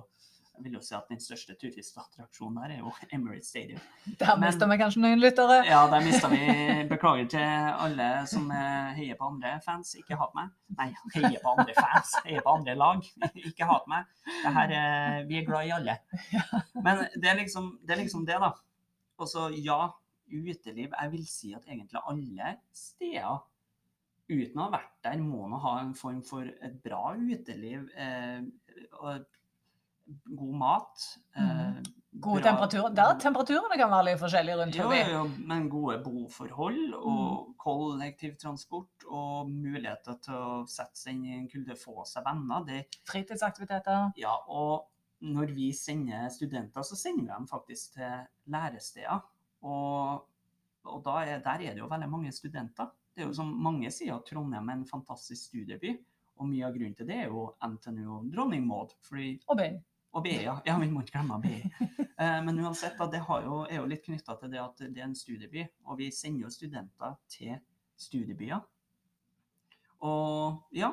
jeg 0.58 0.64
vil 0.66 0.74
jo 0.74 0.80
si 0.82 0.94
at 0.96 1.06
den 1.10 1.20
største 1.22 1.54
turistattraksjonen 1.58 2.56
der 2.64 2.72
er 2.74 2.80
jo 2.82 2.90
Emirates 3.14 3.48
Stadium. 3.52 3.78
Der 4.18 4.38
mista 4.42 4.66
vi 4.66 4.78
kanskje 4.80 5.02
noen 5.04 5.20
lyttere. 5.22 5.60
Ja, 5.68 5.84
der 5.92 6.02
mista 6.02 6.30
vi 6.32 6.40
Beklager 6.90 7.28
til 7.30 7.44
alle 7.86 8.08
som 8.30 8.48
eh, 8.50 8.90
heier 8.98 9.18
på 9.20 9.28
andre 9.30 9.52
fans. 9.64 9.94
Ikke 10.00 10.18
hat 10.18 10.34
meg. 10.34 10.50
Nei, 10.78 10.88
heier 11.14 11.38
på 11.44 11.52
andre 11.54 11.76
fans. 11.78 12.14
Heier 12.26 12.42
på 12.42 12.54
andre 12.58 12.74
lag. 12.78 13.06
Ikke 13.48 13.68
hat 13.70 13.86
meg. 13.92 14.10
Det 14.26 14.54
her, 14.58 14.74
er- 14.80 15.22
vi 15.30 15.38
er 15.40 15.46
glad 15.46 15.68
i 15.70 15.74
alle. 15.78 15.94
Men 16.82 17.04
det 17.14 17.30
er 17.30 17.38
liksom 17.44 17.70
det, 17.84 17.94
er 17.96 18.02
liksom 18.02 18.26
det 18.28 18.40
da. 18.42 18.50
Og 19.18 19.30
så 19.30 19.48
ja, 19.54 19.84
uteliv. 20.28 20.90
Jeg 20.92 21.12
vil 21.14 21.24
si 21.30 21.54
at 21.56 21.64
egentlig 21.70 22.02
alle 22.02 22.56
steder 22.74 23.38
uten 24.28 24.60
å 24.60 24.66
ha 24.66 24.72
vært 24.74 24.90
der, 25.06 25.20
må 25.24 25.46
man 25.48 25.62
ha 25.64 25.70
en 25.80 25.94
form 25.96 26.18
for 26.26 26.44
et 26.44 26.74
bra 26.84 27.14
uteliv. 27.16 27.86
Eh, 27.96 28.42
og 29.00 29.24
god 30.36 30.54
mat. 30.58 31.06
Eh, 31.36 31.78
Gode 32.18 32.40
bra- 32.42 32.50
temperaturer. 32.50 32.94
Der 32.96 33.18
temperaturene 33.20 33.76
kan 33.78 33.90
være 33.92 34.04
litt 34.08 34.18
forskjellige 34.18 34.56
rundt 34.58 34.74
jo, 34.78 34.82
forbi. 34.88 35.00
jo, 35.12 35.24
men 35.46 35.68
gode 35.70 35.98
boforhold 36.02 36.94
og 36.96 37.52
kollektivtransport 38.08 39.04
og 39.12 39.50
muligheter 39.52 40.16
til 40.24 40.34
å 40.34 40.54
sette 40.70 40.96
seg 40.98 41.14
inn 41.14 41.24
i 41.28 41.34
en 41.36 41.48
kulde, 41.52 41.76
få 41.78 42.04
seg 42.08 42.24
venner. 42.26 42.64
Det, 42.66 42.80
Fritidsaktiviteter. 43.08 44.12
ja, 44.18 44.34
og 44.48 44.88
når 45.20 45.52
vi 45.54 45.70
sender 45.72 46.28
studenter, 46.30 46.82
så 46.86 46.96
sender 46.96 47.22
vi 47.26 47.32
dem 47.32 47.46
faktisk 47.50 47.92
til 47.98 48.26
læresteder. 48.54 49.20
Og, 49.62 50.24
og 50.86 51.08
er, 51.22 51.40
der 51.44 51.64
er 51.68 51.74
det 51.74 51.82
jo 51.82 51.88
veldig 51.90 52.08
mange 52.10 52.32
studenter. 52.32 52.90
Det 53.14 53.24
er 53.24 53.28
jo 53.28 53.34
som 53.34 53.50
mange 53.62 53.90
sier 53.90 54.14
at 54.14 54.26
Trondheim 54.30 54.68
er 54.70 54.78
en 54.78 54.86
fantastisk 54.86 55.48
studieby. 55.50 55.96
Og 56.38 56.46
mye 56.46 56.66
av 56.68 56.74
grunnen 56.76 56.94
til 56.94 57.06
det 57.08 57.16
er 57.24 57.32
jo 57.32 57.48
NTNU 57.66 58.04
og 58.20 58.28
Dronning 58.32 58.66
Maud. 58.66 58.92
Fordi 59.02 59.40
Og 59.48 59.58
BI. 59.58 59.72
Og 60.16 60.24
BI, 60.24 60.38
ja. 60.42 60.56
ja. 60.64 60.76
Vi 60.80 60.88
må 60.90 61.04
ikke 61.04 61.18
glemme 61.18 61.40
BI. 61.44 61.60
Eh, 62.18 62.38
men 62.42 62.56
uansett, 62.58 62.96
da, 62.98 63.06
det 63.06 63.20
jo, 63.22 63.60
er 63.68 63.76
jo 63.76 63.84
litt 63.86 64.00
knytta 64.02 64.34
til 64.40 64.50
det 64.50 64.58
at 64.58 64.80
det 64.80 64.98
er 64.98 65.04
en 65.06 65.12
studieby. 65.14 65.62
Og 65.86 66.00
vi 66.00 66.08
sender 66.10 66.48
jo 66.48 66.50
studenter 66.50 67.12
til 67.30 67.52
studiebyer. 67.94 68.64
Og 70.02 70.74
ja, 70.74 70.88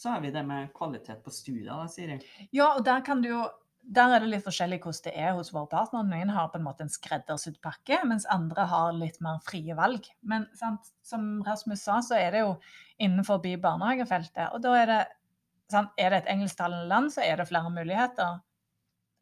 så 0.00 0.14
har 0.14 0.22
vi 0.24 0.30
det 0.32 0.46
med 0.48 0.70
kvalitet 0.72 1.20
på 1.20 1.34
studier, 1.34 1.74
da, 1.74 1.84
Siri. 1.92 2.16
Ja, 2.56 2.70
og 2.70 2.86
der 2.88 3.04
kan 3.04 3.20
du 3.20 3.28
jo 3.34 3.42
der 3.82 4.14
er 4.14 4.22
det 4.22 4.28
litt 4.30 4.44
forskjellig 4.44 4.78
hvordan 4.84 5.04
det 5.08 5.12
er 5.18 5.32
hos 5.34 5.50
våre 5.52 5.66
partnere. 5.70 6.06
Noen 6.06 6.30
har 6.30 6.50
på 6.52 6.60
en 6.60 6.66
måte 6.66 6.84
en 6.86 6.92
skreddersydd 6.92 7.58
pakke, 7.64 7.98
mens 8.06 8.28
andre 8.30 8.68
har 8.70 8.92
litt 8.94 9.18
mer 9.24 9.40
frie 9.42 9.74
valg. 9.74 10.06
Men 10.22 10.46
sant, 10.58 10.92
som 11.04 11.42
Rasmus 11.46 11.82
sa, 11.82 11.98
så 12.04 12.14
er 12.18 12.30
det 12.32 12.44
jo 12.44 12.52
innenfor 13.02 13.42
barnehagefeltet. 13.42 14.54
Og 14.54 14.62
da 14.62 14.76
er 14.78 14.86
det 14.92 15.02
sant, 15.72 15.90
Er 15.98 16.10
det 16.10 16.22
et 16.22 16.32
engelsktalende 16.36 16.86
land, 16.86 17.12
så 17.12 17.22
er 17.26 17.36
det 17.36 17.48
flere 17.48 17.70
muligheter. 17.70 18.40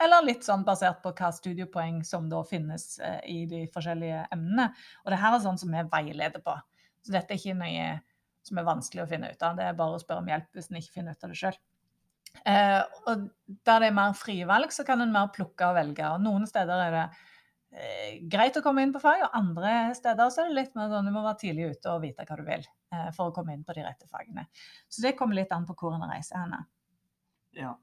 Eller 0.01 0.25
litt 0.25 0.47
sånn 0.47 0.65
basert 0.65 1.03
på 1.05 1.13
hva 1.17 1.31
studiepoeng 1.35 2.01
som 2.09 2.29
da 2.31 2.41
finnes 2.49 2.95
eh, 3.05 3.21
i 3.29 3.39
de 3.51 3.67
forskjellige 3.73 4.27
emnene. 4.33 4.71
Og 5.05 5.13
det 5.13 5.21
her 5.21 5.37
er 5.37 5.43
sånn 5.45 5.61
som 5.61 5.75
vi 5.75 5.83
veileder 5.93 6.45
på. 6.45 6.55
Så 7.05 7.13
dette 7.15 7.35
er 7.35 7.41
ikke 7.41 7.59
noe 7.59 7.91
som 8.47 8.61
er 8.61 8.69
vanskelig 8.69 9.05
å 9.05 9.11
finne 9.11 9.33
ut 9.33 9.43
av. 9.45 9.59
Det 9.59 9.67
er 9.67 9.77
bare 9.77 9.97
å 9.99 10.03
spørre 10.03 10.25
om 10.25 10.31
hjelp 10.31 10.57
hvis 10.57 10.71
en 10.71 10.81
ikke 10.81 10.97
finner 10.97 11.17
ut 11.17 11.27
av 11.27 11.33
det 11.33 11.41
sjøl. 11.41 11.59
Eh, 12.47 12.81
og 13.11 13.27
der 13.67 13.83
det 13.83 13.91
er 13.91 13.97
mer 13.97 14.15
frie 14.17 14.47
valg, 14.49 14.73
så 14.73 14.87
kan 14.87 15.03
en 15.03 15.13
mer 15.13 15.29
plukke 15.35 15.69
og 15.69 15.77
velge. 15.77 16.07
Og 16.15 16.25
noen 16.25 16.47
steder 16.49 16.85
er 16.87 16.97
det 16.97 17.05
eh, 17.75 18.19
greit 18.33 18.57
å 18.57 18.65
komme 18.65 18.85
inn 18.87 18.95
på 18.95 19.03
fag, 19.03 19.27
og 19.27 19.37
andre 19.37 19.75
steder 19.99 20.33
så 20.33 20.45
er 20.45 20.51
det 20.51 20.59
litt 20.61 20.79
mer 20.79 20.93
sånn 20.93 21.11
du 21.11 21.15
må 21.15 21.25
være 21.27 21.43
tidlig 21.45 21.75
ute 21.75 21.95
og 21.95 22.05
vite 22.07 22.27
hva 22.29 22.41
du 22.41 22.45
vil 22.47 22.65
eh, 22.65 23.11
for 23.17 23.29
å 23.29 23.37
komme 23.37 23.57
inn 23.57 23.67
på 23.67 23.77
de 23.77 23.85
rette 23.87 24.09
fagene. 24.11 24.47
Så 24.89 25.05
det 25.05 25.17
kommer 25.19 25.39
litt 25.41 25.53
an 25.57 25.69
på 25.69 25.77
hvor 25.79 25.97
en 25.97 26.09
reiser 26.09 26.41
henne. 26.41 26.65
Ja. 27.59 27.75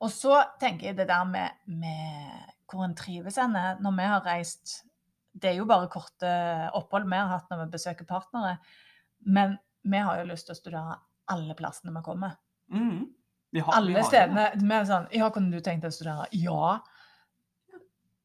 Og 0.00 0.10
så 0.10 0.38
tenker 0.60 0.86
jeg 0.90 0.96
det 0.96 1.08
der 1.10 1.24
med, 1.28 1.50
med 1.66 2.54
hvor 2.70 2.84
en 2.86 2.94
trives 2.96 3.36
henne. 3.36 3.76
Når 3.82 3.96
vi 3.98 4.02
har 4.08 4.20
reist 4.24 4.76
Det 5.32 5.50
er 5.52 5.58
jo 5.60 5.64
bare 5.68 5.88
korte 5.92 6.30
opphold 6.74 7.04
vi 7.06 7.16
har 7.16 7.28
hatt 7.28 7.50
når 7.50 7.64
vi 7.66 7.70
besøker 7.76 8.04
partnere. 8.08 8.56
Men 9.26 9.58
vi 9.84 9.98
har 10.02 10.18
jo 10.18 10.24
lyst 10.32 10.46
til 10.48 10.54
å 10.56 10.58
studere 10.58 10.96
alle 11.30 11.54
plassene 11.54 11.92
vi 11.94 12.02
kommer. 12.02 12.32
Mm. 12.72 13.04
Vi 13.52 13.60
har- 13.60 13.72
vi 13.72 13.76
Alle 13.78 14.00
har 14.02 14.08
stedene. 14.08 14.46
Vi 14.56 14.74
er 14.74 14.84
sånn 14.84 15.08
Ja, 15.12 15.30
kunne 15.30 15.50
du 15.52 15.60
tenkt 15.60 15.82
deg 15.82 15.90
å 15.90 15.94
studere? 15.94 16.26
Ja. 16.32 16.80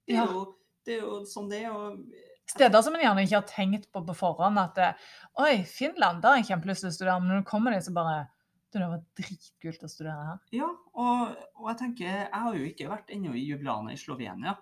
Det 0.08 0.16
er 0.16 0.18
Ja. 0.18 0.26
jo, 0.26 0.56
det 0.86 0.94
er 0.98 1.02
jo 1.02 1.20
sånn 1.26 1.50
det 1.50 1.64
er. 1.66 1.72
Og 1.74 2.00
Steder 2.48 2.82
som 2.84 2.94
en 2.96 3.02
gjerne 3.02 3.24
ikke 3.26 3.42
har 3.42 3.42
tenkt 3.50 3.92
på 3.92 4.06
på 4.06 4.16
forhånd. 4.16 4.58
At 4.60 4.96
Oi, 5.38 5.64
Finland, 5.64 6.22
der 6.22 6.30
har 6.30 6.38
jeg 6.38 6.46
kjempelyst 6.48 6.82
til 6.82 6.90
å 6.90 6.94
studere. 6.94 7.20
Men 7.22 7.30
når 7.30 7.44
du 7.44 7.50
kommer 7.50 7.72
dit, 7.74 7.84
så 7.84 7.94
bare 7.94 8.28
Du, 8.76 8.82
det 8.82 8.88
var 8.92 9.04
dritkult 9.16 9.84
å 9.88 9.88
studere 9.88 10.24
her. 10.28 10.40
Ja, 10.52 10.66
og, 11.00 11.36
og 11.56 11.68
jeg 11.72 11.78
tenker 11.80 12.10
Jeg 12.10 12.42
har 12.44 12.58
jo 12.58 12.66
ikke 12.68 12.90
vært 12.92 13.14
ennå 13.16 13.32
i 13.32 13.46
Jublana 13.48 13.94
i 13.94 14.00
Slovenia. 14.00 14.58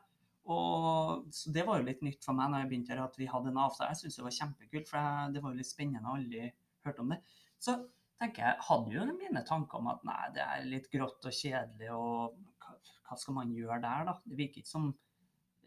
Og 0.53 1.31
så 1.33 1.53
Det 1.55 1.63
var 1.65 1.79
jo 1.79 1.87
litt 1.87 2.03
nytt 2.05 2.21
for 2.21 2.37
meg 2.37 2.51
når 2.51 2.61
jeg 2.61 2.69
begynte 2.69 2.93
her, 2.93 3.01
at 3.07 3.17
vi 3.17 3.29
hadde 3.31 3.49
en 3.49 3.57
avtale. 3.63 3.89
Jeg 3.95 4.03
syns 4.03 4.19
det 4.19 4.25
var 4.27 4.35
kjempekult, 4.37 4.91
for 4.91 4.99
jeg, 4.99 5.33
det 5.33 5.41
var 5.41 5.55
jo 5.55 5.61
litt 5.63 5.71
spennende. 5.71 6.03
Jeg 6.03 6.19
aldri 6.19 6.85
hørt 6.85 7.01
om 7.01 7.13
det. 7.15 7.19
Så 7.63 7.77
tenker 8.21 8.45
jeg, 8.45 8.65
hadde 8.67 8.93
jo 8.93 9.07
mine 9.17 9.43
tanker 9.49 9.81
om 9.81 9.89
at 9.95 10.05
nei, 10.05 10.21
det 10.35 10.45
er 10.45 10.69
litt 10.69 10.91
grått 10.93 11.29
og 11.31 11.37
kjedelig, 11.39 11.89
og 11.97 12.69
hva 13.07 13.17
skal 13.17 13.37
man 13.39 13.57
gjøre 13.57 13.81
der, 13.81 14.05
da? 14.11 14.17
Det 14.27 14.37
virker 14.37 14.61
ikke 14.61 14.73
som 14.75 14.91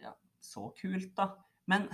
ja, 0.02 0.14
så 0.38 0.68
kult, 0.78 1.10
da. 1.18 1.32
Men 1.72 1.90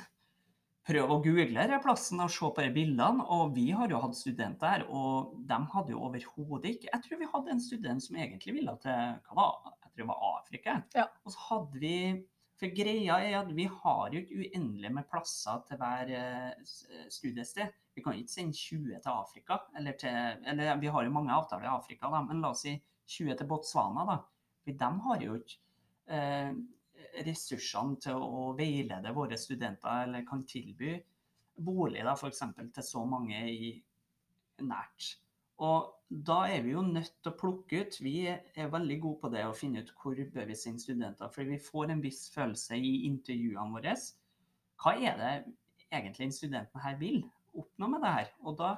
prøv 0.87 1.13
å 1.15 1.21
google 1.23 1.55
denne 1.55 1.79
plassen 1.83 2.23
og 2.25 2.33
se 2.33 2.49
på 2.55 2.65
de 2.65 2.73
bildene. 2.75 3.27
Og 3.35 3.55
vi 3.57 3.69
har 3.77 3.93
jo 3.93 4.01
hatt 4.03 4.19
studenter 4.19 4.75
her, 4.75 4.85
og 4.91 5.37
de 5.49 5.61
hadde 5.75 5.95
jo 5.95 6.03
overhodet 6.09 6.75
ikke 6.75 6.91
Jeg 6.91 7.05
tror 7.05 7.23
vi 7.23 7.31
hadde 7.35 7.55
en 7.55 7.63
student 7.63 8.05
som 8.05 8.19
egentlig 8.19 8.57
ville 8.59 8.75
til 8.83 9.17
hva 9.31 9.39
var, 9.39 9.73
jeg 9.79 9.93
tror 9.93 10.03
det 10.03 10.11
var 10.11 10.29
Afrika. 10.33 10.77
Ja. 10.97 11.09
Og 11.23 11.35
så 11.35 11.49
hadde 11.51 11.83
vi 11.83 11.97
For 12.63 12.71
greia 12.71 13.17
er 13.19 13.41
at 13.41 13.49
vi 13.57 13.65
har 13.67 14.13
jo 14.15 14.21
ikke 14.21 14.45
uendelig 14.45 14.91
med 14.95 15.07
plasser 15.11 15.65
til 15.67 15.81
hver 15.81 16.11
eh, 16.15 17.09
studiested. 17.11 17.73
Vi 17.97 18.05
kan 18.05 18.15
ikke 18.15 18.31
sende 18.31 18.55
20 18.55 19.01
til 19.03 19.11
Afrika. 19.11 19.57
Eller, 19.79 19.97
til, 19.99 20.45
eller 20.47 20.79
vi 20.79 20.93
har 20.95 21.03
jo 21.03 21.15
mange 21.15 21.35
avtaler 21.35 21.67
i 21.67 21.73
Afrika, 21.73 22.07
da, 22.13 22.21
men 22.23 22.45
la 22.45 22.53
oss 22.55 22.63
si 22.63 22.77
20 23.17 23.35
til 23.41 23.51
Botswana, 23.51 24.07
da. 24.07 24.21
For 24.63 24.79
de 24.79 24.93
har 25.09 25.25
jo 25.27 25.41
ikke 25.41 25.59
eh, 26.15 26.55
ressursene 27.27 27.99
til 28.03 28.21
å 28.21 28.53
veilede 28.59 29.15
våre 29.17 29.39
studenter, 29.39 30.07
eller 30.07 30.27
kan 30.29 30.45
tilby 30.49 30.97
bolig 31.63 32.05
da, 32.05 32.15
eksempel 32.29 32.71
til 32.73 32.87
så 32.87 33.03
mange 33.09 33.41
i 33.51 33.73
nært. 34.63 35.17
Og 35.63 35.93
da 36.09 36.43
er 36.51 36.65
vi 36.65 36.73
jo 36.75 36.83
nødt 36.85 37.13
til 37.23 37.31
å 37.31 37.39
plukke 37.39 37.83
ut. 37.85 37.99
Vi 38.03 38.17
er 38.29 38.73
veldig 38.73 38.99
gode 39.03 39.21
på 39.23 39.31
det 39.33 39.45
å 39.47 39.57
finne 39.57 39.83
ut 39.85 39.93
hvor 40.01 40.19
bør 40.35 40.49
vi 40.49 40.57
sende 40.59 40.83
studenter. 40.83 41.31
For 41.33 41.49
vi 41.49 41.61
får 41.63 41.93
en 41.93 42.03
viss 42.03 42.25
følelse 42.35 42.77
i 42.77 43.05
intervjuene 43.09 43.77
våre. 43.77 43.95
Hva 44.83 44.97
er 44.99 45.21
det 45.21 45.35
egentlig 45.93 46.27
en 46.27 46.35
studenten 46.35 46.83
her 46.83 46.99
vil 47.01 47.23
oppnå 47.59 47.93
med 47.93 48.03
det 48.05 48.17
her? 48.17 48.33
Og 48.43 48.59
da 48.59 48.73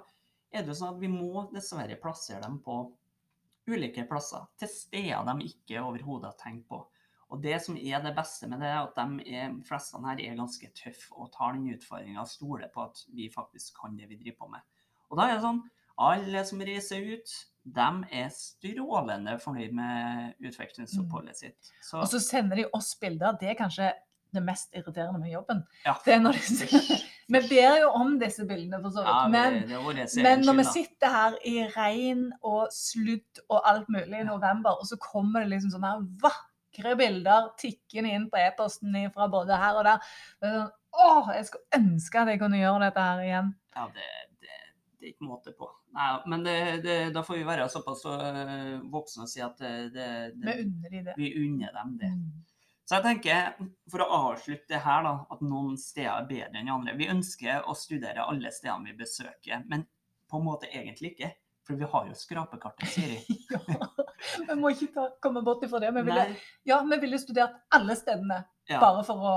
er 0.53 0.63
det 0.63 0.75
jo 0.75 0.79
sånn 0.83 0.97
at 0.97 1.01
vi 1.03 1.11
må 1.11 1.47
dessverre 1.55 1.99
plassere 2.03 2.43
dem 2.45 2.61
på 2.63 2.83
ulike 3.71 4.05
plasser. 4.11 4.45
Til 4.61 4.71
steder 4.71 5.25
de 5.31 5.49
ikke 5.49 5.83
overhodet 5.83 6.35
har 6.35 6.39
tenkt 6.43 6.69
på. 6.69 6.83
Og 7.35 7.41
det 7.43 7.57
som 7.65 7.75
er 7.75 8.03
det 8.05 8.15
beste 8.15 8.47
med 8.47 8.61
det, 8.63 8.71
er 8.71 8.85
at 8.85 8.99
de 8.99 9.35
er, 9.35 9.55
fleste 9.67 9.99
her 10.05 10.21
er 10.23 10.37
ganske 10.39 10.69
tøffe 10.79 11.17
og 11.19 11.33
tar 11.35 11.57
den 11.57 11.67
utfordringa 11.75 12.23
og 12.23 12.31
stoler 12.31 12.71
på 12.75 12.85
at 12.87 13.01
vi 13.17 13.27
faktisk 13.33 13.81
kan 13.81 13.97
det 13.99 14.07
vi 14.11 14.21
driver 14.21 14.45
på 14.45 14.53
med. 14.53 14.63
Og 15.11 15.19
da 15.19 15.27
er 15.29 15.39
det 15.39 15.47
sånn 15.47 15.65
alle 16.05 16.41
som 16.47 16.63
reiser 16.67 17.05
ut, 17.15 17.35
de 17.75 17.91
er 18.19 18.31
strålende 18.35 19.37
fornøyd 19.43 19.75
med 19.77 20.41
utviklingsoppholdet 20.43 21.39
sitt. 21.39 21.75
Så, 21.83 22.01
Og 22.03 22.09
så 22.11 22.21
sender 22.23 22.61
de 22.61 22.67
oss 22.75 22.93
bilder. 23.01 23.37
Det 23.41 23.53
er 23.53 23.59
kanskje 23.59 23.93
det 24.35 24.43
mest 24.43 24.75
irriterende 24.75 25.21
med 25.23 25.31
jobben. 25.31 25.63
ja. 25.87 25.95
Er 26.07 26.19
Vi 27.35 27.41
ber 27.49 27.79
jo 27.81 27.91
om 27.97 28.19
disse 28.21 28.45
bildene, 28.45 28.83
for 28.83 28.93
så 28.93 29.01
Ja, 29.01 29.21
vidt. 29.25 29.33
Men, 29.33 29.85
vår 29.85 30.01
egen 30.03 30.23
men 30.27 30.43
når 30.45 30.59
vi 30.59 30.65
sitter 30.73 31.09
her 31.09 31.37
i 31.47 31.55
regn 31.73 32.27
og 32.43 32.67
sludd 32.75 33.41
og 33.49 33.63
alt 33.71 33.89
mulig 33.89 34.21
i 34.21 34.27
november, 34.29 34.77
og 34.77 34.87
så 34.91 34.99
kommer 35.01 35.41
det 35.41 35.55
liksom 35.55 35.73
sånn 35.73 35.87
her 35.89 36.03
vakre 36.75 36.97
bilder 36.97 37.51
tikkende 37.59 38.15
inn 38.15 38.31
på 38.31 38.37
e-posten 38.39 38.95
fra 39.13 39.29
både 39.29 39.57
her 39.57 39.79
og 39.79 39.85
der. 39.85 40.09
Er 40.43 40.59
sånn, 40.59 40.73
Åh, 40.95 41.31
jeg 41.35 41.47
skulle 41.49 41.81
ønske 41.81 42.21
at 42.21 42.29
jeg 42.31 42.39
kunne 42.39 42.59
gjøre 42.61 42.85
dette 42.85 43.03
her 43.03 43.21
igjen. 43.25 43.49
Ja, 43.75 43.87
det, 43.91 44.11
det, 44.39 44.59
det 44.95 45.07
er 45.09 45.11
ikke 45.11 45.27
måte 45.27 45.55
på. 45.59 45.67
Nei, 45.95 46.11
men 46.31 46.45
det, 46.47 46.59
det, 46.85 46.99
da 47.15 47.25
får 47.27 47.41
vi 47.41 47.47
være 47.49 47.67
såpass 47.71 48.05
øh, 48.07 48.77
voksne 48.93 49.27
og 49.27 49.31
si 49.33 49.43
at 49.43 49.59
det, 49.59 49.73
det, 49.95 50.07
Vi 50.39 50.55
unner 50.63 51.17
vi 51.19 51.33
unner 51.41 51.75
dem 51.75 51.97
det. 51.99 52.13
Mm. 52.15 52.45
Så 52.85 52.99
jeg 53.01 53.07
tenker, 53.09 53.67
for 53.91 54.05
å 54.05 54.09
avslutte 54.31 54.71
det 54.71 54.85
her, 54.85 55.03
da, 55.03 55.15
at 55.35 55.43
noen 55.43 55.75
steder 55.81 56.13
er 56.13 56.31
bedre 56.31 56.63
enn 56.63 56.71
andre. 56.71 56.95
Vi 57.01 57.11
ønsker 57.11 57.67
å 57.67 57.75
studere 57.75 58.29
alle 58.29 58.53
stedene 58.55 58.93
vi 58.93 58.99
besøker, 59.03 59.65
men 59.67 59.87
på 60.31 60.39
en 60.39 60.47
måte 60.47 60.71
egentlig 60.71 61.15
ikke. 61.17 61.33
For 61.65 61.81
vi 61.81 61.89
har 61.89 62.09
jo 62.11 62.15
skrapekartet, 62.19 62.89
Siri. 62.93 63.21
Ja, 64.25 64.55
vi 64.55 64.55
må 64.57 64.71
ikke 64.73 64.89
ta, 64.95 65.03
komme 65.23 65.43
bort 65.45 65.63
ifra 65.67 65.79
det. 65.83 65.91
Vi 65.93 66.03
ville, 66.07 66.23
ja, 66.65 66.79
vi 66.89 66.97
ville 67.03 67.19
studert 67.21 67.59
alle 67.77 67.93
stedene, 67.99 68.39
ja. 68.71 68.79
bare 68.81 69.03
for 69.05 69.21
å 69.21 69.35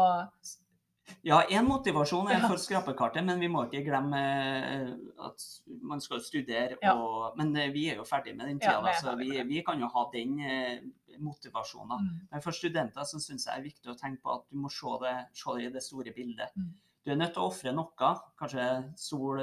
ja, 1.23 1.37
én 1.49 1.65
motivasjon 1.67 2.29
er 2.31 2.41
for 2.43 2.59
skrapekartet, 2.59 3.23
men 3.25 3.39
vi 3.39 3.47
må 3.51 3.63
ikke 3.65 3.83
glemme 3.85 4.19
eh, 4.19 4.89
at 5.23 5.45
man 5.87 6.01
skal 6.03 6.21
studere. 6.23 6.77
Ja. 6.83 6.93
Og, 6.99 7.37
men 7.39 7.53
eh, 7.55 7.71
vi 7.73 7.87
er 7.91 8.01
jo 8.01 8.07
ferdig 8.07 8.35
med 8.35 8.51
den 8.51 8.59
tida, 8.61 8.79
ja, 8.83 8.95
så 8.99 9.15
vi, 9.19 9.31
vi 9.47 9.61
kan 9.65 9.79
jo 9.81 9.89
ha 9.93 10.05
den 10.13 10.37
eh, 10.43 10.83
motivasjonen. 11.23 12.03
Mm. 12.03 12.27
Men 12.33 12.43
for 12.43 12.55
studenter 12.55 13.07
så 13.07 13.21
syns 13.23 13.47
jeg 13.47 13.53
det 13.53 13.57
er 13.57 13.67
viktig 13.69 13.93
å 13.93 13.97
tenke 13.99 14.23
på 14.23 14.35
at 14.35 14.45
du 14.51 14.59
må 14.61 14.71
se 14.73 14.99
det, 15.03 15.15
se 15.37 15.55
det 15.57 15.69
i 15.69 15.73
det 15.77 15.83
store 15.85 16.15
bildet. 16.15 16.53
Mm. 16.59 16.69
Du 17.07 17.13
er 17.13 17.19
nødt 17.21 17.35
til 17.37 17.45
å 17.45 17.49
ofre 17.53 17.71
noe, 17.71 18.13
kanskje 18.39 18.67
sol, 18.99 19.39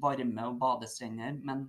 varme 0.00 0.48
og 0.48 0.60
badestrender, 0.60 1.36
men 1.44 1.66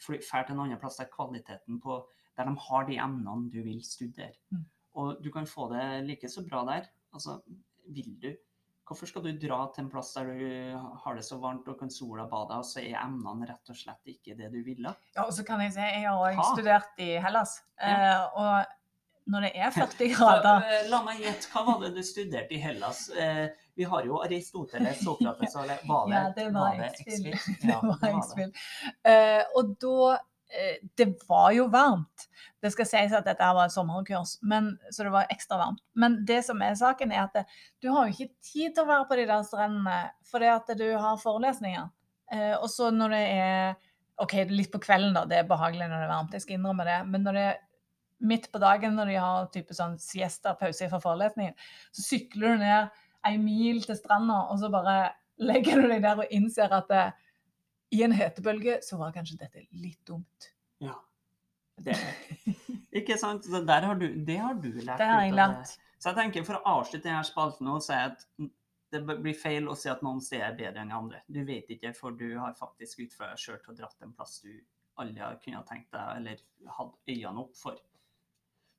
dra 0.00 0.44
til 0.46 0.54
en 0.56 0.64
annen 0.66 0.80
plass 0.80 0.98
der 1.00 1.10
kvaliteten 1.12 1.80
på 1.82 2.00
der 2.36 2.48
de 2.50 2.56
har 2.68 2.84
de 2.88 2.98
emnene 3.00 3.50
du 3.52 3.62
vil 3.64 3.80
studere. 3.84 4.34
Mm. 4.52 4.64
Og 4.96 5.22
du 5.24 5.30
kan 5.32 5.46
få 5.48 5.70
det 5.72 6.04
like 6.06 6.28
så 6.28 6.44
bra 6.44 6.64
der. 6.68 6.90
Altså, 7.14 7.40
vil 7.88 8.12
du 8.20 8.34
Hvorfor 8.86 9.08
skal 9.10 9.24
du 9.24 9.32
dra 9.42 9.64
til 9.74 9.82
en 9.82 9.88
plass 9.90 10.12
der 10.14 10.28
du 10.30 10.42
har 11.02 11.16
det 11.18 11.24
så 11.26 11.40
varmt 11.42 11.66
og 11.66 11.74
kan 11.80 11.90
sola 11.90 12.22
bade, 12.30 12.54
og 12.54 12.62
så 12.64 12.78
er 12.84 13.00
emnene 13.00 13.48
rett 13.48 13.72
og 13.72 13.74
slett 13.74 14.12
ikke 14.12 14.36
det 14.38 14.52
du 14.52 14.60
ville? 14.62 14.92
Ja, 15.16 15.24
og 15.24 15.32
så 15.34 15.42
kan 15.42 15.58
jeg 15.64 15.72
si, 15.74 15.80
jeg 15.80 16.04
har 16.06 16.20
òg 16.22 16.38
studert 16.52 17.02
i 17.02 17.16
Hellas, 17.18 17.56
Ja. 17.80 17.96
eh, 17.96 18.38
og 18.38 18.75
når 19.30 19.48
det 19.48 19.52
er 19.58 19.74
40 19.80 20.12
grader 20.14 20.66
eh, 20.66 20.88
la 20.90 21.02
meg 21.06 21.22
gjette, 21.24 21.50
hva 21.52 21.64
var 21.66 21.82
det 21.84 21.94
du 21.96 22.02
studerte 22.06 22.56
i 22.56 22.60
Hellas? 22.62 23.08
Eh, 23.10 23.46
vi 23.76 23.84
har 23.84 24.06
jo 24.08 24.22
Aristoteles, 24.24 25.02
Sokrates, 25.04 25.54
og 25.58 25.66
var 25.88 26.08
det 26.08 26.14
Ja, 26.16 26.22
det 26.36 26.46
var. 26.54 26.80
X-Fill? 26.86 27.36
Ja. 27.68 29.12
Eh, 29.12 29.42
og 29.58 29.74
da 29.82 30.14
uh, 30.16 30.76
Det 30.96 31.08
var 31.28 31.50
jo 31.52 31.66
varmt. 31.72 32.28
Det 32.62 32.70
skal 32.72 32.88
sies 32.88 33.14
at 33.14 33.26
dette 33.26 33.50
var 33.58 33.66
et 33.68 33.74
sommerkurs, 33.74 34.38
men, 34.42 34.72
så 34.90 35.04
det 35.04 35.12
var 35.12 35.28
ekstra 35.30 35.58
varmt. 35.60 35.82
Men 35.94 36.22
det 36.26 36.40
som 36.46 36.62
er 36.64 36.78
saken, 36.78 37.12
er 37.12 37.26
at 37.26 37.36
det, 37.36 37.44
du 37.84 37.90
har 37.92 38.06
jo 38.06 38.14
ikke 38.14 38.32
tid 38.40 38.72
til 38.72 38.86
å 38.86 38.88
være 38.88 39.08
på 39.10 39.18
de 39.20 39.26
der 39.28 39.44
strendene 39.46 39.98
fordi 40.26 40.48
at 40.50 40.72
du 40.78 40.86
har 40.96 41.20
forelesninger. 41.20 41.90
Uh, 42.32 42.56
og 42.62 42.70
så 42.72 42.88
når 42.94 43.12
det 43.12 43.24
er 43.36 43.76
OK, 44.24 44.32
litt 44.48 44.72
på 44.72 44.80
kvelden, 44.80 45.12
da. 45.12 45.26
Det 45.28 45.42
er 45.42 45.48
behagelig 45.48 45.90
når 45.90 45.98
det 46.00 46.06
er 46.06 46.14
varmt, 46.14 46.32
jeg 46.32 46.46
skal 46.46 46.56
innrømme 46.56 46.86
det. 46.88 47.00
Men 47.12 47.26
når 47.26 47.36
det 47.36 47.46
er 47.50 47.58
midt 48.18 48.48
på 48.52 48.60
dagen, 48.62 48.96
når 48.96 49.10
de 49.10 49.18
har 49.20 49.48
type 49.54 49.76
sånn 49.76 49.98
siesta, 50.00 50.54
pause 50.58 50.88
fra 50.90 51.00
forelesningen, 51.02 51.56
så 51.92 52.04
sykler 52.04 52.56
du 52.56 52.64
ned 52.64 53.00
ei 53.26 53.36
mil 53.42 53.82
til 53.84 53.98
stranda, 53.98 54.44
og 54.50 54.60
så 54.60 54.70
bare 54.72 54.96
legger 55.42 55.82
du 55.82 55.90
deg 55.90 56.04
der 56.04 56.22
og 56.22 56.34
innser 56.34 56.72
at 56.72 56.90
det, 56.90 57.06
i 57.94 58.02
en 58.06 58.14
hetebølge 58.16 58.80
så 58.82 58.98
var 59.00 59.14
kanskje 59.14 59.38
dette 59.40 59.66
litt 59.78 60.00
dumt. 60.08 60.50
Ja. 60.82 60.96
Det, 61.76 61.96
ikke 63.00 63.18
sant? 63.20 63.44
Så 63.44 63.60
der 63.66 63.84
har 63.86 63.98
du, 64.00 64.08
det 64.26 64.38
har 64.40 64.56
du 64.56 64.70
lært. 64.72 64.98
Det 64.98 65.10
har 65.10 65.26
jeg 65.26 65.36
lært. 65.36 65.74
Så 65.96 66.12
jeg 66.12 66.18
tenker 66.18 66.44
For 66.46 66.58
å 66.58 66.76
avslutte 66.78 67.08
denne 67.08 67.24
spalten 67.24 67.68
så 67.82 67.94
er 67.96 68.08
at 68.12 68.24
det 68.92 69.02
blir 69.06 69.36
feil 69.36 69.68
å 69.68 69.74
si 69.76 69.90
at 69.90 70.02
noen 70.04 70.20
steder 70.22 70.50
er 70.50 70.58
bedre 70.58 70.84
enn 70.84 70.94
andre. 70.94 71.22
Du 71.26 71.40
vet 71.44 71.68
ikke, 71.72 71.92
for 71.96 72.16
du 72.16 72.28
har 72.38 72.56
faktisk 72.58 73.02
ut 73.02 73.16
fra 73.16 73.32
deg 73.32 73.42
sjøl 73.42 73.58
til 73.62 73.74
å 73.74 73.78
dratt 73.80 74.04
en 74.06 74.14
plass 74.16 74.38
du 74.44 74.52
aldri 75.02 75.20
har 75.20 75.38
kunnet 75.42 75.66
tenkt 75.68 75.90
deg 75.92 76.20
eller 76.20 76.42
hatt 76.78 76.94
øynene 77.10 77.42
opp 77.42 77.56
for. 77.58 77.80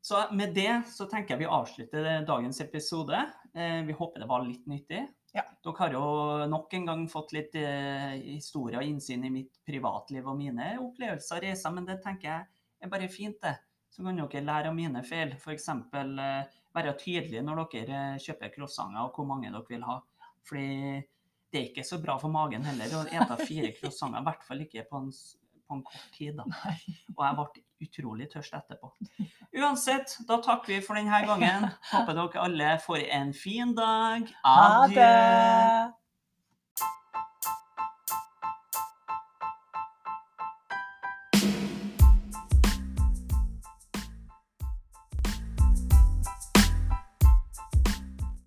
Så 0.08 0.24
med 0.32 0.53
det 0.55 0.72
så 0.88 1.03
tenker 1.12 1.34
jeg 1.34 1.41
vi 1.41 1.47
avslutter 1.51 2.05
dagens 2.24 2.62
episode. 2.64 3.18
Eh, 3.51 3.82
vi 3.84 3.95
håper 3.97 4.24
det 4.24 4.28
var 4.30 4.45
litt 4.45 4.64
nyttig. 4.72 5.01
Ja. 5.36 5.43
Dere 5.66 5.82
har 5.82 5.95
jo 5.97 6.03
nok 6.47 6.76
en 6.78 6.86
gang 6.88 7.01
fått 7.12 7.34
litt 7.36 7.58
eh, 7.60 8.14
historie 8.24 8.80
og 8.80 8.88
innsyn 8.88 9.26
i 9.28 9.32
mitt 9.34 9.60
privatliv 9.68 10.30
og 10.32 10.38
mine 10.39 10.70
opplevelser 10.80 11.41
og 11.41 11.43
reiser, 11.43 11.74
men 11.76 11.89
det 11.89 11.97
tenker 12.05 12.30
jeg 12.30 12.88
er 12.88 12.93
bare 12.93 13.10
fint, 13.12 13.36
det. 13.43 13.58
Så 13.91 14.05
kan 14.05 14.22
dere 14.22 14.45
lære 14.47 14.72
av 14.72 14.78
mine 14.78 15.03
feil. 15.03 15.36
F.eks. 15.36 15.68
Eh, 15.76 16.55
være 16.78 16.95
tydelige 17.01 17.43
når 17.43 17.66
dere 17.74 17.99
eh, 18.14 18.24
kjøper 18.24 18.53
croissanter 18.55 19.03
og 19.03 19.12
hvor 19.20 19.28
mange 19.28 19.51
dere 19.51 19.68
vil 19.68 19.84
ha. 19.89 19.97
Fordi 20.47 21.03
det 21.51 21.60
er 21.60 21.68
ikke 21.68 21.88
så 21.91 21.99
bra 21.99 22.16
for 22.22 22.32
magen 22.32 22.64
heller 22.64 22.95
å 22.95 23.03
ete 23.12 23.41
fire 23.43 23.74
croissanter, 23.82 24.24
i 24.24 24.30
hvert 24.32 24.47
fall 24.47 24.64
ikke 24.64 24.88
på 24.88 25.03
en, 25.03 25.12
på 25.68 25.78
en 25.78 25.84
kort 25.88 26.07
tid. 26.15 26.38
da. 26.39 26.47
Og 27.18 27.24
jeg 27.26 27.38
ble 27.39 27.63
utrolig 27.88 28.30
tørst 28.32 28.55
etterpå. 28.57 28.91
Uansett, 29.57 30.18
da 30.30 30.39
takker 30.43 30.74
vi 30.76 30.82
for 30.86 30.97
denne 30.99 31.22
gangen. 31.28 31.70
Håper 31.91 32.18
dere 32.18 32.43
alle 32.47 32.74
får 32.84 33.05
en 33.20 33.34
fin 33.38 33.76
dag. 33.78 34.34
Ha 34.43 34.57
Adjø. 34.84 34.95
det! 34.97 35.97